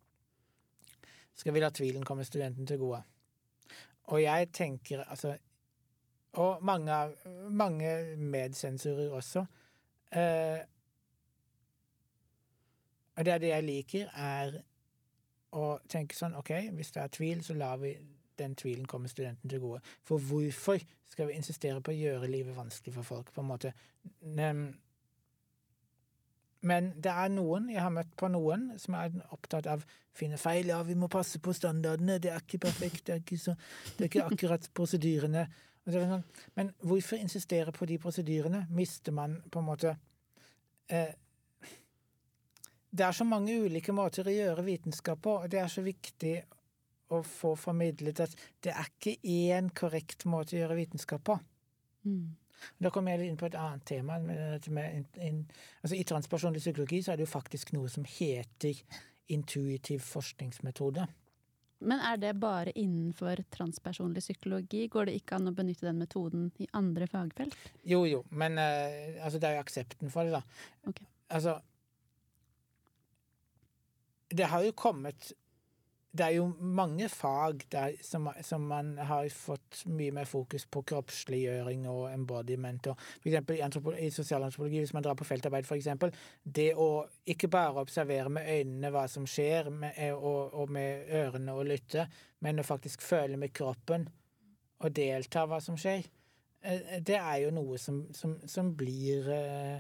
Skal 1.39 1.55
vi 1.55 1.61
la 1.61 1.69
tvilen 1.71 2.03
komme 2.05 2.25
studenten 2.25 2.67
til 2.67 2.81
gode? 2.81 3.03
Og 4.09 4.23
jeg 4.23 4.49
tenker 4.53 5.05
altså 5.05 5.37
Og 6.33 6.65
mange, 6.65 6.97
mange 7.51 8.17
medsensorer 8.17 9.11
også. 9.11 9.45
Eh, 10.13 10.59
og 13.17 13.25
det 13.25 13.33
er 13.33 13.39
det 13.39 13.49
jeg 13.49 13.65
liker, 13.65 14.11
er 14.15 14.61
å 15.59 15.79
tenke 15.89 16.17
sånn 16.17 16.37
OK, 16.39 16.53
hvis 16.77 16.93
det 16.95 17.03
er 17.03 17.15
tvil, 17.17 17.41
så 17.45 17.57
lar 17.59 17.81
vi 17.83 17.97
den 18.39 18.55
tvilen 18.55 18.87
komme 18.87 19.09
studenten 19.11 19.51
til 19.51 19.61
gode. 19.61 19.81
For 20.07 20.23
hvorfor 20.23 20.79
skal 21.11 21.27
vi 21.31 21.39
insistere 21.39 21.81
på 21.83 21.91
å 21.91 21.99
gjøre 21.99 22.31
livet 22.31 22.57
vanskelig 22.57 22.95
for 22.95 23.03
folk, 23.09 23.33
på 23.35 23.43
en 23.43 23.49
måte? 23.49 23.73
Men 26.61 26.91
det 26.95 27.11
er 27.11 27.29
noen, 27.33 27.71
jeg 27.71 27.83
har 27.83 27.95
møtt 27.95 28.15
på 28.19 28.31
noen, 28.31 28.69
som 28.79 28.95
er 28.99 29.15
opptatt 29.35 29.67
av 29.71 29.85
finne 30.19 30.39
feil. 30.41 30.71
Ja, 30.73 30.83
vi 30.87 30.97
må 30.99 31.09
passe 31.11 31.39
på 31.43 31.55
standardene, 31.55 32.19
det 32.23 32.33
er 32.33 32.43
ikke 32.43 32.63
perfekt, 32.67 33.07
det 33.07 33.15
er 33.15 33.23
ikke, 33.23 33.39
så, 33.39 33.55
det 33.97 34.05
er 34.05 34.11
ikke 34.11 34.27
akkurat 34.31 34.71
prosedyrene. 34.75 35.47
Og 35.89 35.95
så 35.95 36.03
det 36.03 36.09
sånn, 36.11 36.25
Men 36.55 36.71
hvorfor 36.85 37.17
insistere 37.17 37.73
på 37.73 37.87
de 37.89 37.97
prosedyrene? 37.99 38.67
Mister 38.77 39.15
man 39.17 39.39
på 39.49 39.63
en 39.63 39.69
måte 39.71 39.95
eh, 40.93 41.15
Det 42.93 43.07
er 43.07 43.17
så 43.17 43.25
mange 43.25 43.57
ulike 43.57 43.95
måter 43.97 44.29
å 44.29 44.35
gjøre 44.35 44.67
vitenskap 44.67 45.23
på, 45.25 45.39
og 45.43 45.49
det 45.49 45.63
er 45.63 45.73
så 45.73 45.85
viktig 45.85 46.35
å 47.13 47.23
få 47.25 47.55
formidlet 47.57 48.21
at 48.21 48.37
det 48.65 48.75
er 48.75 48.91
ikke 48.91 49.15
én 49.25 49.71
korrekt 49.77 50.27
måte 50.29 50.57
å 50.57 50.61
gjøre 50.61 50.77
vitenskap 50.77 51.25
på. 51.25 51.39
Mm. 52.05 52.37
Da 52.81 52.91
kommer 52.93 53.15
jeg 53.15 53.23
litt 53.23 53.33
inn 53.33 53.39
på 53.41 53.49
et 53.49 53.57
annet 53.61 53.85
tema. 53.89 54.19
Altså 54.19 55.97
I 55.97 56.05
transpersonlig 56.09 56.61
psykologi 56.65 57.01
så 57.05 57.13
er 57.13 57.21
det 57.21 57.29
jo 57.29 57.33
faktisk 57.33 57.73
noe 57.77 57.93
som 57.93 58.05
heter 58.09 58.81
intuitiv 59.33 60.05
forskningsmetode. 60.05 61.07
Men 61.79 62.01
er 62.03 62.17
det 62.19 62.33
bare 62.43 62.73
innenfor 62.75 63.43
transpersonlig 63.55 64.23
psykologi? 64.25 64.87
Går 64.91 65.09
det 65.09 65.19
ikke 65.21 65.39
an 65.39 65.51
å 65.51 65.55
benytte 65.55 65.87
den 65.87 66.01
metoden 66.03 66.49
i 66.59 66.67
andre 66.77 67.07
fagfelt? 67.11 67.55
Jo, 67.87 68.03
jo, 68.09 68.25
men 68.35 68.59
uh, 68.59 69.19
altså, 69.23 69.39
det 69.39 69.51
er 69.51 69.59
jo 69.59 69.65
aksepten 69.67 70.11
for 70.13 70.27
det, 70.27 70.41
da. 70.41 70.91
Okay. 70.91 71.07
Altså 71.29 71.59
Det 74.29 74.49
har 74.49 74.65
jo 74.65 74.73
kommet 74.77 75.31
Det 76.19 76.27
er 76.27 76.35
jo 76.35 76.49
mange 76.59 77.09
fag 77.09 77.63
der 77.71 77.95
som, 78.03 78.29
som 78.43 78.65
man 78.67 78.97
har 78.99 79.29
fått 79.31 79.85
mye 79.87 80.15
mer 80.17 80.27
fokus 80.27 80.67
på 80.67 80.83
kroppsliggjøring 80.91 81.87
og 81.91 82.09
embodiment. 82.11 82.91
Og 82.91 82.99
for 82.99 83.31
eksempel 83.31 83.61
i, 83.61 84.07
i 84.07 84.11
sosialantropologi, 84.11 84.83
hvis 84.83 84.95
man 84.97 85.07
drar 85.07 85.19
på 85.19 85.27
feltarbeid, 85.29 85.69
eksempel, 85.79 86.15
det 86.43 86.73
å 86.75 87.07
ikke 87.27 87.51
bare 87.53 87.85
observere 87.85 88.33
med 88.35 88.51
øynene 88.51 88.91
hva 88.95 89.07
som 89.11 89.27
skjer, 89.31 89.71
med, 89.71 89.99
og, 90.17 90.55
og 90.59 90.73
med 90.75 91.07
ørene 91.21 91.55
og 91.55 91.69
lytte, 91.71 92.09
men 92.43 92.59
å 92.59 92.67
faktisk 92.67 93.05
føle 93.07 93.39
med 93.39 93.55
kroppen 93.55 94.09
og 94.79 94.95
delta 94.95 95.47
hva 95.47 95.61
som 95.63 95.79
skjer. 95.79 96.07
Eh, 96.63 96.99
Det 97.03 97.19
er 97.19 97.45
jo 97.45 97.55
noe 97.55 97.79
som, 97.79 98.03
som, 98.15 98.37
som 98.47 98.75
blir 98.77 99.31
eh, 99.35 99.79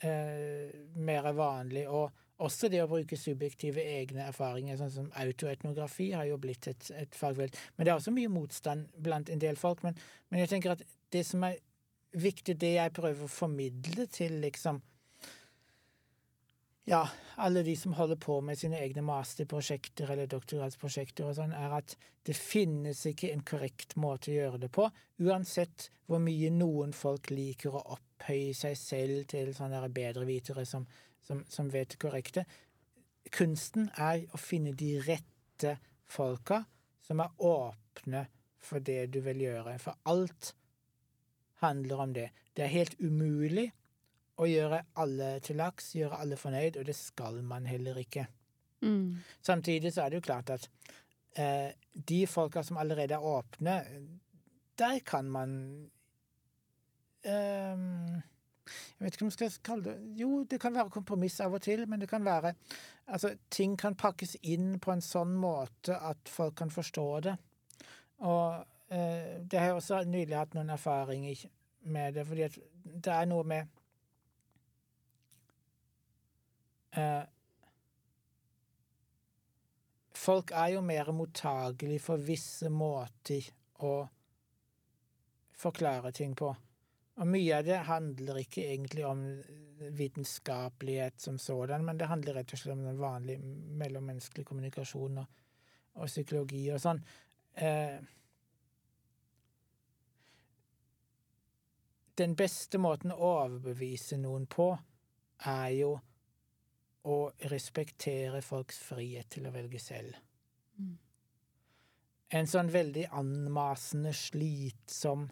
eh, 0.00 0.72
mer 0.96 1.32
vanlig. 1.36 1.86
Og 1.88 2.10
også 2.42 2.68
det 2.72 2.82
å 2.82 2.88
bruke 2.90 3.16
subjektive 3.16 3.80
egne 3.96 4.26
erfaringer, 4.28 4.76
sånn 4.76 4.92
som 4.92 5.06
autoetnografi, 5.16 6.10
har 6.12 6.26
jo 6.28 6.36
blitt 6.40 6.68
et, 6.68 6.90
et 6.96 7.16
fagfelt. 7.16 7.56
Men 7.76 7.86
det 7.86 7.92
er 7.92 8.00
også 8.00 8.14
mye 8.16 8.32
motstand 8.32 8.90
blant 9.02 9.32
en 9.32 9.40
del 9.40 9.56
folk. 9.60 9.82
Men, 9.86 9.96
men 10.28 10.44
jeg 10.44 10.52
tenker 10.52 10.74
at 10.74 10.84
det 11.14 11.24
som 11.28 11.46
er 11.48 11.56
viktig, 12.16 12.58
det 12.60 12.74
jeg 12.76 12.94
prøver 12.96 13.24
å 13.24 13.32
formidle 13.32 14.06
til 14.12 14.38
liksom 14.44 14.82
ja, 16.86 17.08
alle 17.42 17.64
de 17.66 17.74
som 17.76 17.96
holder 17.98 18.18
på 18.22 18.36
med 18.46 18.58
sine 18.58 18.78
egne 18.78 19.02
masterprosjekter 19.02 20.12
eller 20.12 20.28
doktorgradsprosjekter 20.30 21.26
og 21.26 21.34
sånn, 21.34 21.54
er 21.56 21.72
at 21.80 21.96
det 22.26 22.36
finnes 22.38 23.00
ikke 23.10 23.32
en 23.34 23.42
korrekt 23.46 23.96
måte 23.98 24.30
å 24.30 24.36
gjøre 24.36 24.60
det 24.62 24.70
på, 24.74 24.86
uansett 25.26 25.88
hvor 26.06 26.22
mye 26.22 26.52
noen 26.54 26.94
folk 26.94 27.32
liker 27.34 27.74
å 27.74 27.82
opphøye 27.96 28.54
seg 28.54 28.78
selv 28.78 29.26
til 29.32 29.50
sånne 29.56 29.82
bedrevitere 29.90 30.62
som, 30.68 30.86
som, 31.26 31.42
som 31.48 31.70
vet 31.72 31.94
det 31.94 32.00
korrekte. 32.02 32.46
Kunsten 33.34 33.90
er 33.96 34.24
å 34.32 34.40
finne 34.40 34.74
de 34.78 34.96
rette 35.02 35.76
folka 36.06 36.62
som 37.06 37.22
er 37.22 37.34
åpne 37.42 38.26
for 38.62 38.82
det 38.82 39.06
du 39.14 39.20
vil 39.24 39.44
gjøre, 39.46 39.76
for 39.82 39.98
alt 40.10 40.52
handler 41.62 42.02
om 42.02 42.14
det. 42.14 42.30
Det 42.54 42.66
er 42.66 42.74
helt 42.74 42.96
umulig 43.00 43.68
å 44.42 44.46
gjøre 44.48 44.82
alle 45.00 45.36
til 45.44 45.58
laks, 45.60 45.94
gjøre 45.96 46.20
alle 46.20 46.38
fornøyd, 46.40 46.78
og 46.80 46.88
det 46.88 46.96
skal 46.98 47.40
man 47.46 47.66
heller 47.68 47.98
ikke. 48.00 48.26
Mm. 48.84 49.22
Samtidig 49.40 49.94
så 49.94 50.04
er 50.04 50.12
det 50.12 50.20
jo 50.20 50.26
klart 50.26 50.52
at 50.52 50.68
eh, 51.40 51.72
de 51.92 52.20
folka 52.28 52.62
som 52.66 52.76
allerede 52.80 53.16
er 53.16 53.24
åpne, 53.24 53.76
der 54.76 54.98
kan 55.06 55.30
man 55.32 55.52
eh, 57.24 57.86
Jeg 58.66 59.04
vet 59.04 59.16
ikke 59.16 59.26
om 59.26 59.30
jeg 59.30 59.52
skal 59.54 59.66
kalle 59.68 59.84
det 59.92 60.20
Jo, 60.20 60.44
det 60.44 60.60
kan 60.60 60.74
være 60.74 60.90
kompromiss 60.94 61.40
av 61.44 61.54
og 61.54 61.62
til, 61.62 61.84
men 61.88 62.00
det 62.02 62.08
kan 62.10 62.24
være 62.24 62.54
Altså, 63.06 63.36
ting 63.50 63.76
kan 63.78 63.94
pakkes 63.94 64.34
inn 64.42 64.80
på 64.82 64.90
en 64.90 65.04
sånn 65.04 65.36
måte 65.38 65.94
at 65.94 66.26
folk 66.26 66.56
kan 66.58 66.72
forstå 66.74 67.04
det. 67.22 67.36
Og 68.26 68.64
eh, 68.90 69.36
det 69.46 69.60
har 69.60 69.70
jeg 69.70 69.76
også 69.78 70.00
nylig 70.10 70.34
hatt 70.34 70.56
noen 70.56 70.72
erfaringer 70.74 71.44
med 71.86 72.18
det, 72.18 72.26
fordi 72.26 72.42
at 72.48 72.58
det 72.82 73.12
er 73.14 73.30
noe 73.30 73.46
med 73.46 73.70
eh, 76.98 77.24
Folk 80.16 80.50
er 80.50 80.72
jo 80.74 80.80
mer 80.82 81.12
mottagelig 81.14 82.00
for 82.02 82.18
visse 82.18 82.66
måter 82.72 83.46
å 83.86 84.00
forklare 85.56 86.10
ting 86.16 86.32
på. 86.34 86.48
Og 87.16 87.28
mye 87.32 87.58
av 87.58 87.64
det 87.64 87.78
handler 87.88 88.42
ikke 88.42 88.66
egentlig 88.68 89.06
om 89.08 89.22
vitenskapelighet 89.96 91.20
som 91.20 91.38
sådan, 91.38 91.84
men 91.84 91.98
det 91.98 92.10
handler 92.10 92.36
rett 92.40 92.52
og 92.52 92.60
slett 92.60 92.76
om 92.76 92.84
den 92.84 93.00
vanlige 93.00 93.40
mellommenneskelige 93.80 94.48
kommunikasjon 94.50 95.22
og, 95.22 95.38
og 95.96 96.10
psykologi 96.10 96.66
og 96.72 96.82
sånn. 96.82 97.00
Eh, 97.56 97.96
den 102.20 102.36
beste 102.36 102.80
måten 102.80 103.12
å 103.12 103.32
overbevise 103.44 104.20
noen 104.20 104.46
på, 104.48 104.70
er 105.44 105.72
jo 105.76 105.90
å 107.06 107.16
respektere 107.52 108.40
folks 108.42 108.78
frihet 108.82 109.28
til 109.36 109.46
å 109.46 109.52
velge 109.54 109.80
selv. 109.80 110.16
Mm. 110.80 110.96
En 112.36 112.48
sånn 112.50 112.72
veldig 112.72 113.04
anmasende, 113.14 114.10
slitsom, 114.16 115.28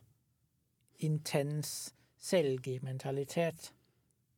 intens 0.98 1.94
selgermentalitet. 2.20 3.72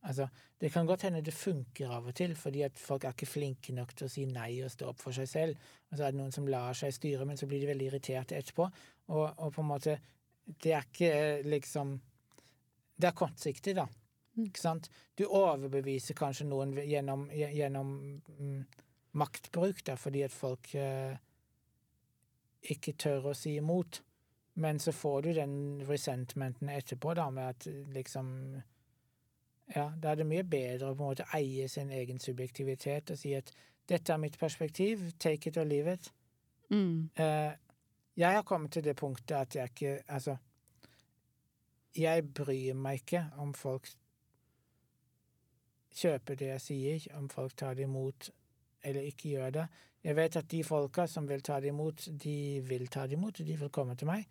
Altså, 0.07 0.27
det 0.61 0.71
kan 0.71 0.85
godt 0.85 1.01
hende 1.01 1.21
det 1.21 1.33
funker 1.33 1.91
av 1.91 2.07
og 2.07 2.15
til, 2.15 2.35
fordi 2.35 2.61
at 2.65 2.79
folk 2.79 3.03
er 3.03 3.15
ikke 3.15 3.29
flinke 3.29 3.73
nok 3.75 3.93
til 3.95 4.07
å 4.07 4.11
si 4.11 4.25
nei 4.29 4.61
og 4.63 4.71
stå 4.71 4.91
opp 4.91 5.01
for 5.01 5.15
seg 5.15 5.27
selv. 5.29 5.69
Og 5.91 5.97
så 5.97 6.05
er 6.05 6.13
det 6.13 6.21
noen 6.21 6.33
som 6.35 6.47
lar 6.49 6.77
seg 6.77 6.95
styre, 6.95 7.25
men 7.27 7.39
så 7.39 7.47
blir 7.49 7.63
de 7.63 7.71
veldig 7.71 7.89
irriterte 7.91 8.37
etterpå. 8.37 8.69
Og, 9.07 9.25
og 9.27 9.53
på 9.55 9.63
en 9.63 9.69
måte 9.69 9.97
Det 10.47 10.71
er 10.73 10.85
ikke 10.85 11.41
liksom 11.47 11.99
Det 12.97 13.07
er 13.07 13.15
kortsiktig, 13.15 13.75
da. 13.75 13.85
Mm. 14.37 14.45
Ikke 14.47 14.61
sant? 14.61 14.89
Du 15.17 15.25
overbeviser 15.25 16.15
kanskje 16.17 16.47
noen 16.47 16.73
gjennom, 16.77 17.27
gjennom 17.33 17.93
mm, 18.39 18.63
maktbruk, 19.17 19.83
da, 19.85 19.95
fordi 19.97 20.23
at 20.25 20.33
folk 20.33 20.73
eh, 20.75 21.17
ikke 22.73 22.93
tør 22.97 23.31
å 23.31 23.35
si 23.37 23.57
imot. 23.57 24.01
Men 24.57 24.79
så 24.79 24.91
får 24.91 25.21
du 25.21 25.33
den 25.33 25.55
resentmenten 25.85 26.69
etterpå, 26.69 27.13
da, 27.13 27.29
med 27.29 27.49
at 27.49 27.67
liksom 27.93 28.61
Ja, 29.75 29.91
da 29.99 30.13
er 30.13 30.15
det 30.15 30.25
mye 30.25 30.45
bedre 30.47 30.93
å 30.93 30.95
på 30.95 31.03
en 31.03 31.09
måte 31.11 31.25
eie 31.35 31.67
sin 31.67 31.89
egen 31.91 32.21
subjektivitet 32.23 33.11
og 33.11 33.17
si 33.19 33.33
at 33.35 33.51
dette 33.89 34.13
er 34.13 34.21
mitt 34.21 34.37
perspektiv, 34.39 35.01
take 35.19 35.49
it 35.49 35.57
or 35.57 35.67
leave 35.67 35.93
it. 35.93 36.07
Mm. 36.71 37.09
Uh, 37.19 37.51
jeg 38.17 38.33
har 38.33 38.45
kommet 38.47 38.71
til 38.71 38.83
det 38.83 38.95
punktet 38.95 39.35
at 39.35 39.55
jeg 39.55 39.69
ikke 39.73 39.99
Altså, 40.07 40.37
jeg 41.97 42.33
bryr 42.33 42.73
meg 42.73 43.03
ikke 43.03 43.25
om 43.37 43.53
folk 43.53 43.89
kjøper 45.97 46.35
det 46.35 46.47
jeg 46.47 46.61
sier, 46.61 47.05
om 47.17 47.29
folk 47.29 47.55
tar 47.57 47.75
det 47.75 47.83
imot 47.83 48.31
eller 48.83 49.01
ikke 49.01 49.29
gjør 49.29 49.49
det. 49.49 49.67
Jeg 50.03 50.15
vet 50.15 50.35
at 50.35 50.49
de 50.51 50.63
folka 50.63 51.07
som 51.07 51.27
vil 51.29 51.41
ta 51.41 51.59
det 51.59 51.73
imot, 51.73 52.07
de 52.23 52.61
vil 52.63 52.87
ta 52.87 53.07
det 53.07 53.17
imot, 53.17 53.37
de 53.37 53.57
vil 53.57 53.69
komme 53.73 53.95
til 53.95 54.07
meg. 54.07 54.27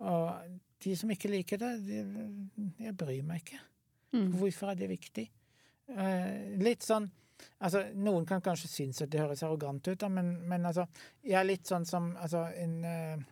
Og 0.00 0.60
de 0.84 0.96
som 0.96 1.10
ikke 1.12 1.30
liker 1.30 1.60
det, 1.60 1.72
de, 1.84 2.00
jeg 2.80 2.96
bryr 2.96 3.24
meg 3.26 3.44
ikke. 3.44 3.60
Mm. 4.16 4.30
Hvorfor 4.40 4.72
er 4.72 4.78
det 4.80 4.90
viktig? 4.90 5.26
Uh, 5.90 6.56
litt 6.62 6.86
sånn 6.86 7.08
Altså, 7.64 7.86
noen 7.96 8.26
kan 8.28 8.42
kanskje 8.44 8.68
synes 8.68 8.98
at 9.00 9.08
det 9.10 9.22
høres 9.22 9.40
arrogant 9.46 9.86
ut, 9.88 9.96
da, 10.02 10.10
men, 10.12 10.34
men 10.48 10.66
altså 10.68 10.84
Jeg 11.24 11.38
er 11.40 11.46
litt 11.48 11.70
sånn 11.70 11.86
som 11.88 12.10
altså, 12.20 12.42
en 12.52 12.74
uh, 12.84 13.22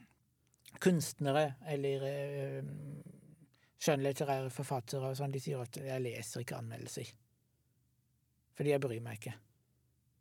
kunstnere 0.81 1.43
eller 1.69 2.07
uh, 2.09 2.71
skjønnlitterære 3.85 4.49
forfattere 4.53 5.11
og 5.11 5.19
sånn, 5.19 5.35
de 5.35 5.43
sier 5.45 5.61
at 5.61 5.77
jeg 5.77 6.03
leser 6.03 6.43
ikke 6.43 6.57
anmeldelser. 6.57 7.11
Fordi 8.57 8.73
jeg 8.73 8.83
bryr 8.83 9.05
meg 9.05 9.21
ikke. 9.21 9.35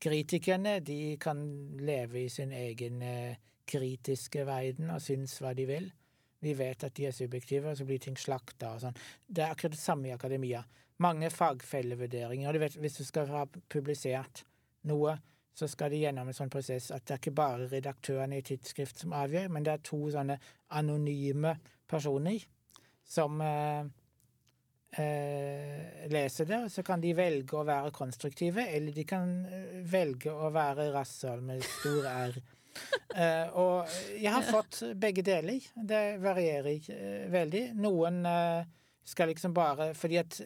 Kritikerne, 0.04 0.76
de 0.86 1.00
kan 1.22 1.40
leve 1.80 2.26
i 2.26 2.30
sin 2.30 2.52
egen 2.54 3.00
kritiske 3.68 4.44
verden 4.46 4.92
og 4.94 5.02
synes 5.02 5.40
hva 5.42 5.56
de 5.58 5.66
vil. 5.66 5.88
Vi 6.44 6.54
vet 6.58 6.84
at 6.86 6.96
de 6.98 7.08
er 7.10 7.16
subjektive, 7.16 7.72
og 7.72 7.80
så 7.80 7.86
blir 7.88 8.02
ting 8.02 8.18
slakta 8.20 8.76
og 8.76 8.84
sånn. 8.84 9.00
Det 9.26 9.44
er 9.44 9.54
akkurat 9.54 9.74
det 9.74 9.82
samme 9.82 10.10
i 10.10 10.14
akademia. 10.14 10.62
Mange 11.04 11.30
fagfellevurderinger. 11.34 12.54
Du 12.54 12.62
vet, 12.62 12.78
hvis 12.82 13.00
du 13.00 13.06
skal 13.06 13.30
ha 13.34 13.46
publisert 13.70 14.44
noe, 14.90 15.18
så 15.58 15.68
skal 15.70 15.90
det 15.90 16.04
gjennom 16.04 16.30
en 16.30 16.38
sånn 16.38 16.54
prosess 16.54 16.92
at 16.94 17.06
det 17.08 17.16
er 17.16 17.22
ikke 17.22 17.38
bare 17.38 17.70
redaktørene 17.72 18.38
i 18.38 18.46
tidsskrift 18.46 19.02
som 19.02 19.16
avgjør, 19.18 19.50
men 19.54 19.66
det 19.66 19.74
er 19.74 19.86
to 19.86 20.04
sånne 20.14 20.38
anonyme 20.78 21.56
personer 21.90 22.44
som 23.08 23.42
eh, 23.42 23.88
eh, 25.02 26.06
leser 26.12 26.50
det, 26.50 26.60
og 26.68 26.72
så 26.72 26.84
kan 26.86 27.02
de 27.02 27.16
velge 27.18 27.58
å 27.58 27.66
være 27.68 27.94
konstruktive, 27.96 28.68
eller 28.68 28.94
de 28.94 29.08
kan 29.08 29.34
eh, 29.46 29.80
velge 29.88 30.34
å 30.34 30.52
være 30.54 30.92
rasshøl 30.94 31.42
med 31.48 31.66
stor 31.66 32.10
R. 32.12 32.40
Eh, 33.18 33.48
og 33.58 33.88
jeg 34.14 34.30
har 34.30 34.44
fått 34.46 34.84
begge 35.02 35.24
deler. 35.26 35.64
Det 35.74 36.20
varierer 36.22 36.90
eh, 36.94 37.24
veldig. 37.34 37.62
Noen 37.82 38.20
eh, 38.30 38.68
skal 39.10 39.32
liksom 39.32 39.56
bare 39.58 39.88
Fordi 39.98 40.20
at 40.22 40.38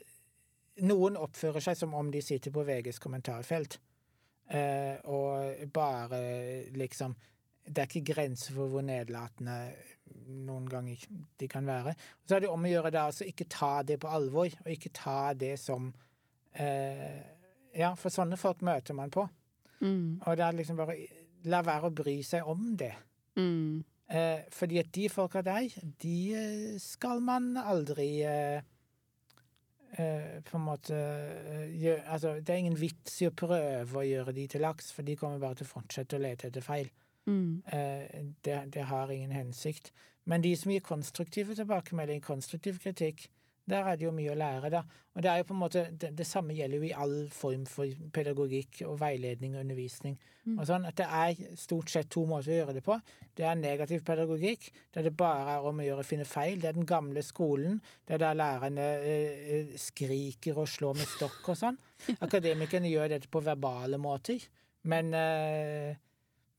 noen 0.87 1.17
oppfører 1.19 1.63
seg 1.65 1.77
som 1.77 1.95
om 1.97 2.11
de 2.13 2.21
sitter 2.23 2.53
på 2.53 2.63
VGs 2.63 3.01
kommentarfelt, 3.01 3.79
eh, 4.49 4.95
og 5.03 5.65
bare 5.73 6.21
liksom 6.77 7.17
Det 7.61 7.77
er 7.77 7.89
ikke 7.91 8.13
grenser 8.13 8.55
for 8.55 8.71
hvor 8.71 8.81
nedlatende 8.81 9.57
noen 10.27 10.65
ganger 10.65 11.03
de 11.37 11.47
kan 11.47 11.67
være. 11.67 11.93
Så 12.25 12.35
er 12.35 12.41
det 12.41 12.49
om 12.49 12.63
å 12.65 12.71
gjøre 12.71 12.91
da 12.91 13.03
altså 13.11 13.27
ikke 13.27 13.45
ta 13.51 13.83
det 13.85 13.99
på 14.01 14.09
alvor, 14.09 14.49
og 14.49 14.71
ikke 14.71 14.89
ta 14.95 15.33
det 15.37 15.59
som 15.59 15.91
eh, 16.53 17.21
Ja, 17.77 17.93
for 17.95 18.09
sånne 18.11 18.39
folk 18.41 18.63
møter 18.65 18.97
man 18.97 19.13
på. 19.13 19.27
Mm. 19.79 20.21
Og 20.25 20.37
det 20.37 20.45
er 20.45 20.57
liksom 20.57 20.81
bare 20.81 20.97
La 21.49 21.61
være 21.65 21.89
å 21.89 21.95
bry 21.95 22.19
seg 22.25 22.47
om 22.47 22.75
det. 22.77 22.93
Mm. 23.39 23.81
Eh, 24.11 24.43
fordi 24.51 24.81
at 24.81 24.91
de 24.93 25.07
folka 25.09 25.41
der, 25.45 25.71
de 26.03 26.15
eh, 26.35 26.79
skal 26.83 27.21
man 27.23 27.53
aldri 27.57 28.09
eh, 28.27 28.59
eh, 29.95 30.41
på 30.43 30.57
en 30.57 30.65
måte 30.65 30.97
gjøre, 31.79 32.03
Altså, 32.05 32.33
det 32.39 32.49
er 32.49 32.63
ingen 32.65 32.79
vits 32.79 33.21
i 33.21 33.29
å 33.29 33.35
prøve 33.35 34.01
å 34.01 34.05
gjøre 34.07 34.35
de 34.35 34.47
til 34.51 34.65
laks, 34.65 34.91
for 34.91 35.07
de 35.07 35.15
kommer 35.15 35.39
bare 35.39 35.61
til 35.61 35.69
å 35.69 35.73
fortsette 35.73 36.19
å 36.19 36.23
lete 36.25 36.51
etter 36.51 36.65
feil. 36.65 36.91
Mm. 37.25 37.61
Eh, 37.65 38.23
det, 38.43 38.57
det 38.75 38.87
har 38.91 39.11
ingen 39.11 39.31
hensikt. 39.31 39.93
Men 40.25 40.43
de 40.43 40.53
som 40.55 40.71
gir 40.71 40.83
konstruktive 40.85 41.55
tilbakemeldinger, 41.57 42.25
konstruktiv 42.25 42.81
kritikk, 42.83 43.29
der 43.69 43.87
er 43.87 43.97
det 43.97 44.07
jo 44.07 44.11
mye 44.15 44.33
å 44.33 44.37
lære, 44.37 44.69
da. 44.73 44.81
Og 45.11 45.23
det 45.23 45.29
er 45.29 45.41
jo 45.41 45.47
på 45.49 45.53
en 45.53 45.59
måte, 45.59 45.83
det, 46.01 46.11
det 46.17 46.25
samme 46.27 46.55
gjelder 46.55 46.79
jo 46.79 46.87
i 46.87 46.93
all 46.97 47.15
form 47.35 47.65
for 47.69 47.89
pedagogikk 48.15 48.81
og 48.87 48.99
veiledning 49.01 49.55
og 49.55 49.65
undervisning. 49.65 50.15
Mm. 50.45 50.55
Og 50.55 50.65
sånn 50.69 50.87
at 50.89 50.97
Det 50.97 51.05
er 51.05 51.57
stort 51.59 51.91
sett 51.91 52.09
to 52.11 52.23
måter 52.25 52.53
å 52.53 52.59
gjøre 52.61 52.75
det 52.79 52.83
på. 52.85 52.97
Det 53.37 53.45
er 53.45 53.59
negativ 53.59 54.05
pedagogikk, 54.07 54.71
der 54.95 55.05
det 55.05 55.13
bare 55.17 55.57
er 55.57 55.67
om 55.67 55.81
å 55.81 55.85
gjøre 55.85 56.05
å 56.05 56.07
finne 56.07 56.27
feil. 56.27 56.61
Det 56.61 56.71
er 56.71 56.79
den 56.79 56.89
gamle 56.89 57.23
skolen, 57.25 57.81
det 58.07 58.17
er 58.17 58.23
der 58.23 58.39
lærerne 58.39 58.87
eh, 59.03 59.43
eh, 59.57 59.75
skriker 59.79 60.63
og 60.63 60.71
slår 60.71 60.97
med 61.01 61.11
stokk 61.11 61.51
og 61.53 61.59
sånn. 61.59 61.77
Akademikerne 62.25 62.89
gjør 62.91 63.13
dette 63.13 63.31
på 63.31 63.43
verbale 63.45 63.99
måter. 64.01 64.41
Men 64.89 65.13
eh, 65.13 65.93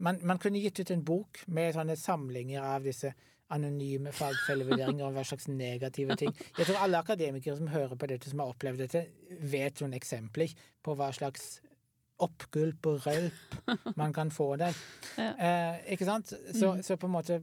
man, 0.02 0.20
man 0.22 0.38
kunne 0.42 0.62
gitt 0.62 0.84
ut 0.84 0.92
en 0.94 1.04
bok 1.04 1.42
med 1.48 1.74
sånne 1.74 1.96
samlinger 1.98 2.62
av 2.62 2.86
disse 2.86 3.14
anonyme 3.52 4.12
fagfellevurderinger 4.16 5.04
og 5.06 5.12
hva 5.16 5.24
slags 5.28 5.48
negative 5.48 6.16
ting. 6.20 6.32
Jeg 6.58 6.66
tror 6.68 6.80
alle 6.84 6.98
akademikere 7.02 7.56
som 7.58 7.68
hører 7.72 7.94
på 8.00 8.08
dette, 8.10 8.30
som 8.30 8.40
har 8.42 8.52
opplevd 8.54 8.82
dette, 8.84 9.04
vet 9.52 9.80
noen 9.82 9.94
eksempler 9.98 10.54
på 10.82 10.94
hva 10.98 11.10
slags 11.12 11.60
oppgulp 12.22 12.86
og 12.86 13.06
rølp 13.06 13.96
man 13.98 14.12
kan 14.14 14.30
få 14.30 14.54
der. 14.60 14.76
Ja. 15.18 15.30
Eh, 15.36 15.92
ikke 15.96 16.06
sant? 16.08 16.32
Så, 16.54 16.74
Mm. 16.76 16.82
så 16.82 16.96
på 16.96 17.06
en 17.10 17.12
måte 17.16 17.42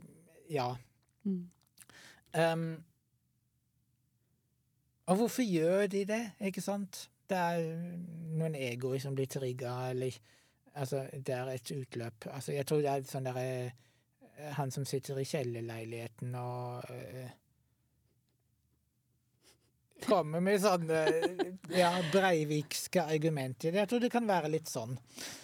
Ja. 0.50 0.72
Mm. 1.26 1.50
Um, 2.34 2.84
og 5.10 5.16
hvorfor 5.18 5.42
gjør 5.44 5.88
de 5.90 6.06
det, 6.06 6.32
ikke 6.42 6.62
sant? 6.62 7.10
Det 7.30 7.38
er 7.38 7.64
noen 8.38 8.56
egoer 8.56 9.00
som 9.02 9.16
blir 9.18 9.28
trigga, 9.30 9.90
eller 9.92 10.12
Altså, 10.80 11.10
det 11.14 11.34
er 11.34 11.48
et 11.50 11.72
utløp. 11.72 12.28
Altså, 12.32 12.52
jeg 12.54 12.66
tror 12.70 12.78
det 12.78 12.88
er 12.92 13.02
sånn 13.10 13.26
derre 13.26 13.72
Han 14.58 14.72
som 14.72 14.86
sitter 14.88 15.20
i 15.20 15.26
kjellerleiligheten 15.28 16.36
og 16.40 16.90
uh, 16.90 17.30
Kommer 20.06 20.40
med 20.40 20.62
sånne 20.64 21.00
ja, 21.76 21.90
breivikske 22.14 23.04
argumenter. 23.04 23.76
Jeg 23.76 23.90
tror 23.92 24.00
det 24.00 24.12
kan 24.14 24.28
være 24.30 24.52
litt 24.52 24.70
sånn. 24.72 24.94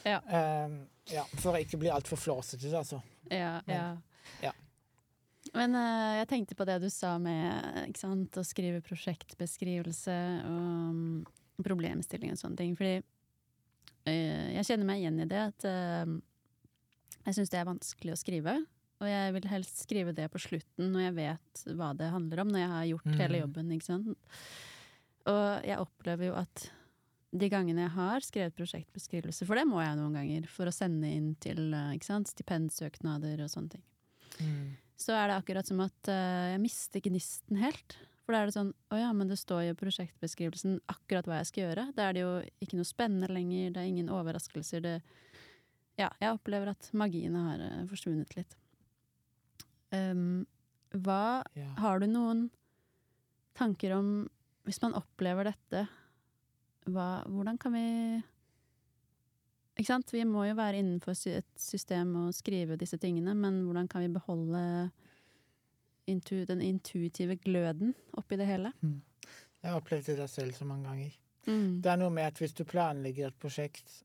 Ja. 0.07 0.21
Uh, 0.23 0.85
ja 1.11 1.25
for 1.41 1.57
å 1.57 1.59
ikke 1.59 1.79
bli 1.81 1.91
altfor 1.91 2.19
flåsete, 2.21 2.71
altså. 2.71 3.01
Ja, 3.27 3.57
Men- 3.65 3.75
ja. 3.75 3.89
ja. 4.47 4.53
Men 5.53 5.75
uh, 5.77 6.15
jeg 6.21 6.29
tenkte 6.31 6.55
på 6.57 6.65
det 6.65 6.79
du 6.81 6.87
sa 6.89 7.17
med 7.21 7.91
sant, 7.99 8.39
å 8.39 8.43
skrive 8.47 8.81
prosjektbeskrivelse 8.85 10.15
og 10.47 10.55
um, 10.95 11.25
problemstilling 11.63 12.33
og 12.33 12.39
sånne 12.39 12.59
ting. 12.63 12.73
Fordi 12.79 12.95
uh, 12.97 14.47
jeg 14.55 14.65
kjenner 14.65 14.89
meg 14.89 15.03
igjen 15.03 15.21
i 15.21 15.27
det 15.29 15.43
at 15.51 15.67
uh, 15.69 16.15
jeg 17.27 17.37
syns 17.37 17.53
det 17.53 17.59
er 17.61 17.69
vanskelig 17.69 18.15
å 18.15 18.19
skrive. 18.19 18.55
Og 19.03 19.09
jeg 19.09 19.33
vil 19.35 19.47
helst 19.51 19.81
skrive 19.83 20.13
det 20.15 20.29
på 20.31 20.39
slutten 20.39 20.93
når 20.93 21.01
jeg 21.09 21.15
vet 21.17 21.63
hva 21.75 21.89
det 21.97 22.07
handler 22.13 22.41
om, 22.45 22.53
når 22.53 22.59
jeg 22.63 22.71
har 22.71 22.85
gjort 22.93 23.11
hele 23.19 23.35
Mhm. 23.37 23.41
jobben. 23.43 23.71
ikke 23.75 23.89
sant? 23.89 24.17
Og 25.25 25.65
jeg 25.65 25.77
opplever 25.81 26.25
jo 26.29 26.35
at 26.39 26.69
de 27.35 27.49
gangene 27.49 27.81
jeg 27.81 27.91
har 27.91 28.19
skrevet 28.23 28.55
prosjektbeskrivelse, 28.55 29.45
for 29.45 29.55
det 29.55 29.65
må 29.67 29.81
jeg 29.83 29.97
noen 29.97 30.13
ganger, 30.15 30.47
for 30.47 30.65
å 30.69 30.71
sende 30.73 31.09
inn 31.11 31.35
til 31.43 31.73
eh, 31.73 31.95
ikke 31.97 32.05
sant, 32.07 32.27
stipendsøknader 32.31 33.41
og 33.43 33.49
sånne 33.51 33.69
ting 33.75 33.83
så 34.97 35.11
er 35.15 35.27
det 35.29 35.35
akkurat 35.37 35.67
som 35.67 35.79
at 35.83 36.07
uh, 36.07 36.51
jeg 36.55 36.59
mister 36.63 36.99
gnisten 37.03 37.57
helt. 37.57 37.95
For 38.25 38.33
da 38.33 38.41
er 38.41 38.45
det 38.49 38.55
sånn 38.55 38.73
Å 38.91 38.97
ja, 38.99 39.11
men 39.13 39.27
det 39.27 39.37
står 39.37 39.65
jo 39.67 39.73
i 39.75 39.77
prosjektbeskrivelsen 39.79 40.79
akkurat 40.91 41.27
hva 41.29 41.37
jeg 41.39 41.47
skal 41.51 41.63
gjøre. 41.65 41.85
Da 41.95 42.09
er 42.09 42.13
det 42.13 42.21
jo 42.23 42.31
ikke 42.63 42.75
noe 42.79 42.87
spennende 42.87 43.29
lenger, 43.31 43.71
det 43.71 43.77
er 43.83 43.87
ingen 43.91 44.09
overraskelser. 44.09 44.81
Det 44.81 45.01
Ja, 45.97 46.09
jeg 46.19 46.33
opplever 46.35 46.67
at 46.73 46.89
magien 46.93 47.35
har 47.35 47.59
eh, 47.63 47.85
forsvunnet 47.87 48.35
litt. 48.35 48.55
Um, 49.95 50.45
hva 50.95 51.43
Ja. 51.55 51.71
Har 51.79 51.99
du 51.99 52.07
noen 52.07 52.49
tanker 53.55 53.95
om 53.95 54.29
Hvis 54.65 54.81
man 54.81 54.95
opplever 54.97 55.45
dette, 55.45 55.83
hva, 56.89 57.21
hvordan 57.29 57.57
kan 57.61 57.75
vi 57.75 57.83
ikke 59.75 59.91
sant? 59.91 60.09
Vi 60.09 60.23
må 60.25 60.47
jo 60.47 60.55
være 60.57 60.79
innenfor 60.79 61.13
et 61.29 61.51
system 61.59 62.15
og 62.23 62.33
skrive 62.33 62.77
disse 62.79 62.97
tingene, 62.97 63.35
men 63.37 63.59
hvordan 63.67 63.89
kan 63.91 64.01
vi 64.01 64.09
beholde 64.15 64.63
intu, 66.09 66.45
den 66.49 66.63
intuitive 66.65 67.37
gløden 67.43 67.93
oppi 68.17 68.39
det 68.39 68.47
hele? 68.49 68.71
Jeg 68.81 69.69
har 69.69 69.77
opplevd 69.77 70.15
det 70.17 70.29
selv 70.31 70.57
så 70.57 70.65
mange 70.65 70.89
ganger. 70.89 71.13
Mm. 71.45 71.81
Det 71.81 71.91
er 71.91 72.01
noe 72.01 72.13
med 72.13 72.31
at 72.31 72.41
hvis 72.41 72.57
du 72.57 72.63
planlegger 72.65 73.29
et 73.29 73.39
prosjekt 73.41 73.99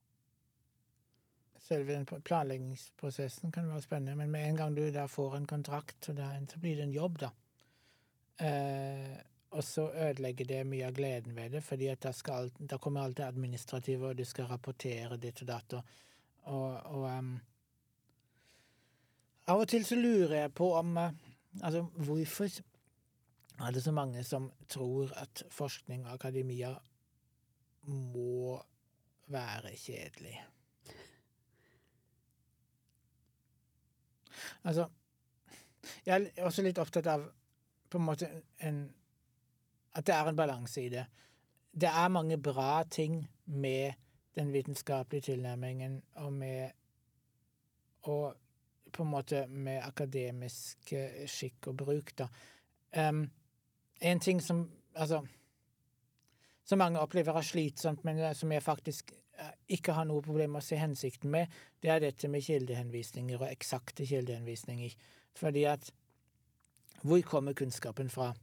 Selve 1.70 2.00
planleggingsprosessen 2.26 3.52
kan 3.54 3.68
være 3.70 3.84
spennende, 3.84 4.16
men 4.18 4.30
med 4.32 4.48
en 4.48 4.56
gang 4.58 4.76
du 4.76 4.88
da 4.90 5.04
får 5.06 5.36
en 5.36 5.46
kontrakt, 5.46 6.04
så, 6.04 6.14
blir 6.58 6.76
det 6.76 6.88
en 6.88 6.94
jobb, 6.96 7.20
da. 7.22 7.30
Eh, 8.42 9.18
og 9.50 9.64
så 9.64 9.84
ødelegger 9.90 10.46
det 10.46 10.64
mye 10.66 10.86
av 10.86 10.94
gleden 10.94 11.36
ved 11.36 11.54
det, 11.54 11.62
fordi 11.66 11.88
at 11.90 12.02
da, 12.02 12.12
skal, 12.14 12.50
da 12.58 12.78
kommer 12.78 13.02
alt 13.02 13.16
det 13.18 13.26
administrative, 13.26 14.08
og 14.08 14.18
du 14.18 14.24
skal 14.26 14.50
rapportere 14.50 15.18
ditt 15.18 15.42
og 15.42 15.48
datt. 15.48 15.78
Og, 16.50 16.66
og, 16.90 17.06
em, 17.10 17.32
Av 19.50 19.58
og 19.58 19.66
til 19.68 19.82
så 19.86 19.96
lurer 19.98 20.36
jeg 20.44 20.54
på 20.54 20.68
om 20.78 20.96
uh, 20.96 21.10
Altså, 21.62 21.82
hvorfor 21.82 22.46
er 23.66 23.72
det 23.74 23.82
så 23.82 23.92
mange 23.92 24.22
som 24.24 24.52
tror 24.68 25.10
at 25.18 25.42
forskning 25.50 26.04
og 26.06 26.12
akademia 26.12 26.70
må 27.82 28.60
være 29.26 29.74
kjedelig? 29.74 30.36
Altså 34.64 34.88
Jeg 36.06 36.30
er 36.36 36.44
også 36.44 36.62
litt 36.62 36.78
opptatt 36.78 37.06
av 37.06 37.24
på 37.90 37.98
en 37.98 38.04
måte 38.04 38.28
en 38.58 38.82
At 39.94 40.06
det 40.06 40.14
er 40.14 40.28
en 40.28 40.36
balanse 40.36 40.82
i 40.84 40.88
det. 40.88 41.06
Det 41.72 41.88
er 41.88 42.08
mange 42.08 42.38
bra 42.38 42.82
ting 42.84 43.24
med 43.46 43.92
den 44.38 44.52
vitenskapelige 44.52 45.32
tilnærmingen 45.32 46.02
og 46.14 46.32
med 46.32 46.70
Og 48.02 48.36
på 48.92 49.02
en 49.02 49.10
måte 49.10 49.46
med 49.46 49.82
akademisk 49.82 50.92
eh, 50.92 51.26
skikk 51.26 51.66
og 51.70 51.76
bruk, 51.76 52.10
da. 52.18 52.26
Um, 52.96 53.30
en 54.00 54.20
ting 54.20 54.42
som 54.42 54.70
Altså 54.94 55.26
Som 56.64 56.78
mange 56.78 57.00
opplever 57.00 57.34
er 57.34 57.42
slitsomt, 57.42 58.04
men 58.04 58.18
eh, 58.18 58.34
som 58.34 58.52
jeg 58.52 58.62
faktisk 58.62 59.12
ikke 59.68 59.94
har 59.96 60.06
noe 60.08 60.22
problem 60.24 60.54
med 60.54 60.62
å 60.62 60.66
se 60.66 60.78
hensikten 60.80 61.30
med, 61.32 61.50
det 61.82 61.92
er 61.92 62.04
dette 62.04 62.28
med 62.28 62.44
kildehenvisninger 62.44 63.40
og 63.40 63.48
eksakte 63.50 64.06
kildehenvisninger. 64.08 64.94
Fordi 65.38 65.64
at 65.64 65.92
Hvor 67.00 67.20
kommer 67.24 67.54
kunnskapen 67.56 68.10
fra? 68.12 68.34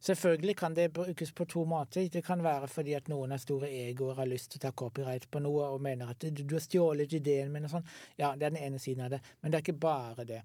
Selvfølgelig 0.00 0.56
kan 0.56 0.74
det 0.74 0.92
brukes 0.92 1.32
på 1.32 1.44
to 1.44 1.64
måter. 1.64 2.08
Det 2.08 2.24
kan 2.24 2.42
være 2.44 2.68
fordi 2.68 2.92
at 2.92 3.08
noen 3.08 3.30
har 3.30 3.38
store 3.38 3.70
egoer 3.70 4.14
har 4.14 4.28
lyst 4.28 4.50
til 4.52 4.60
å 4.60 4.64
ta 4.66 4.72
copyright 4.76 5.30
på 5.30 5.40
noe 5.40 5.70
og 5.72 5.80
mener 5.80 6.10
at 6.10 6.20
du, 6.20 6.42
du 6.44 6.54
har 6.54 6.64
stjålet 6.64 7.12
ideen 7.16 7.52
min 7.52 7.64
og 7.64 7.72
sånn. 7.76 7.88
Ja, 8.18 8.34
det 8.36 8.46
er 8.46 8.54
den 8.56 8.62
ene 8.62 8.78
siden 8.78 9.06
av 9.06 9.14
det. 9.14 9.22
Men 9.40 9.50
det 9.50 9.58
er 9.58 9.64
ikke 9.64 9.80
bare 9.86 10.26
det. 10.28 10.42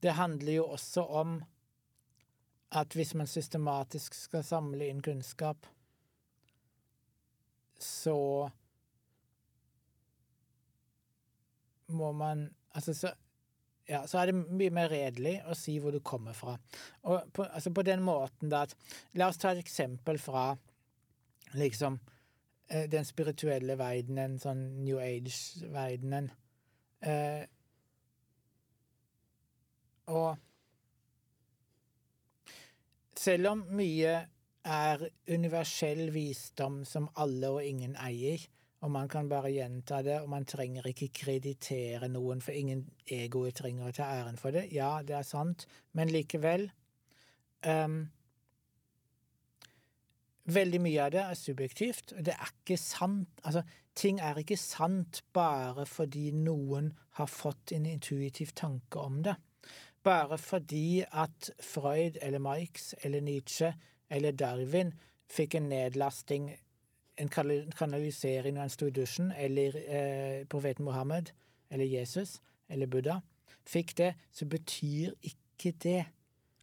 Det 0.00 0.16
handler 0.16 0.52
jo 0.52 0.66
også 0.78 1.04
om 1.20 1.36
at 2.78 2.94
hvis 2.94 3.14
man 3.16 3.28
systematisk 3.28 4.14
skal 4.14 4.44
samle 4.44 4.88
inn 4.88 5.02
kunnskap, 5.04 5.66
så 7.80 8.48
må 11.88 12.12
man 12.12 12.48
Altså, 12.76 12.92
så 12.94 13.10
ja, 13.88 14.02
så 14.06 14.18
er 14.20 14.28
det 14.28 14.36
mye 14.52 14.72
mer 14.76 14.90
redelig 14.92 15.38
å 15.48 15.54
si 15.56 15.78
hvor 15.80 15.94
du 15.96 16.02
kommer 16.04 16.36
fra. 16.36 16.58
Og 17.08 17.30
på, 17.32 17.46
altså 17.46 17.72
på 17.74 17.84
den 17.88 18.02
måten 18.04 18.52
da 18.52 18.66
at 18.66 18.74
La 19.16 19.30
oss 19.32 19.40
ta 19.40 19.54
et 19.54 19.62
eksempel 19.62 20.20
fra 20.20 20.50
liksom 21.56 21.96
eh, 22.68 22.84
den 22.92 23.08
spirituelle 23.08 23.78
verdenen, 23.80 24.36
sånn 24.42 24.60
New 24.84 25.00
Age-verdenen. 25.00 26.28
Eh, 27.00 27.46
og 30.12 30.36
selv 33.18 33.54
om 33.54 33.64
mye 33.78 34.14
er 34.68 35.08
universell 35.32 36.10
visdom 36.12 36.82
som 36.88 37.08
alle 37.16 37.50
og 37.56 37.64
ingen 37.64 37.96
eier, 38.04 38.44
og 38.80 38.90
man 38.94 39.08
kan 39.10 39.28
bare 39.28 39.50
gjenta 39.50 40.02
det, 40.06 40.20
og 40.22 40.28
man 40.30 40.46
trenger 40.46 40.86
ikke 40.86 41.10
kreditere 41.22 42.08
noen, 42.12 42.42
for 42.44 42.54
ingen 42.54 42.84
egoer 43.10 43.54
trenger 43.56 43.88
å 43.88 43.96
ta 43.96 44.06
æren 44.20 44.38
for 44.38 44.54
det. 44.54 44.68
Ja, 44.74 44.98
det 45.02 45.16
er 45.18 45.26
sant, 45.26 45.66
men 45.98 46.12
likevel 46.14 46.68
um, 47.66 48.06
Veldig 50.48 50.78
mye 50.80 51.02
av 51.04 51.10
det 51.12 51.20
er 51.20 51.36
subjektivt, 51.36 52.14
og 52.16 52.24
det 52.24 52.32
er 52.32 52.52
ikke 52.54 52.78
sant 52.80 53.42
Altså, 53.44 53.60
ting 53.98 54.20
er 54.24 54.38
ikke 54.40 54.56
sant 54.56 55.20
bare 55.36 55.84
fordi 55.84 56.30
noen 56.32 56.94
har 57.18 57.28
fått 57.28 57.74
en 57.76 57.84
intuitiv 57.90 58.54
tanke 58.56 59.02
om 59.02 59.18
det. 59.26 59.34
Bare 60.06 60.38
fordi 60.40 61.02
at 61.04 61.50
Freud 61.60 62.16
eller 62.22 62.40
Marx 62.40 62.94
eller 63.02 63.20
Nietzsche 63.20 63.74
eller 64.08 64.32
Darwin 64.32 64.94
fikk 65.28 65.58
en 65.58 65.68
nedlasting 65.68 66.48
en 67.18 67.28
kanalisering 67.28 68.54
når 68.54 68.62
en 68.62 68.72
sto 68.72 68.86
i 68.86 68.94
dusjen, 68.94 69.32
eller 69.36 69.76
eh, 69.86 70.46
profeten 70.50 70.84
Mohammed, 70.84 71.32
eller 71.70 71.84
Jesus, 71.84 72.38
eller 72.68 72.86
Buddha, 72.86 73.18
fikk 73.68 73.96
det, 73.98 74.14
så 74.32 74.46
betyr 74.46 75.12
ikke 75.22 75.74
det 75.82 76.04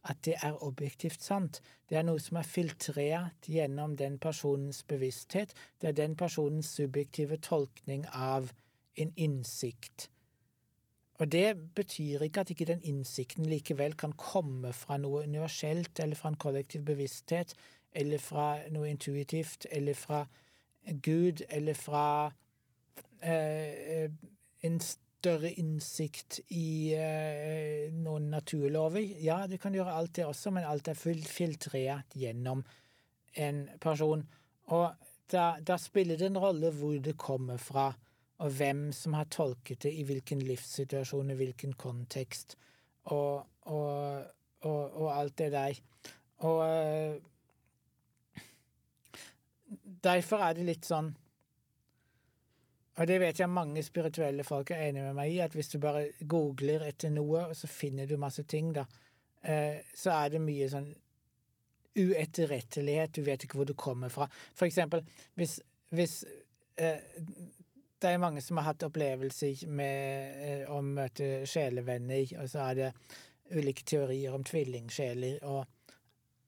at 0.06 0.24
det 0.24 0.34
er 0.42 0.62
objektivt 0.62 1.22
sant. 1.22 1.60
Det 1.90 1.98
er 1.98 2.04
noe 2.06 2.20
som 2.22 2.38
er 2.38 2.46
filtrert 2.46 3.48
gjennom 3.50 3.96
den 3.98 4.18
personens 4.22 4.82
bevissthet. 4.86 5.54
Det 5.80 5.90
er 5.90 5.98
den 5.98 6.16
personens 6.16 6.70
subjektive 6.78 7.40
tolkning 7.42 8.06
av 8.14 8.52
en 8.96 9.12
innsikt. 9.16 10.08
Og 11.18 11.32
det 11.32 11.56
betyr 11.74 12.22
ikke 12.22 12.40
at 12.40 12.50
ikke 12.52 12.68
den 12.68 12.82
innsikten 12.84 13.46
likevel 13.48 13.96
kan 13.96 14.12
komme 14.20 14.72
fra 14.76 14.98
noe 15.00 15.24
universelt, 15.24 16.00
eller 16.00 16.16
fra 16.16 16.28
en 16.32 16.40
kollektiv 16.40 16.84
bevissthet, 16.84 17.54
eller 17.96 18.20
fra 18.20 18.48
noe 18.70 18.90
intuitivt, 18.90 19.66
eller 19.72 19.96
fra 19.96 20.26
Gud, 20.86 21.42
eller 21.48 21.74
fra 21.74 22.32
eh, 23.22 24.10
en 24.66 24.80
større 24.80 25.50
innsikt 25.58 26.40
i 26.54 26.94
eh, 26.94 27.92
noen 27.94 28.30
naturlover. 28.30 29.02
Ja, 29.22 29.44
du 29.50 29.56
kan 29.58 29.74
gjøre 29.74 29.94
alt 29.98 30.14
det 30.18 30.26
også, 30.28 30.52
men 30.54 30.66
alt 30.68 30.88
er 30.92 30.98
filtrert 30.98 32.14
gjennom 32.14 32.64
en 33.36 33.64
person. 33.82 34.22
Og 34.70 34.92
da, 35.32 35.56
da 35.60 35.78
spiller 35.80 36.18
det 36.20 36.30
en 36.30 36.40
rolle 36.40 36.70
hvor 36.74 36.98
det 37.02 37.16
kommer 37.18 37.58
fra, 37.58 37.90
og 38.38 38.52
hvem 38.58 38.90
som 38.92 39.16
har 39.16 39.30
tolket 39.32 39.82
det 39.86 39.94
i 39.96 40.04
hvilken 40.06 40.42
livssituasjon, 40.44 41.32
i 41.32 41.38
hvilken 41.38 41.72
kontekst, 41.80 42.58
og, 43.10 43.46
og, 43.66 44.26
og, 44.66 44.82
og 45.02 45.08
alt 45.14 45.38
det 45.40 45.50
der. 45.54 45.80
Og 46.44 46.62
eh, 46.68 47.16
derfor 50.06 50.42
er 50.46 50.56
det 50.56 50.66
litt 50.70 50.88
sånn 50.88 51.12
og 52.96 53.04
det 53.08 53.18
vet 53.20 53.40
jeg 53.42 53.52
mange 53.52 53.82
spirituelle 53.84 54.44
folk 54.46 54.70
er 54.72 54.86
enig 54.86 55.02
med 55.04 55.16
meg 55.18 55.34
i, 55.34 55.40
at 55.44 55.52
hvis 55.52 55.68
du 55.74 55.76
bare 55.82 56.06
googler 56.28 56.86
etter 56.86 57.12
noe, 57.12 57.42
og 57.50 57.56
så 57.56 57.68
finner 57.68 58.08
du 58.08 58.16
masse 58.20 58.46
ting, 58.48 58.70
da, 58.72 58.86
eh, 59.44 59.82
så 59.92 60.14
er 60.14 60.32
det 60.32 60.40
mye 60.40 60.68
sånn 60.72 60.88
uetterrettelighet, 61.96 63.12
du 63.12 63.22
vet 63.26 63.44
ikke 63.44 63.60
hvor 63.60 63.68
du 63.68 63.74
kommer 63.76 64.12
fra. 64.12 64.28
For 64.56 64.68
eksempel, 64.68 65.04
hvis, 65.36 65.58
hvis 65.96 66.22
eh, 66.76 67.00
Det 67.96 68.10
er 68.12 68.20
mange 68.20 68.42
som 68.44 68.58
har 68.60 68.66
hatt 68.66 68.82
opplevelser 68.84 69.62
med 69.72 70.42
eh, 70.44 70.64
å 70.68 70.82
møte 70.84 71.46
sjelevenner, 71.48 72.34
og 72.42 72.50
så 72.52 72.66
er 72.66 72.74
det 72.76 72.90
ulike 73.56 73.86
teorier 73.88 74.34
om 74.36 74.44
tvillingsjeler 74.44 75.40
og 75.48 75.64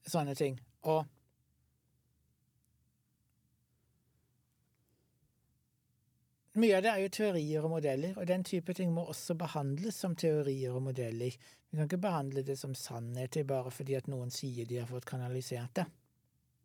sånne 0.05 0.35
ting. 0.37 0.59
Og 0.93 1.09
Mye 6.59 6.79
av 6.79 6.83
det 6.83 6.91
er 6.91 7.03
jo 7.05 7.11
teorier 7.15 7.65
og 7.65 7.73
modeller, 7.77 8.17
og 8.19 8.27
den 8.27 8.45
type 8.47 8.75
ting 8.75 8.91
må 8.95 9.05
også 9.13 9.37
behandles 9.39 9.99
som 10.03 10.17
teorier 10.19 10.75
og 10.75 10.83
modeller. 10.89 11.37
Vi 11.69 11.77
kan 11.77 11.87
ikke 11.87 12.01
behandle 12.03 12.43
det 12.43 12.57
som 12.59 12.75
sannheter 12.75 13.45
bare 13.47 13.71
fordi 13.71 13.95
at 13.99 14.09
noen 14.11 14.33
sier 14.35 14.67
de 14.67 14.81
har 14.81 14.89
fått 14.91 15.07
kanalisert 15.07 15.75
det. 15.79 15.85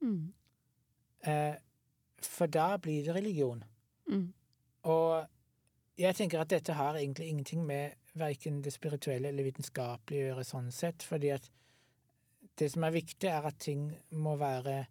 Mm. 0.02 0.32
Eh, 1.30 1.56
for 2.24 2.48
da 2.48 2.78
blir 2.82 3.04
det 3.06 3.16
religion. 3.16 3.64
Mm. 4.10 4.32
Og 4.90 5.26
jeg 6.00 6.16
tenker 6.18 6.42
at 6.42 6.50
dette 6.50 6.74
har 6.74 6.98
egentlig 6.98 7.28
ingenting 7.30 7.66
med 7.68 8.00
verken 8.18 8.62
det 8.64 8.74
spirituelle 8.74 9.30
eller 9.30 9.46
vitenskapelige 9.46 10.24
å 10.24 10.32
gjøre 10.32 10.48
sånn 10.48 10.72
sett, 10.74 11.04
fordi 11.06 11.34
at 11.36 11.50
det 12.60 12.70
som 12.72 12.86
er 12.86 12.96
viktig, 12.96 13.30
er 13.30 13.46
at 13.50 13.60
ting 13.62 13.88
må 14.10 14.36
være 14.38 14.84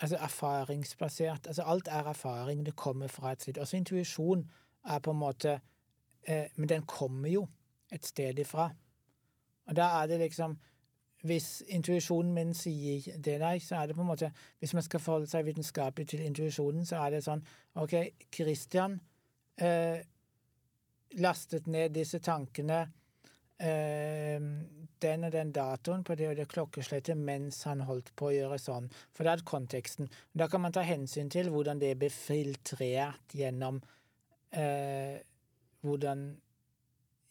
altså 0.00 0.16
erfaringsbasert. 0.16 1.46
Altså 1.46 1.62
alt 1.62 1.88
er 1.88 2.04
erfaring, 2.04 2.66
det 2.66 2.76
kommer 2.76 3.06
fra 3.06 3.32
et 3.32 3.42
sted. 3.42 3.58
Også 3.58 3.76
intuisjon 3.76 4.50
er 4.84 4.98
på 4.98 5.10
en 5.10 5.18
måte 5.18 5.60
eh, 6.22 6.46
Men 6.56 6.68
den 6.68 6.82
kommer 6.82 7.28
jo 7.28 7.46
et 7.92 8.06
sted 8.06 8.38
ifra. 8.38 8.70
Og 9.66 9.76
da 9.76 9.82
er 9.82 10.06
det 10.06 10.20
liksom 10.20 10.58
Hvis 11.22 11.62
intuisjonen 11.66 12.34
min 12.34 12.54
sier 12.54 13.16
det 13.16 13.40
deg, 13.40 13.62
så 13.62 13.76
er 13.76 13.86
det 13.86 13.96
på 13.96 14.00
en 14.00 14.06
måte 14.06 14.32
Hvis 14.58 14.74
man 14.74 14.82
skal 14.82 15.00
forholde 15.00 15.26
seg 15.26 15.44
vitenskapelig 15.44 16.08
til 16.08 16.20
intuisjonen, 16.20 16.86
så 16.86 16.96
er 16.96 17.10
det 17.10 17.24
sånn 17.24 17.42
OK, 17.74 17.94
Christian 18.34 19.00
eh, 19.60 19.98
lastet 21.18 21.66
ned 21.66 21.90
disse 21.90 22.18
tankene 22.18 22.86
den 23.58 25.24
og 25.26 25.32
den 25.34 25.52
datoen 25.52 26.04
på 26.06 26.14
det 26.18 26.28
og 26.30 26.36
det 26.38 26.48
klokkeslettet 26.50 27.18
mens 27.18 27.62
han 27.66 27.80
holdt 27.86 28.12
på 28.18 28.28
å 28.28 28.34
gjøre 28.34 28.58
sånn. 28.62 28.86
For 29.14 29.26
det 29.26 29.32
er 29.32 29.46
konteksten. 29.50 30.10
Da 30.32 30.46
kan 30.48 30.62
man 30.62 30.74
ta 30.74 30.84
hensyn 30.86 31.30
til 31.30 31.50
hvordan 31.50 31.80
det 31.82 31.96
blir 31.98 32.14
filtrert 32.14 33.34
gjennom 33.34 33.80
eh, 34.54 35.18
hvordan 35.82 36.28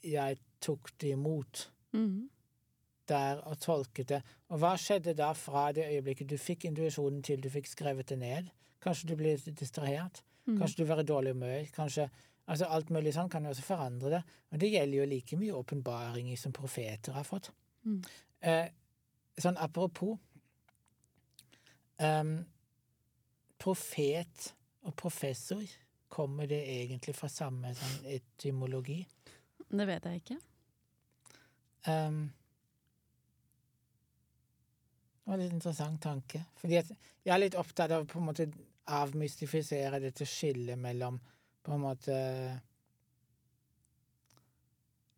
jeg 0.03 0.39
tok 0.63 0.93
det 0.99 1.15
imot 1.15 1.69
Mm. 1.95 2.27
der 3.07 3.39
og 3.47 3.55
tolket 3.63 4.09
det. 4.09 4.17
Og 4.51 4.59
hva 4.59 4.73
skjedde 4.77 5.13
da 5.15 5.29
fra 5.33 5.71
det 5.71 5.85
øyeblikket 5.87 6.27
du 6.27 6.35
fikk 6.37 6.65
intuisjonen 6.67 7.21
til 7.23 7.39
du 7.41 7.47
fikk 7.49 7.65
skrevet 7.71 8.09
det 8.09 8.17
ned? 8.19 8.49
Kanskje 8.83 9.07
du 9.07 9.15
ble 9.15 9.37
distrahert? 9.37 10.19
Mm. 10.45 10.57
Kanskje 10.59 10.83
du 10.83 10.89
var 10.89 10.99
i 10.99 11.07
dårlig 11.07 11.31
humør? 11.33 11.63
Kanskje 11.73 12.09
Altså 12.47 12.69
Alt 12.71 12.91
mulig 12.95 13.13
sånn 13.15 13.29
kan 13.31 13.43
jo 13.43 13.51
også 13.51 13.65
forandre 13.67 14.11
det. 14.15 14.21
Og 14.51 14.61
det 14.61 14.71
gjelder 14.71 15.01
jo 15.01 15.07
like 15.11 15.39
mye 15.39 15.55
åpenbaringer 15.57 16.39
som 16.39 16.55
profeter 16.55 17.15
har 17.17 17.27
fått. 17.27 17.51
Mm. 17.87 17.99
Eh, 18.47 18.67
sånn 19.41 19.59
apropos 19.59 20.15
um, 21.99 22.37
Profet 23.57 24.51
og 24.85 24.93
professor, 24.95 25.63
kommer 26.07 26.47
det 26.47 26.59
egentlig 26.71 27.15
fra 27.17 27.27
samme 27.27 27.73
sånn 27.75 28.05
etymologi? 28.13 29.01
Det 29.67 29.87
vet 29.89 30.05
jeg 30.07 30.21
ikke. 30.21 30.37
Um, 31.87 32.21
det 35.17 35.31
var 35.31 35.35
en 35.35 35.41
litt 35.43 35.55
interessant 35.57 35.99
tanke. 36.05 36.45
Fordi 36.61 36.77
jeg 36.77 37.33
er 37.33 37.41
litt 37.41 37.57
opptatt 37.59 37.91
av 37.97 38.13
måte 38.23 38.47
avmystifisere 38.95 39.99
dette 39.99 40.23
skillet 40.29 40.79
mellom 40.79 41.17
på 41.67 41.75
en 41.75 41.83
måte 41.83 42.15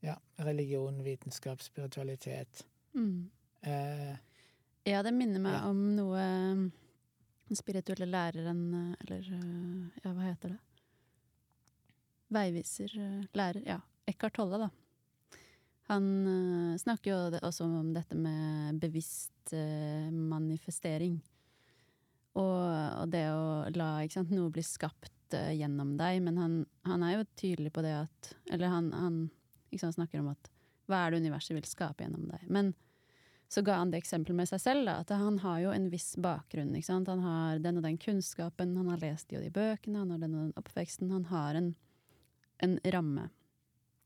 Ja, 0.01 0.15
religion, 0.39 1.01
vitenskap, 1.03 1.61
spiritualitet. 1.61 2.65
Mm. 2.95 3.29
Eh, 3.61 4.15
Ja, 4.87 5.01
det 5.03 5.11
minner 5.13 5.39
meg 5.43 5.53
Ja. 5.53 5.65
om 5.69 5.81
noe 5.95 6.21
den 7.49 7.57
spirituelle 7.57 8.05
læreren 8.07 8.95
Eller 9.01 9.19
øh, 9.19 9.89
ja, 10.03 10.13
hva 10.13 10.21
heter 10.29 10.49
det? 10.55 10.59
Veiviser 12.29 12.89
øh, 12.97 13.23
lærer. 13.33 13.61
Ja. 13.65 13.79
Eckhart 14.07 14.33
Tolle, 14.37 14.57
da. 14.57 14.69
Han 15.89 16.75
snakker 16.77 17.11
jo 17.11 17.39
også 17.41 17.65
om 17.65 17.93
dette 17.93 18.15
med 18.15 18.79
bevisst 18.79 19.53
manifestering. 20.11 21.15
Og, 22.37 23.01
og 23.01 23.09
det 23.11 23.23
å 23.33 23.69
la 23.73 23.87
sant, 24.13 24.29
noe 24.29 24.51
bli 24.53 24.61
skapt 24.61 25.11
øh, 25.37 25.51
gjennom 25.55 25.95
deg. 25.99 26.21
Men 26.25 26.37
han, 26.41 26.59
han 26.87 27.03
er 27.05 27.17
jo 27.17 27.27
tydelig 27.39 27.73
på 27.75 27.83
det 27.85 27.95
at 28.05 28.33
Eller 28.51 28.73
han, 28.73 28.91
han 28.93 29.17
sant, 29.77 29.97
snakker 29.97 30.21
om 30.21 30.31
at 30.33 30.51
hva 30.89 31.05
er 31.05 31.11
det 31.13 31.21
universet 31.21 31.53
vil 31.53 31.67
skape 31.69 32.03
gjennom 32.03 32.25
deg? 32.31 32.45
Men 32.49 32.73
så 33.49 33.63
ga 33.65 33.79
han 33.79 33.89
det 33.89 33.97
eksempelet 34.03 34.37
med 34.37 34.49
seg 34.49 34.61
selv, 34.61 34.85
da, 34.85 34.99
at 35.01 35.09
han 35.13 35.39
har 35.41 35.61
jo 35.63 35.71
en 35.73 35.87
viss 35.89 36.11
bakgrunn. 36.21 36.75
Han 36.87 37.23
har 37.25 37.61
den 37.63 37.79
og 37.81 37.85
den 37.85 37.97
kunnskapen, 37.97 38.75
han 38.77 38.91
har 38.93 39.01
lest 39.01 39.29
de 39.29 39.39
og 39.39 39.45
de 39.45 39.49
bøkene, 39.53 40.03
han 40.03 40.11
har 40.13 40.21
den 40.21 40.35
og 40.35 40.43
den 40.43 40.59
oppveksten. 40.59 41.09
Han 41.09 41.25
har 41.31 41.57
en, 41.57 41.71
en 42.61 42.77
ramme 42.93 43.29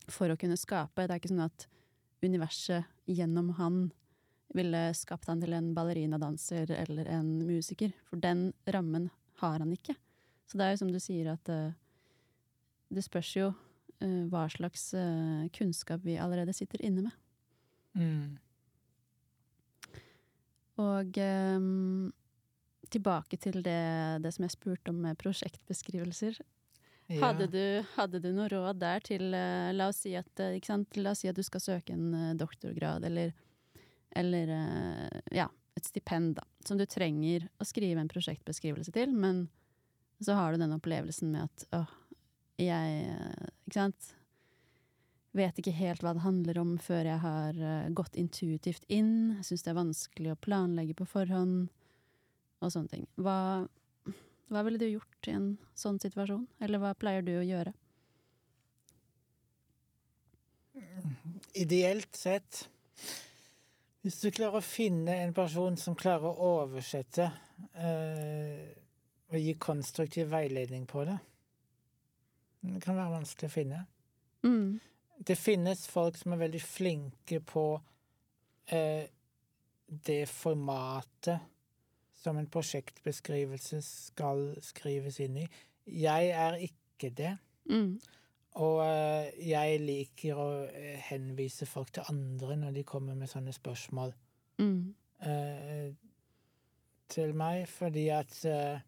for 0.08 0.32
å 0.32 0.40
kunne 0.40 0.60
skape. 0.60 1.04
Det 1.04 1.12
er 1.12 1.20
ikke 1.20 1.34
sånn 1.34 1.44
at 1.44 1.68
universet 2.24 2.88
gjennom 3.04 3.52
han 3.60 3.84
ville 4.56 4.86
skapt 4.96 5.28
han 5.28 5.42
til 5.44 5.56
en 5.58 5.74
ballerinadanser 5.76 6.72
eller 6.78 7.10
en 7.12 7.36
musiker, 7.44 7.92
for 8.08 8.22
den 8.24 8.52
rammen 8.70 9.10
har 9.42 9.60
han 9.60 9.76
ikke. 9.76 9.96
Så 10.54 10.60
det 10.60 10.66
er 10.68 10.76
jo 10.76 10.82
som 10.84 10.90
du 10.94 11.00
sier 11.02 11.32
at 11.32 11.50
eh, 11.50 11.74
det 12.94 13.02
spørs 13.02 13.30
jo 13.34 13.48
eh, 14.06 14.20
hva 14.30 14.44
slags 14.54 14.92
eh, 14.94 15.48
kunnskap 15.56 16.04
vi 16.06 16.20
allerede 16.22 16.54
sitter 16.54 16.84
inne 16.86 17.08
med. 17.08 17.16
mm, 17.98 18.28
Og 20.84 21.18
um, 21.18 22.12
tilbake 22.94 23.40
til 23.42 23.64
det, 23.66 24.22
det 24.22 24.34
som 24.36 24.46
jeg 24.46 24.54
spurte 24.54 24.94
om 24.94 25.02
med 25.08 25.18
prosjektbeskrivelser. 25.18 26.38
ja. 27.08 27.18
Hadde, 27.26 27.50
du, 27.50 27.66
hadde 27.96 28.22
du 28.22 28.30
noe 28.30 28.46
råd 28.54 28.78
der 28.86 29.02
til 29.10 29.34
La 29.34 29.90
oss 29.90 30.04
si 30.06 30.14
at, 30.14 30.46
sant? 30.62 31.02
La 31.02 31.16
oss 31.18 31.26
si 31.26 31.34
at 31.34 31.38
du 31.38 31.42
skal 31.42 31.66
søke 31.66 31.98
en 31.98 32.38
doktorgrad, 32.38 33.10
eller, 33.10 33.34
eller 34.14 34.54
ja, 35.34 35.50
et 35.74 35.90
stipend, 35.90 36.36
da, 36.38 36.46
som 36.62 36.78
du 36.78 36.86
trenger 36.86 37.50
å 37.58 37.66
skrive 37.66 38.06
en 38.06 38.14
prosjektbeskrivelse 38.14 38.94
til, 38.94 39.18
men 39.18 39.48
så 40.26 40.38
har 40.38 40.54
du 40.54 40.62
den 40.62 40.76
opplevelsen 40.76 41.32
med 41.34 41.50
at 41.50 41.66
åh, 41.76 41.94
jeg 42.62 43.06
eh, 43.10 43.48
Ikke 43.68 43.80
sant? 43.80 44.10
Vet 45.34 45.58
ikke 45.58 45.74
helt 45.74 46.04
hva 46.06 46.14
det 46.14 46.22
handler 46.22 46.60
om 46.62 46.76
før 46.82 47.08
jeg 47.10 47.22
har 47.24 47.58
eh, 47.58 47.94
gått 47.98 48.18
intuitivt 48.22 48.84
inn. 48.94 49.40
Syns 49.42 49.66
det 49.66 49.72
er 49.72 49.80
vanskelig 49.80 50.34
å 50.34 50.42
planlegge 50.46 50.94
på 51.00 51.08
forhånd, 51.10 51.72
og 52.62 52.74
sånne 52.74 52.92
ting. 52.92 53.08
Hva, 53.18 53.66
hva 54.54 54.62
ville 54.68 54.78
du 54.78 54.86
gjort 54.86 55.30
i 55.30 55.34
en 55.34 55.48
sånn 55.78 55.98
situasjon? 56.04 56.46
Eller 56.62 56.82
hva 56.84 56.94
pleier 56.94 57.26
du 57.26 57.34
å 57.40 57.48
gjøre? 57.48 57.74
Ideelt 61.54 62.16
sett 62.18 62.64
Hvis 64.02 64.18
du 64.24 64.32
klarer 64.34 64.58
å 64.58 64.66
finne 64.66 65.20
en 65.22 65.34
person 65.38 65.78
som 65.78 65.96
klarer 65.96 66.34
å 66.34 66.54
oversette 66.64 67.28
eh, 67.78 68.83
og 69.34 69.42
gi 69.42 69.54
konstruktiv 69.60 70.30
veiledning 70.32 70.86
på 70.90 71.06
det 71.10 71.18
Det 72.64 72.82
kan 72.84 72.96
være 72.96 73.12
vanskelig 73.18 73.50
å 73.50 73.54
finne. 73.54 73.80
Mm. 74.44 74.80
Det 75.28 75.36
finnes 75.38 75.88
folk 75.88 76.16
som 76.18 76.32
er 76.36 76.44
veldig 76.46 76.62
flinke 76.64 77.42
på 77.44 77.66
eh, 78.72 79.04
det 80.08 80.22
formatet 80.32 81.44
som 82.24 82.38
en 82.40 82.48
prosjektbeskrivelse 82.48 83.82
skal 83.84 84.54
skrives 84.64 85.20
inn 85.20 85.42
i. 85.44 85.48
Jeg 85.92 86.30
er 86.32 86.56
ikke 86.64 87.10
det. 87.12 87.34
Mm. 87.68 87.98
Og 88.64 88.80
eh, 88.86 89.28
jeg 89.50 89.82
liker 89.84 90.40
å 90.40 90.48
eh, 90.70 90.96
henvise 91.10 91.68
folk 91.68 91.92
til 91.98 92.08
andre 92.08 92.56
når 92.64 92.78
de 92.80 92.86
kommer 92.88 93.16
med 93.20 93.32
sånne 93.32 93.56
spørsmål 93.56 94.14
Mm. 94.62 94.94
eh, 95.26 95.94
til 97.10 97.32
meg, 97.36 97.64
fordi 97.68 98.04
at 98.14 98.36
eh, 98.46 98.84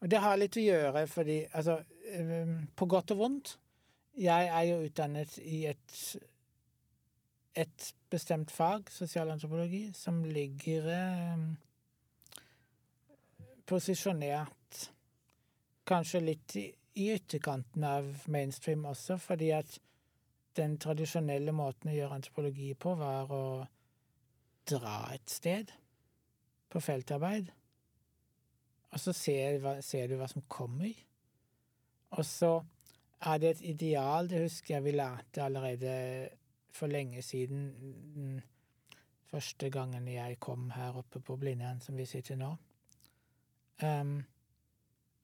det 0.00 0.20
har 0.20 0.36
litt 0.36 0.56
å 0.60 0.64
gjøre 0.64 1.06
fordi 1.08 1.38
Altså, 1.50 1.78
eh, 2.12 2.54
på 2.76 2.86
godt 2.90 3.14
og 3.14 3.20
vondt 3.22 3.54
Jeg 4.20 4.48
er 4.48 4.64
jo 4.68 4.82
utdannet 4.84 5.38
i 5.42 5.64
et 5.70 5.98
et 7.54 7.94
bestemt 8.10 8.50
fag, 8.50 8.88
sosialantropologi, 8.90 9.92
som 9.94 10.24
ligger 10.26 10.88
eh, 10.90 11.44
posisjonert 13.66 14.88
kanskje 15.86 16.22
litt 16.24 16.56
i, 16.58 16.64
i 16.98 17.10
ytterkanten 17.14 17.86
av 17.86 18.26
mainstream 18.32 18.84
også, 18.90 19.18
fordi 19.22 19.52
at 19.54 19.78
den 20.58 20.76
tradisjonelle 20.82 21.54
måten 21.54 21.90
å 21.90 21.96
gjøre 21.96 22.18
antropologi 22.18 22.72
på 22.78 22.94
var 22.98 23.30
å 23.34 23.44
dra 24.70 24.98
et 25.14 25.30
sted 25.30 25.72
på 26.72 26.82
feltarbeid, 26.82 27.50
og 28.94 29.00
så 29.00 29.12
ser, 29.12 29.58
ser 29.82 30.06
du 30.08 30.14
hva 30.20 30.28
som 30.30 30.44
kommer. 30.48 30.92
Og 32.14 32.22
så 32.26 32.52
er 33.26 33.40
det 33.42 33.50
et 33.50 33.62
ideal, 33.74 34.28
det 34.30 34.44
husker 34.44 34.76
jeg 34.76 34.84
vi 34.84 34.92
lærte 34.94 35.42
allerede 35.42 35.94
for 36.74 36.86
lenge 36.86 37.22
siden, 37.22 37.64
den 38.14 38.42
første 39.30 39.70
gangen 39.70 40.06
jeg 40.08 40.38
kom 40.40 40.70
her 40.70 40.94
oppe 41.02 41.20
på 41.20 41.36
Blindern, 41.36 41.80
som 41.80 41.98
vi 41.98 42.06
sitter 42.06 42.38
nå, 42.38 42.52
um, 43.82 44.16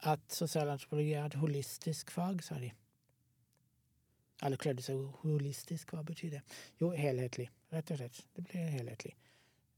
at 0.00 0.20
sosialantropologi 0.32 1.12
er 1.12 1.24
et 1.24 1.38
holistisk 1.38 2.10
fag, 2.10 2.42
sa 2.42 2.58
de. 2.58 2.72
Alle 4.42 4.56
klødde 4.56 4.82
seg 4.82 4.98
holistisk, 5.22 5.92
hva 5.94 6.02
betyr 6.02 6.38
det? 6.38 6.42
Jo, 6.80 6.90
helhetlig, 6.96 7.50
rett 7.72 7.90
og 7.92 8.00
slett. 8.00 8.22
Det 8.34 8.44
blir 8.48 8.70
helhetlig. 8.72 9.14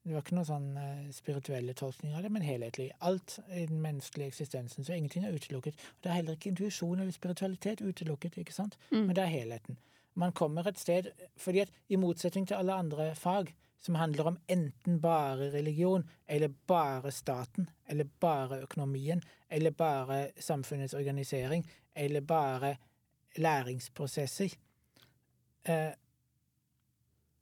Det 0.02 0.16
var 0.16 0.24
ikke 0.24 0.34
noen 0.34 0.48
sånn 0.48 0.68
uh, 0.74 1.10
spirituelle 1.14 1.74
tolkninger 1.78 2.18
av 2.18 2.24
det, 2.26 2.32
men 2.34 2.42
helhetlig. 2.42 2.88
Alt 3.06 3.36
i 3.46 3.68
den 3.70 3.78
menneskelige 3.84 4.32
eksistensen, 4.32 4.84
så 4.84 4.96
ingenting 4.96 5.26
er 5.28 5.36
utelukket. 5.36 5.78
Det 6.02 6.10
er 6.10 6.18
heller 6.18 6.38
ikke 6.38 6.50
intuisjon 6.50 6.98
eller 6.98 7.14
spiritualitet 7.14 7.84
utelukket, 7.86 8.40
ikke 8.42 8.56
sant? 8.56 8.78
Mm. 8.90 9.04
Men 9.06 9.14
det 9.18 9.24
er 9.24 9.34
helheten. 9.36 9.78
Man 10.18 10.34
kommer 10.36 10.66
et 10.68 10.80
sted 10.80 11.12
fordi 11.40 11.62
at 11.62 11.70
i 11.88 11.96
motsetning 11.96 12.48
til 12.48 12.58
alle 12.58 12.74
andre 12.74 13.12
fag 13.16 13.54
som 13.82 13.94
handler 13.98 14.28
om 14.30 14.38
enten 14.48 15.00
bare 15.02 15.50
religion, 15.50 16.04
eller 16.26 16.52
bare 16.66 17.10
staten, 17.10 17.70
eller 17.86 18.06
bare 18.20 18.60
økonomien, 18.62 19.22
eller 19.50 19.70
bare 19.70 20.28
samfunnets 20.38 20.94
organisering, 20.94 21.66
eller 21.94 22.20
bare 22.20 22.76
læringsprosesser, 23.36 24.54
eh, 25.64 25.90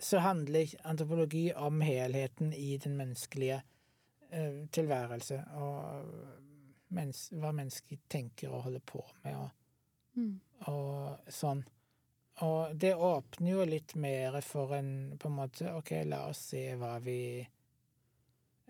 så 0.01 0.18
handler 0.24 0.72
antropologi 0.88 1.53
om 1.55 1.80
helheten 1.84 2.53
i 2.53 2.76
den 2.78 2.96
menneskelige 2.96 3.62
uh, 4.32 4.66
tilværelse, 4.72 5.42
og 5.61 6.05
mens, 6.96 7.28
hva 7.36 7.53
mennesker 7.53 8.01
tenker 8.09 8.51
og 8.51 8.62
holder 8.68 8.84
på 8.86 9.05
med, 9.24 9.36
og, 9.36 9.51
mm. 10.16 10.40
og 10.72 11.30
sånn. 11.32 11.62
Og 12.40 12.76
det 12.80 12.94
åpner 12.96 13.51
jo 13.53 13.64
litt 13.68 13.94
mer 14.01 14.40
for 14.44 14.72
en 14.78 15.18
på 15.20 15.28
en 15.28 15.36
måte 15.36 15.74
OK, 15.76 15.92
la 16.09 16.24
oss 16.30 16.40
se 16.55 16.62
hva 16.80 16.94
vi 17.05 17.20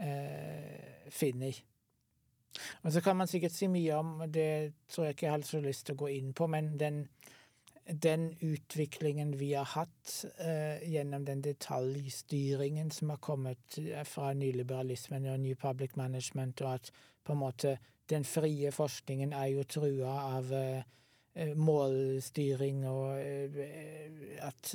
uh, 0.02 1.10
finner. 1.14 1.60
Og 2.82 2.92
så 2.92 3.00
kan 3.00 3.16
man 3.16 3.30
sikkert 3.30 3.54
si 3.54 3.68
mye 3.70 3.94
om, 3.94 4.16
det 4.26 4.72
tror 4.90 5.06
jeg 5.06 5.14
ikke 5.14 5.26
jeg 5.26 5.36
har 5.36 5.46
så 5.46 5.60
lyst 5.62 5.86
til 5.86 5.94
å 5.94 6.02
gå 6.02 6.08
inn 6.16 6.32
på, 6.34 6.48
men 6.50 6.72
den, 6.80 7.04
den 7.90 8.30
utviklingen 8.40 9.32
vi 9.38 9.52
har 9.52 9.66
hatt 9.72 10.12
eh, 10.38 10.82
gjennom 10.86 11.24
den 11.26 11.42
detaljstyringen 11.42 12.90
som 12.94 13.10
har 13.10 13.18
kommet 13.24 13.78
fra 14.06 14.32
nyliberalismen 14.34 15.26
og 15.32 15.40
New 15.40 15.58
Public 15.58 15.96
Management, 15.96 16.62
og 16.62 16.74
at 16.74 16.92
på 17.24 17.34
en 17.34 17.42
måte 17.42 17.76
den 18.10 18.24
frie 18.24 18.70
forskningen 18.74 19.32
er 19.34 19.52
jo 19.54 19.66
trua 19.66 20.14
av 20.36 20.54
eh, 20.54 20.82
Eh, 21.34 21.52
målstyring 21.54 22.82
og 22.90 23.20
eh, 23.22 24.38
at 24.42 24.72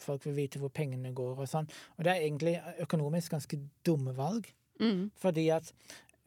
folk 0.00 0.24
vil 0.24 0.38
vite 0.38 0.60
hvor 0.60 0.72
pengene 0.72 1.12
går 1.12 1.42
og 1.44 1.50
sånn. 1.50 1.68
Og 1.98 2.06
det 2.06 2.12
er 2.14 2.22
egentlig 2.22 2.54
økonomisk 2.80 3.34
ganske 3.36 3.58
dumme 3.84 4.14
valg. 4.16 4.48
Mm. 4.80 5.10
Fordi 5.20 5.44
at 5.52 5.68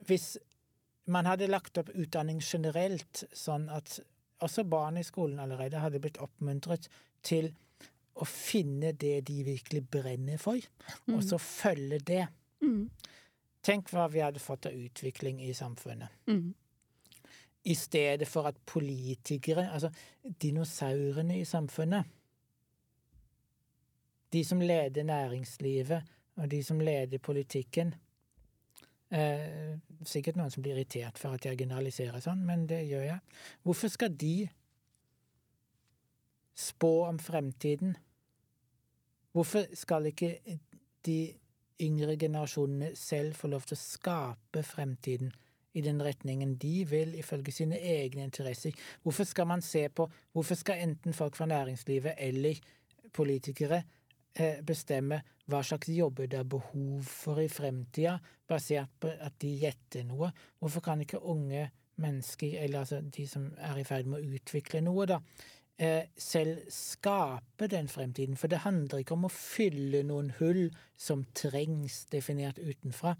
hvis 0.05 0.36
man 1.09 1.25
hadde 1.25 1.49
lagt 1.49 1.80
opp 1.82 1.89
utdanning 1.97 2.43
generelt 2.45 3.23
sånn 3.34 3.65
at 3.73 3.97
også 4.44 4.64
barn 4.70 4.98
i 4.98 5.06
skolen 5.06 5.40
allerede 5.40 5.82
hadde 5.82 6.02
blitt 6.02 6.20
oppmuntret 6.22 6.90
til 7.26 7.50
å 8.18 8.26
finne 8.26 8.94
det 8.98 9.22
de 9.28 9.42
virkelig 9.46 9.84
brenner 9.94 10.40
for, 10.42 10.58
mm. 11.06 11.16
og 11.16 11.24
så 11.26 11.38
følge 11.42 12.00
det. 12.06 12.24
Mm. 12.62 12.88
Tenk 13.66 13.92
hva 13.94 14.08
vi 14.10 14.24
hadde 14.24 14.42
fått 14.42 14.70
av 14.70 14.78
utvikling 14.78 15.42
i 15.46 15.54
samfunnet. 15.58 16.24
Mm 16.30 16.56
i 17.68 17.76
stedet 17.76 18.28
for 18.28 18.48
at 18.48 18.56
politikere, 18.66 19.68
altså 19.74 19.90
dinosaurene 20.42 21.40
i 21.40 21.46
samfunnet 21.46 22.04
De 24.34 24.44
som 24.44 24.62
leder 24.62 25.04
næringslivet, 25.04 26.04
og 26.36 26.52
de 26.52 26.64
som 26.64 26.80
leder 26.80 27.18
politikken 27.18 27.94
eh, 29.12 29.78
Sikkert 30.08 30.38
noen 30.38 30.53
som 30.53 30.64
blir 30.64 30.78
irritert 30.78 31.18
for 31.20 31.36
at 31.36 31.45
jeg 31.45 31.60
generaliserer 31.60 32.22
sånn, 32.24 32.43
men 32.45 32.68
det 32.70 32.84
gjør 32.88 33.08
jeg. 33.08 33.41
Hvorfor 33.66 33.91
skal 33.91 34.14
de 34.14 34.36
spå 36.58 36.91
om 37.08 37.20
fremtiden? 37.22 37.97
Hvorfor 39.36 39.68
skal 39.78 40.08
ikke 40.10 40.32
de 41.05 41.18
yngre 41.84 42.16
generasjonene 42.18 42.93
selv 42.97 43.36
få 43.38 43.51
lov 43.51 43.68
til 43.68 43.78
å 43.78 43.82
skape 43.82 44.64
fremtiden? 44.66 45.34
i 45.78 45.82
den 45.82 46.01
retningen 46.01 46.55
de 46.58 46.86
vil, 46.89 47.14
ifølge 47.20 47.51
sine 47.53 47.78
egne 47.78 48.24
interesser. 48.26 48.74
Hvorfor 49.03 49.28
skal 49.30 49.47
man 49.47 49.62
se 49.62 49.89
på 49.89 50.10
Hvorfor 50.34 50.55
skal 50.55 50.82
enten 50.82 51.14
folk 51.14 51.36
fra 51.36 51.45
næringslivet 51.45 52.14
eller 52.18 52.58
politikere 53.14 53.84
bestemme 54.66 55.22
hva 55.48 55.62
slags 55.64 55.88
jobber 55.92 56.28
det 56.28 56.42
er 56.42 56.48
behov 56.50 57.06
for 57.08 57.40
i 57.40 57.48
fremtida, 57.52 58.18
basert 58.48 58.92
på 59.00 59.12
at 59.12 59.38
de 59.40 59.54
gjetter 59.62 60.04
noe? 60.08 60.34
Hvorfor 60.60 60.84
kan 60.84 61.04
ikke 61.04 61.22
unge 61.24 61.70
mennesker, 62.04 62.58
eller 62.64 62.84
altså 62.84 63.00
de 63.02 63.28
som 63.30 63.48
er 63.64 63.80
i 63.80 63.86
ferd 63.88 64.10
med 64.12 64.20
å 64.20 64.36
utvikle 64.38 64.82
noe, 64.84 65.06
da, 65.08 65.22
eh, 65.80 66.12
selv 66.18 66.68
skape 66.74 67.70
den 67.72 67.88
fremtiden? 67.88 68.36
For 68.36 68.52
det 68.52 68.66
handler 68.66 69.00
ikke 69.00 69.16
om 69.16 69.30
å 69.30 69.34
fylle 69.34 70.04
noen 70.04 70.34
hull 70.42 70.68
som 70.98 71.24
trengs 71.34 72.06
definert 72.12 72.60
utenfra, 72.60 73.16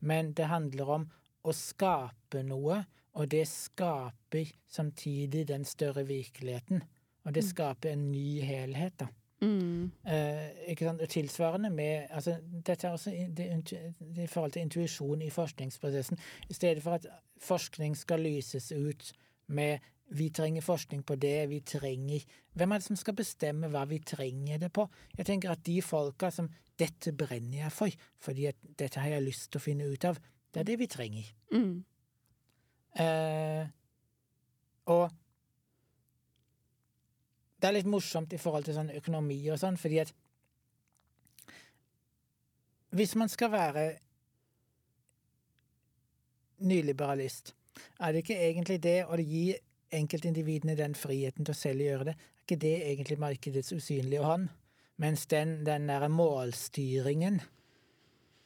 men 0.00 0.32
det 0.32 0.46
handler 0.46 0.94
om 1.00 1.08
å 1.44 1.52
skape 1.52 2.44
noe, 2.46 2.84
og 3.14 3.28
det 3.30 3.48
skaper 3.50 4.46
samtidig 4.66 5.46
den 5.48 5.64
større 5.64 6.06
virkeligheten. 6.06 6.82
Og 7.24 7.34
det 7.34 7.44
mm. 7.44 7.50
skaper 7.50 7.92
en 7.92 8.10
ny 8.12 8.40
helhet, 8.40 8.98
da. 8.98 9.10
Mm. 9.44 9.90
Eh, 10.08 10.70
ikke 10.72 10.88
sant? 10.88 11.02
Tilsvarende 11.10 11.70
med 11.70 12.06
altså, 12.10 12.36
Dette 12.66 12.86
er 12.86 12.96
også 12.96 13.10
det, 13.10 13.48
det, 13.70 14.24
i 14.24 14.26
forhold 14.30 14.54
til 14.54 14.62
intuisjon 14.62 15.22
i 15.22 15.30
forskningsprosessen. 15.30 16.18
I 16.48 16.56
stedet 16.56 16.82
for 16.82 16.96
at 16.98 17.06
forskning 17.42 17.96
skal 17.96 18.24
lyses 18.24 18.72
ut 18.72 19.12
med 19.46 19.78
vi 20.14 20.28
trenger 20.30 20.62
forskning 20.62 21.02
på 21.06 21.16
det 21.16 21.48
vi 21.48 21.60
trenger 21.60 22.20
Hvem 22.52 22.72
er 22.72 22.80
det 22.80 22.86
som 22.86 22.96
skal 22.96 23.16
bestemme 23.16 23.70
hva 23.72 23.86
vi 23.88 23.98
trenger 23.98 24.58
det 24.58 24.70
på? 24.72 24.84
Jeg 25.16 25.26
tenker 25.26 25.50
at 25.50 25.64
de 25.66 25.80
folka 25.82 26.30
som 26.30 26.50
dette 26.78 27.12
brenner 27.12 27.64
jeg 27.64 27.72
for, 27.72 27.96
fordi 28.22 28.46
at 28.50 28.56
dette 28.78 29.00
har 29.00 29.14
jeg 29.14 29.24
lyst 29.24 29.50
til 29.50 29.58
å 29.58 29.64
finne 29.64 29.88
ut 29.90 30.04
av, 30.04 30.18
det 30.54 30.60
er 30.60 30.68
det 30.68 30.78
vi 30.78 30.88
trenger. 30.90 31.28
Mm. 31.54 31.84
Eh, 33.02 33.66
og 34.94 35.10
det 37.64 37.70
er 37.70 37.76
litt 37.78 37.88
morsomt 37.88 38.34
i 38.36 38.40
forhold 38.40 38.66
til 38.68 38.76
sånn 38.76 38.90
økonomi 38.92 39.38
og 39.48 39.56
sånn, 39.56 39.78
fordi 39.80 40.02
at 40.02 40.10
hvis 42.94 43.14
man 43.16 43.32
skal 43.32 43.50
være 43.54 43.84
nyliberalist, 46.68 47.54
er 48.04 48.12
det 48.12 48.20
ikke 48.22 48.36
egentlig 48.50 48.76
det 48.84 48.98
å 49.08 49.16
gi 49.18 49.46
enkeltindividene 49.96 50.76
den 50.76 50.92
friheten 50.98 51.46
til 51.46 51.56
å 51.56 51.58
selv 51.58 51.86
gjøre 51.86 52.10
det, 52.10 52.14
er 52.14 52.44
ikke 52.44 52.60
det 52.60 52.74
egentlig 52.90 53.18
markedets 53.24 53.72
usynlige 53.72 54.28
hånd? 54.28 54.52
Mens 55.00 55.24
den, 55.32 55.62
den 55.66 55.88
derre 55.88 56.10
målstyringen, 56.12 57.40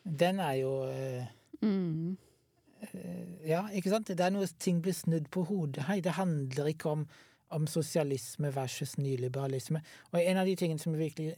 den 0.07 0.39
er 0.41 0.55
jo 0.63 0.73
øh, 0.87 1.27
Mm. 1.61 2.17
Ja, 3.47 3.65
ikke 3.75 3.91
sant? 3.91 4.11
Det 4.11 4.23
er 4.23 4.31
noe 4.35 4.47
ting 4.63 4.83
blir 4.83 4.95
snudd 4.95 5.27
på 5.35 5.43
hodet. 5.49 5.87
Hei, 5.89 5.99
det 6.05 6.15
handler 6.19 6.71
ikke 6.71 6.93
om, 6.95 7.07
om 7.55 7.67
sosialisme 7.67 8.51
versus 8.55 8.97
nyliberalisme. 8.99 9.81
Og 10.13 10.21
en 10.23 10.37
av 10.37 10.47
de 10.47 10.57
tingene 10.57 10.81
som 10.83 10.97
virkelig, 10.99 11.35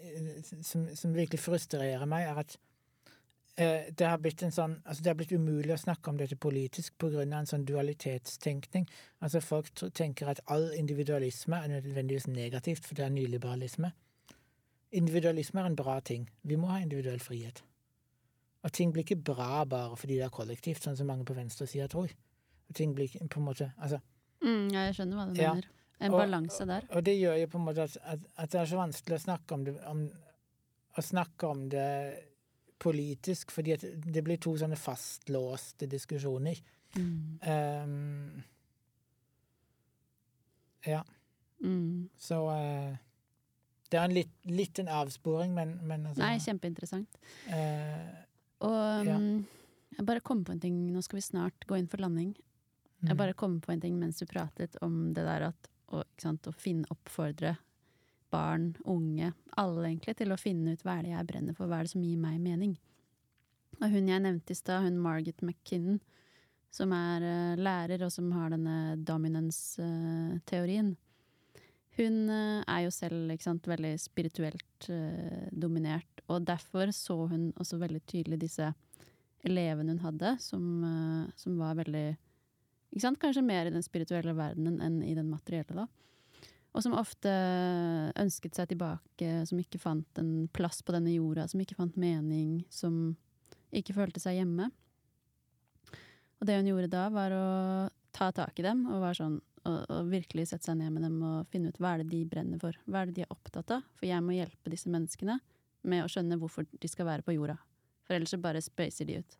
som, 0.63 0.89
som 0.97 1.15
virkelig 1.15 1.41
frustrerer 1.41 2.07
meg, 2.11 2.27
er 2.27 2.41
at 2.43 2.57
eh, 3.57 3.89
det 3.95 4.09
har 4.09 4.19
blitt 4.23 4.43
en 4.43 4.55
sånn 4.55 4.79
Altså, 4.85 5.03
det 5.03 5.13
har 5.13 5.19
blitt 5.21 5.33
umulig 5.33 5.75
å 5.75 5.81
snakke 5.81 6.11
om 6.11 6.19
dette 6.19 6.39
politisk 6.41 6.99
på 6.99 7.13
grunn 7.15 7.33
av 7.33 7.45
en 7.45 7.51
sånn 7.53 7.67
dualitetstenkning. 7.69 8.89
Altså, 9.21 9.43
folk 9.45 9.73
tenker 9.95 10.33
at 10.35 10.43
all 10.51 10.71
individualisme 10.77 11.63
er 11.63 11.75
nødvendigvis 11.77 12.31
negativt, 12.31 12.87
for 12.87 12.99
det 12.99 13.07
er 13.07 13.15
nyliberalisme. 13.15 13.93
Individualisme 14.91 15.63
er 15.63 15.71
en 15.71 15.79
bra 15.79 16.01
ting. 16.01 16.31
Vi 16.43 16.59
må 16.59 16.73
ha 16.73 16.81
individuell 16.83 17.23
frihet. 17.23 17.63
Og 18.67 18.73
ting 18.77 18.91
blir 18.93 19.07
ikke 19.07 19.23
bra 19.25 19.65
bare 19.65 19.97
fordi 19.97 20.19
det 20.19 20.27
er 20.27 20.35
kollektivt, 20.35 20.83
sånn 20.85 20.99
som 20.99 21.07
mange 21.09 21.25
på 21.25 21.37
venstresida 21.39 21.87
tror. 21.89 22.11
ting 22.75 22.93
blir 22.95 23.09
på 23.11 23.41
en 23.41 23.45
måte 23.45 23.73
Altså 23.83 23.99
Mm, 24.41 24.71
ja, 24.73 24.87
jeg 24.89 24.97
skjønner 24.97 25.19
hva 25.19 25.27
du 25.29 25.41
Ja. 25.41 25.55
En 26.01 26.13
balanse 26.15 26.65
der. 26.67 26.87
Og 26.97 27.05
det 27.05 27.15
gjør 27.19 27.37
jo 27.43 27.47
på 27.53 27.59
en 27.61 27.65
måte 27.67 27.85
at, 27.85 27.97
at, 28.03 28.27
at 28.41 28.51
det 28.53 28.61
er 28.61 28.69
så 28.71 28.79
vanskelig 28.81 29.19
å 29.19 29.25
snakke 29.27 29.55
om 29.57 29.65
det 29.69 29.77
om, 29.91 30.03
Å 30.99 31.03
snakke 31.07 31.47
om 31.47 31.69
det 31.71 31.89
politisk, 32.83 33.53
fordi 33.55 33.77
det 33.79 34.23
blir 34.27 34.41
to 34.43 34.57
sånne 34.59 34.79
fastlåste 34.81 35.87
diskusjoner. 35.87 36.59
Mm. 36.97 37.39
Um, 37.47 38.43
ja, 40.89 41.05
Mm. 41.61 42.09
så 42.17 42.39
uh, 42.49 42.97
Det 43.91 43.99
er 43.99 44.05
en 44.07 44.15
litt, 44.15 44.31
litt 44.49 44.79
en 44.81 44.89
avsporing, 44.89 45.53
men, 45.55 45.75
men 45.85 46.07
altså 46.09 46.23
Nei, 46.23 46.39
kjempeinteressant. 46.41 47.19
Uh, 47.51 48.15
Og 48.65 49.07
Ja. 49.07 49.19
mm, 49.19 49.45
jeg 49.99 50.07
bare 50.07 50.21
kom 50.25 50.45
på 50.45 50.53
en 50.55 50.61
ting, 50.63 50.79
nå 50.95 51.03
skal 51.03 51.19
vi 51.19 51.27
snart 51.27 51.67
gå 51.69 51.77
inn 51.77 51.89
for 51.91 52.01
landing. 52.01 52.35
Jeg 53.03 53.13
mm, 53.13 53.19
bare 53.19 53.35
kom 53.35 53.59
på 53.61 53.73
en 53.73 53.81
ting 53.81 53.99
mens 53.99 54.19
du 54.21 54.27
pratet 54.27 54.77
om 54.81 55.13
det 55.13 55.25
der 55.27 55.49
at 55.51 55.69
ikke 55.91 56.23
sant, 56.23 56.47
å 56.47 56.55
finne, 56.55 56.87
oppfordre 56.93 57.57
barn, 58.31 58.77
unge, 58.85 59.33
alle 59.59 59.89
egentlig, 59.89 60.15
til 60.21 60.33
å 60.33 60.39
finne 60.39 60.75
ut 60.75 60.85
hva 60.87 60.99
er 60.99 61.07
det 61.09 61.15
jeg 61.17 61.29
brenner 61.33 61.57
for, 61.57 61.67
hva 61.67 61.81
er 61.81 61.89
det 61.89 61.95
som 61.95 62.05
gir 62.05 62.21
meg 62.21 62.39
mening. 62.43 62.77
Og 63.81 63.91
hun 63.91 64.11
jeg 64.11 64.23
nevnte 64.23 64.55
i 64.55 64.59
stad, 64.59 64.85
hun 64.85 65.01
Margaret 65.03 65.43
McKinnon, 65.43 66.01
som 66.71 66.93
er 66.95 67.25
uh, 67.27 67.59
lærer 67.59 68.05
og 68.07 68.13
som 68.15 68.31
har 68.37 68.53
denne 68.55 68.97
dominance-teorien, 69.07 70.95
hun 71.99 72.19
uh, 72.31 72.61
er 72.71 72.85
jo 72.87 72.93
selv 72.95 73.33
ikke 73.35 73.49
sant, 73.49 73.67
veldig 73.69 73.97
spirituelt 73.99 74.87
eh, 74.95 75.49
dominert, 75.51 76.23
og 76.31 76.47
derfor 76.47 76.93
så 76.95 77.17
hun 77.33 77.51
også 77.61 77.81
veldig 77.83 78.01
tydelig 78.09 78.39
disse 78.47 78.71
elevene 79.45 79.97
hun 79.97 80.05
hadde, 80.05 80.37
som, 80.41 80.63
som 81.37 81.59
var 81.59 81.75
veldig 81.81 82.07
ikke 82.91 83.05
sant? 83.05 83.21
Kanskje 83.23 83.47
mer 83.47 83.69
i 83.69 83.75
den 83.75 83.85
spirituelle 83.87 84.35
verdenen 84.37 84.81
enn 84.83 85.01
i 85.07 85.15
den 85.17 85.31
materielle, 85.31 85.85
da. 85.85 85.89
Og 86.71 86.85
som 86.85 86.95
ofte 86.95 87.31
ønsket 88.21 88.55
seg 88.55 88.71
tilbake, 88.71 89.31
som 89.49 89.59
ikke 89.59 89.81
fant 89.83 90.21
en 90.23 90.47
plass 90.55 90.85
på 90.87 90.95
denne 90.95 91.17
jorda, 91.17 91.49
som 91.51 91.63
ikke 91.63 91.79
fant 91.79 91.97
mening, 91.99 92.61
som 92.71 93.17
ikke 93.75 93.97
følte 93.97 94.23
seg 94.23 94.39
hjemme. 94.39 94.69
Og 96.41 96.47
det 96.49 96.61
hun 96.61 96.71
gjorde 96.71 96.93
da, 96.93 97.09
var 97.13 97.35
å 97.35 97.47
ta 98.15 98.31
tak 98.35 98.59
i 98.63 98.67
dem, 98.67 98.85
og, 98.91 99.03
sånn, 99.19 99.39
og, 99.67 99.79
og 99.91 100.11
virkelig 100.11 100.49
sette 100.51 100.71
seg 100.71 100.79
ned 100.81 100.95
med 100.95 101.05
dem 101.07 101.19
og 101.27 101.51
finne 101.51 101.71
ut 101.71 101.79
hva 101.83 101.95
er 101.95 102.03
det 102.03 102.11
de 102.15 102.23
brenner 102.31 102.63
for, 102.63 102.79
hva 102.87 103.03
er 103.03 103.11
det 103.11 103.19
de 103.19 103.27
er 103.27 103.35
opptatt 103.35 103.75
av, 103.77 103.85
for 103.99 104.09
jeg 104.09 104.25
må 104.25 104.39
hjelpe 104.39 104.73
disse 104.73 104.91
menneskene 104.91 105.41
med 105.91 106.05
å 106.05 106.11
skjønne 106.11 106.39
hvorfor 106.41 106.67
de 106.71 106.91
skal 106.91 107.09
være 107.09 107.27
på 107.27 107.35
jorda, 107.37 107.59
for 108.07 108.17
ellers 108.17 108.35
så 108.35 108.41
bare 108.43 108.63
spøyser 108.65 109.11
de 109.11 109.21
ut. 109.21 109.39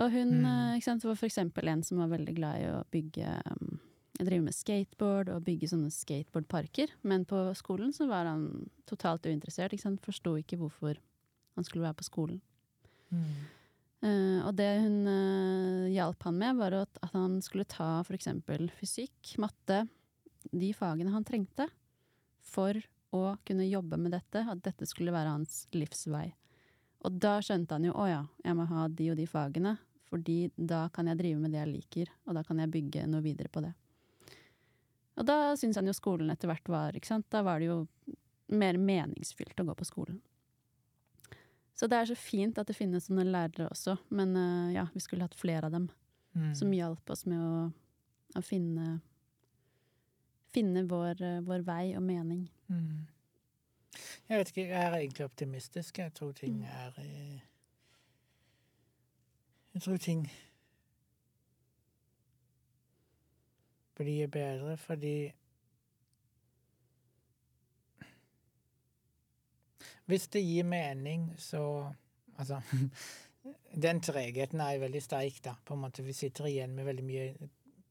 Og 0.00 0.10
hun 0.14 0.40
Mm. 0.40 0.44
eh, 0.46 0.76
ikke 0.78 0.84
sant, 0.88 1.04
var 1.04 1.16
for 1.16 1.28
eksempel 1.28 1.68
en 1.68 1.82
som 1.82 1.98
var 1.98 2.08
veldig 2.08 2.34
glad 2.34 2.60
i 2.60 2.68
å 2.70 2.84
bygge 2.90 3.42
um, 3.50 3.80
drive 4.18 4.42
med 4.42 4.54
skateboard 4.54 5.28
og 5.28 5.44
bygge 5.44 5.68
sånne 5.68 5.90
skateboardparker, 5.90 6.88
men 7.02 7.24
på 7.24 7.54
skolen 7.58 7.92
så 7.92 8.06
var 8.08 8.24
han 8.24 8.70
totalt 8.86 9.26
uinteressert, 9.26 9.72
ikke 9.72 9.82
sant, 9.82 10.00
forsto 10.04 10.36
ikke 10.38 10.58
hvorfor 10.60 10.96
han 11.56 11.64
skulle 11.64 11.84
være 11.84 12.00
på 12.00 12.08
skolen. 12.08 12.40
mm, 13.10 13.58
Uh, 14.02 14.42
og 14.48 14.56
det 14.58 14.80
hun 14.82 15.06
uh, 15.06 15.86
hjalp 15.86 16.24
han 16.26 16.34
med, 16.34 16.56
var 16.58 16.74
at, 16.74 16.98
at 17.06 17.12
han 17.14 17.36
skulle 17.40 17.62
ta 17.70 18.02
for 18.02 18.16
eksempel 18.16 18.66
fysikk, 18.74 19.36
matte, 19.38 19.84
de 20.50 20.72
fagene 20.74 21.12
han 21.12 21.22
trengte 21.22 21.68
for 22.42 22.74
å 23.14 23.36
kunne 23.46 23.68
jobbe 23.68 24.00
med 24.02 24.10
dette, 24.10 24.42
at 24.42 24.64
dette 24.64 24.88
skulle 24.90 25.14
være 25.14 25.36
hans 25.36 25.68
livsvei. 25.70 26.32
Og 27.02 27.18
da 27.22 27.36
skjønte 27.42 27.74
han 27.76 27.86
jo 27.88 27.94
å 27.98 28.06
ja, 28.06 28.22
jeg 28.44 28.56
må 28.58 28.66
ha 28.70 28.86
de 28.88 29.10
og 29.12 29.18
de 29.18 29.26
fagene, 29.26 29.76
fordi 30.06 30.52
da 30.56 30.84
kan 30.94 31.08
jeg 31.10 31.18
drive 31.18 31.40
med 31.40 31.54
det 31.54 31.62
jeg 31.62 31.72
liker, 31.72 32.10
og 32.28 32.36
da 32.36 32.42
kan 32.46 32.60
jeg 32.62 32.70
bygge 32.72 33.06
noe 33.10 33.24
videre 33.24 33.50
på 33.52 33.62
det. 33.64 33.72
Og 35.18 35.26
da 35.28 35.54
syntes 35.58 35.80
han 35.80 35.88
jo 35.88 35.96
skolen 35.96 36.30
etter 36.32 36.48
hvert 36.50 36.68
var, 36.72 36.96
ikke 36.96 37.10
sant, 37.10 37.26
da 37.32 37.42
var 37.44 37.60
det 37.60 37.70
jo 37.70 37.80
mer 38.52 38.78
meningsfylt 38.80 39.58
å 39.60 39.66
gå 39.68 39.74
på 39.78 39.88
skolen. 39.88 40.20
Så 41.74 41.88
det 41.88 41.98
er 41.98 42.10
så 42.12 42.16
fint 42.18 42.58
at 42.60 42.68
det 42.68 42.76
finnes 42.76 43.08
sånne 43.08 43.24
lærere 43.26 43.70
også, 43.72 43.96
men 44.14 44.36
eh, 44.38 44.74
ja, 44.76 44.86
vi 44.92 45.00
skulle 45.02 45.26
hatt 45.26 45.38
flere 45.38 45.66
av 45.66 45.74
dem 45.74 45.88
mm. 46.36 46.52
som 46.58 46.72
hjalp 46.76 47.10
oss 47.10 47.24
med 47.26 47.40
å, 47.40 47.64
å 48.38 48.44
finne 48.44 49.00
Finne 50.52 50.82
vår, 50.84 51.22
eh, 51.24 51.38
vår 51.40 51.62
vei 51.64 51.94
og 51.96 52.02
mening. 52.04 52.42
Mm. 52.68 53.06
Jeg 54.28 54.38
vet 54.38 54.48
ikke, 54.48 54.68
jeg 54.68 54.82
er 54.86 54.94
egentlig 54.96 55.24
optimistisk. 55.24 55.98
Jeg 55.98 56.14
tror 56.14 56.32
ting 56.32 56.54
Mm. 56.58 56.64
er 56.64 56.92
eh, 56.98 57.40
Jeg 59.74 59.82
tror 59.82 59.96
ting 59.96 60.26
blir 63.94 64.26
bedre 64.26 64.76
fordi 64.76 65.32
Hvis 70.04 70.28
det 70.28 70.42
gir 70.42 70.64
mening, 70.64 71.34
så 71.38 71.92
Altså 72.38 72.60
Den 73.82 74.00
tregheten 74.00 74.60
er 74.60 74.78
veldig 74.78 75.02
sterk, 75.02 75.40
da. 75.44 75.54
På 75.64 75.74
en 75.74 75.80
måte 75.80 76.02
Vi 76.02 76.12
sitter 76.12 76.46
igjen 76.46 76.74
med 76.74 76.84
veldig 76.84 77.04
mye 77.04 77.48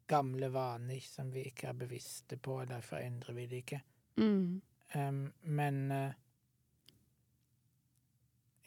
gamle 0.07 0.49
vaner 0.53 0.99
som 0.99 1.29
vi 1.33 1.45
ikke 1.47 1.67
er 1.67 1.73
bevisste 1.73 2.37
på, 2.37 2.57
og 2.61 2.67
derfor 2.67 2.97
endrer 2.99 3.33
vi 3.33 3.45
det 3.47 3.55
ikke. 3.63 3.77
Mm. 4.17 4.61
Um, 4.95 5.33
men 5.41 5.91
eh, 5.91 6.13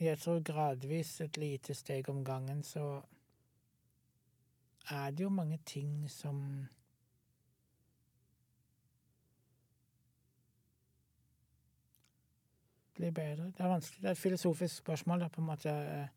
jeg 0.00 0.18
tror 0.18 0.42
gradvis, 0.42 1.20
et 1.20 1.36
lite 1.36 1.74
steg 1.74 2.08
om 2.08 2.24
gangen, 2.24 2.62
så 2.62 3.02
er 4.90 5.10
det 5.10 5.24
jo 5.24 5.28
mange 5.28 5.58
ting 5.66 6.10
som 6.10 6.66
blir 12.94 13.10
bedre. 13.10 13.44
Det 13.44 13.60
er 13.60 13.68
vanskelig. 13.68 14.02
Det 14.02 14.08
er 14.08 14.12
et 14.12 14.18
filosofisk 14.18 14.76
spørsmål, 14.76 15.20
da, 15.20 15.28
på 15.28 15.40
en 15.40 15.46
måte. 15.46 15.70
eh, 15.70 16.08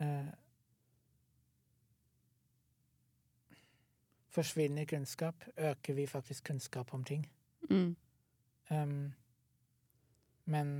eh, 0.00 0.26
forsvinner 4.32 4.84
kunnskap? 4.84 5.44
Øker 5.58 5.94
vi 5.94 6.06
faktisk 6.06 6.44
kunnskap 6.44 6.94
om 6.94 7.04
ting? 7.04 7.26
Mm. 7.70 7.96
Um, 8.70 9.12
men 10.44 10.70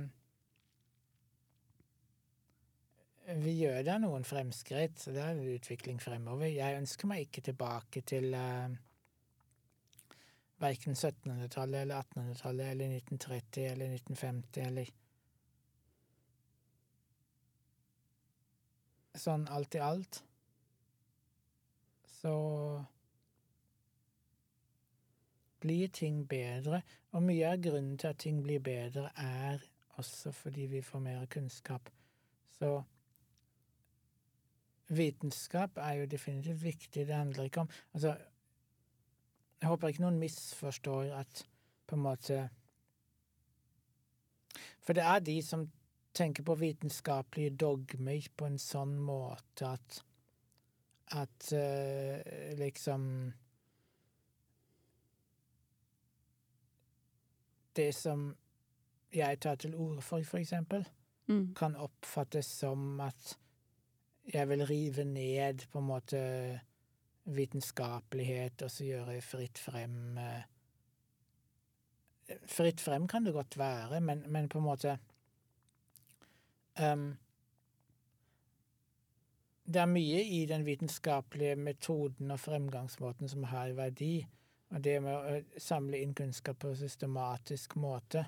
vi 3.43 3.53
gjør 3.57 3.83
da 3.87 3.97
noen 4.01 4.25
fremskritt, 4.27 4.99
så 4.99 5.13
det 5.15 5.21
er 5.23 5.35
en 5.35 5.53
utvikling 5.55 6.01
fremover. 6.03 6.49
Jeg 6.51 6.79
ønsker 6.79 7.09
meg 7.09 7.27
ikke 7.27 7.45
tilbake 7.49 8.03
til 8.07 8.33
uh, 8.35 8.73
verken 10.63 10.95
1700-tallet 10.95 11.85
eller 11.85 12.03
1800-tallet 12.03 12.73
eller 12.73 12.99
1930 12.99 13.71
eller 13.71 13.97
1950 14.01 14.67
eller 14.67 14.99
Sånn 19.13 19.43
alt 19.53 19.75
i 19.77 19.79
alt 19.85 20.23
så 22.23 22.33
blir 25.63 25.91
ting 25.95 26.23
bedre. 26.29 26.81
Og 27.15 27.23
mye 27.23 27.51
av 27.53 27.61
grunnen 27.63 27.97
til 27.97 28.11
at 28.11 28.19
ting 28.23 28.41
blir 28.43 28.59
bedre, 28.63 29.09
er 29.15 29.63
også 30.01 30.31
fordi 30.35 30.67
vi 30.71 30.81
får 30.81 30.99
mer 30.99 31.25
kunnskap. 31.31 31.89
Så 32.57 32.81
vitenskap 34.89 35.77
er 35.77 35.93
jo 36.01 36.05
definitivt 36.11 36.63
viktig. 36.63 37.07
Det 37.07 37.15
handler 37.15 37.43
ikke 37.43 37.61
om 37.61 37.69
Altså, 37.93 38.15
jeg 39.61 39.69
håper 39.69 39.87
ikke 39.87 40.03
noen 40.03 40.19
misforstår 40.19 41.13
at 41.15 41.45
på 41.87 41.95
en 41.95 42.01
måte 42.03 42.49
For 44.83 44.93
det 44.93 45.03
er 45.03 45.19
de 45.19 45.41
som 45.41 45.69
tenker 46.13 46.43
på 46.43 46.55
vitenskapelige 46.55 47.55
dogmer 47.57 48.27
på 48.37 48.45
en 48.45 48.59
sånn 48.59 48.97
måte 48.99 49.69
at 49.77 50.03
at 51.13 51.53
uh, 51.53 52.57
liksom 52.57 53.33
det 57.75 57.93
som 57.95 58.35
jeg 59.13 59.39
tar 59.39 59.55
til 59.55 59.75
orde 59.75 60.01
for, 60.01 60.23
for 60.23 60.37
eksempel, 60.37 60.85
Mm. 61.27 61.53
kan 61.55 61.75
oppfattes 61.75 62.45
som 62.45 62.99
at 62.99 63.37
jeg 64.33 64.49
vil 64.49 64.65
rive 64.67 65.05
ned 65.07 65.61
på 65.71 65.79
en 65.79 65.85
måte 65.87 66.19
vitenskapelighet 67.23 68.61
og 68.61 68.71
så 68.71 68.83
gjøre 68.83 69.21
fritt 69.21 69.59
frem 69.59 70.17
eh, 70.17 70.41
Fritt 72.47 72.81
frem 72.81 73.07
kan 73.07 73.25
det 73.25 73.33
godt 73.33 73.57
være, 73.57 74.01
men, 74.01 74.23
men 74.31 74.49
på 74.49 74.57
en 74.57 74.63
måte 74.63 74.97
um, 76.79 77.17
Det 79.67 79.81
er 79.81 79.91
mye 79.91 80.23
i 80.23 80.45
den 80.45 80.65
vitenskapelige 80.65 81.55
metoden 81.55 82.31
og 82.31 82.39
fremgangsmåten 82.39 83.29
som 83.29 83.43
har 83.43 83.71
verdi. 83.75 84.25
Og 84.73 84.83
det 84.83 84.97
med 85.05 85.13
å 85.13 85.61
samle 85.61 85.99
inn 86.01 86.15
kunnskap 86.17 86.57
på 86.63 86.73
systematisk 86.77 87.75
måte 87.77 88.25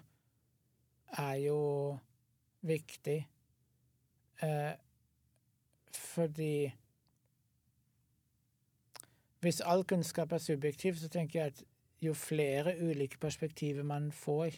er 1.18 1.36
jo 1.42 1.60
viktig. 2.66 3.20
Eh, 4.42 4.74
fordi 5.94 6.74
Hvis 9.46 9.62
all 9.62 9.84
kunnskap 9.86 10.32
er 10.32 10.42
subjektiv, 10.42 10.96
så 10.98 11.08
tenker 11.08 11.40
jeg 11.40 11.52
at 11.52 11.60
jo 12.02 12.14
flere 12.18 12.72
ulike 12.82 13.20
perspektiver 13.22 13.84
man 13.84 14.08
får, 14.12 14.56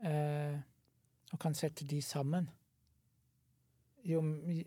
eh, 0.00 0.56
og 1.32 1.38
kan 1.38 1.54
sette 1.54 1.84
de 1.84 2.02
sammen, 2.02 2.48
jo, 4.06 4.22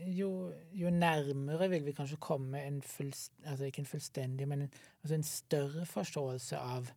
jo, 0.06 0.54
jo, 0.74 0.90
nærmere 0.90 1.70
vil 1.70 1.86
vi 1.86 1.92
kanskje 1.96 2.18
komme 2.22 2.64
en 2.68 2.82
fullst, 2.82 3.34
altså 3.46 3.66
ikke 3.66 3.80
en 3.80 3.86
fullstendig, 3.86 4.48
men 4.48 4.62
en, 4.62 4.74
altså 5.04 5.16
en 5.16 5.24
større 5.24 5.86
forståelse 5.86 6.58
av 6.58 6.90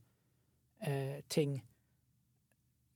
eh, 0.86 1.20
ting. 1.28 1.60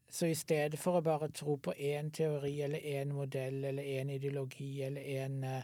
Så 0.09 0.27
i 0.27 0.35
stedet 0.35 0.79
for 0.79 0.99
å 0.99 1.05
bare 1.05 1.29
tro 1.35 1.57
på 1.63 1.75
én 1.79 2.11
teori 2.15 2.55
eller 2.65 2.79
én 2.79 3.13
modell 3.15 3.65
eller 3.65 3.83
én 3.83 4.11
ideologi 4.15 4.83
eller 4.83 5.07
en, 5.23 5.45
eh, 5.45 5.63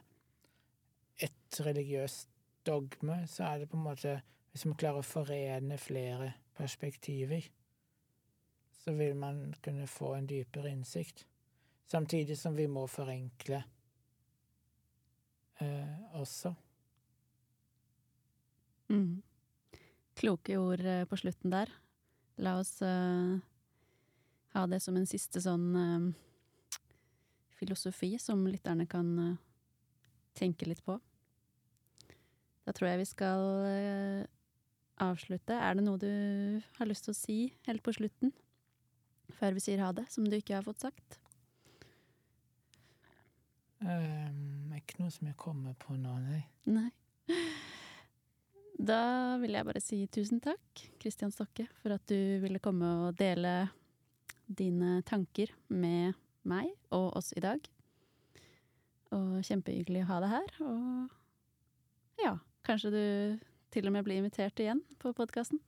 et 1.18 1.61
religiøst 1.61 2.28
dogme, 2.66 3.24
så 3.26 3.45
er 3.45 3.59
det 3.59 3.70
på 3.70 3.76
en 3.76 3.89
måte 3.91 4.20
Hvis 4.53 4.66
man 4.68 4.76
klarer 4.76 5.01
å 5.01 5.09
forene 5.09 5.78
flere 5.80 6.26
perspektiver, 6.53 7.47
så 8.85 8.93
vil 8.93 9.14
man 9.16 9.55
kunne 9.64 9.87
få 9.89 10.11
en 10.14 10.26
dypere 10.28 10.68
innsikt. 10.68 11.24
Samtidig 11.91 12.39
som 12.39 12.57
vi 12.57 12.66
må 12.70 12.87
forenkle 12.89 13.62
eh, 15.61 16.18
også. 16.20 16.55
Mm. 18.93 19.22
Kloke 20.18 20.59
ord 20.61 20.85
eh, 20.85 21.05
på 21.09 21.16
slutten 21.16 21.53
der. 21.53 21.70
La 22.43 22.59
oss 22.61 22.76
eh, 22.85 23.39
ha 24.53 24.66
det 24.68 24.83
som 24.85 24.97
en 24.99 25.09
siste 25.09 25.41
sånn 25.43 25.66
eh, 25.78 26.11
filosofi 27.57 28.16
som 28.20 28.43
lytterne 28.49 28.89
kan 28.91 29.11
uh, 29.22 29.35
tenke 30.35 30.66
litt 30.66 30.80
på. 30.83 30.97
Da 32.66 32.72
tror 32.74 32.89
jeg 32.89 32.99
vi 32.99 33.07
skal 33.07 33.45
avslutte. 34.99 35.55
Er 35.55 35.78
det 35.78 35.85
noe 35.87 36.01
du 36.03 36.11
har 36.80 36.91
lyst 36.91 37.07
til 37.07 37.14
å 37.14 37.18
si 37.20 37.37
helt 37.68 37.85
på 37.87 37.95
slutten? 37.95 38.35
Før 39.39 39.55
vi 39.55 39.62
sier 39.62 39.85
ha 39.85 39.93
det, 39.95 40.09
som 40.11 40.26
du 40.26 40.35
ikke 40.35 40.57
har 40.59 40.66
fått 40.66 40.83
sagt? 40.83 41.20
Um, 43.83 44.72
ikke 44.76 45.01
noe 45.01 45.11
som 45.11 45.28
jeg 45.28 45.39
kommer 45.41 45.74
på 45.78 45.97
nå, 45.99 46.14
nei. 46.22 46.43
Nei. 46.70 46.91
Da 48.83 49.37
vil 49.43 49.55
jeg 49.55 49.66
bare 49.68 49.83
si 49.83 49.99
tusen 50.11 50.41
takk, 50.43 50.83
Kristian 51.03 51.30
Stokke, 51.35 51.68
for 51.83 51.95
at 51.95 52.03
du 52.11 52.41
ville 52.43 52.62
komme 52.62 52.89
og 53.07 53.18
dele 53.18 53.68
dine 54.47 55.01
tanker 55.07 55.53
med 55.70 56.16
meg 56.49 56.72
og 56.91 57.12
oss 57.20 57.30
i 57.37 57.43
dag. 57.45 57.62
Og 59.14 59.43
kjempehyggelig 59.45 60.03
å 60.03 60.09
ha 60.09 60.20
deg 60.24 60.33
her. 60.33 60.57
Og 60.66 62.22
ja, 62.24 62.37
kanskje 62.66 62.95
du 62.95 63.05
til 63.72 63.89
og 63.89 63.95
med 63.95 64.07
blir 64.07 64.22
invitert 64.22 64.59
igjen 64.61 64.83
på 65.03 65.14
podkasten? 65.16 65.61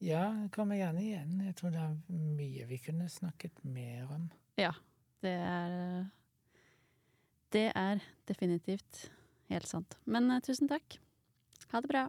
Ja, 0.00 0.30
jeg 0.32 0.50
kommer 0.54 0.80
gjerne 0.80 1.02
igjen. 1.04 1.36
Jeg 1.44 1.56
tror 1.58 1.74
det 1.74 1.82
er 1.84 1.96
mye 2.08 2.66
vi 2.70 2.80
kunne 2.80 3.10
snakket 3.12 3.60
mer 3.68 4.08
om. 4.16 4.30
Ja, 4.58 4.72
det 5.20 5.36
er 5.36 6.08
Det 7.50 7.68
er 7.74 8.02
definitivt 8.30 9.08
helt 9.50 9.66
sant. 9.66 9.98
Men 10.06 10.30
uh, 10.30 10.38
tusen 10.44 10.70
takk. 10.70 11.00
Ha 11.72 11.82
det 11.82 11.90
bra. 11.90 12.08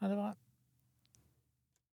Ha 0.00 0.08
det 0.08 0.16
bra. 0.16 0.34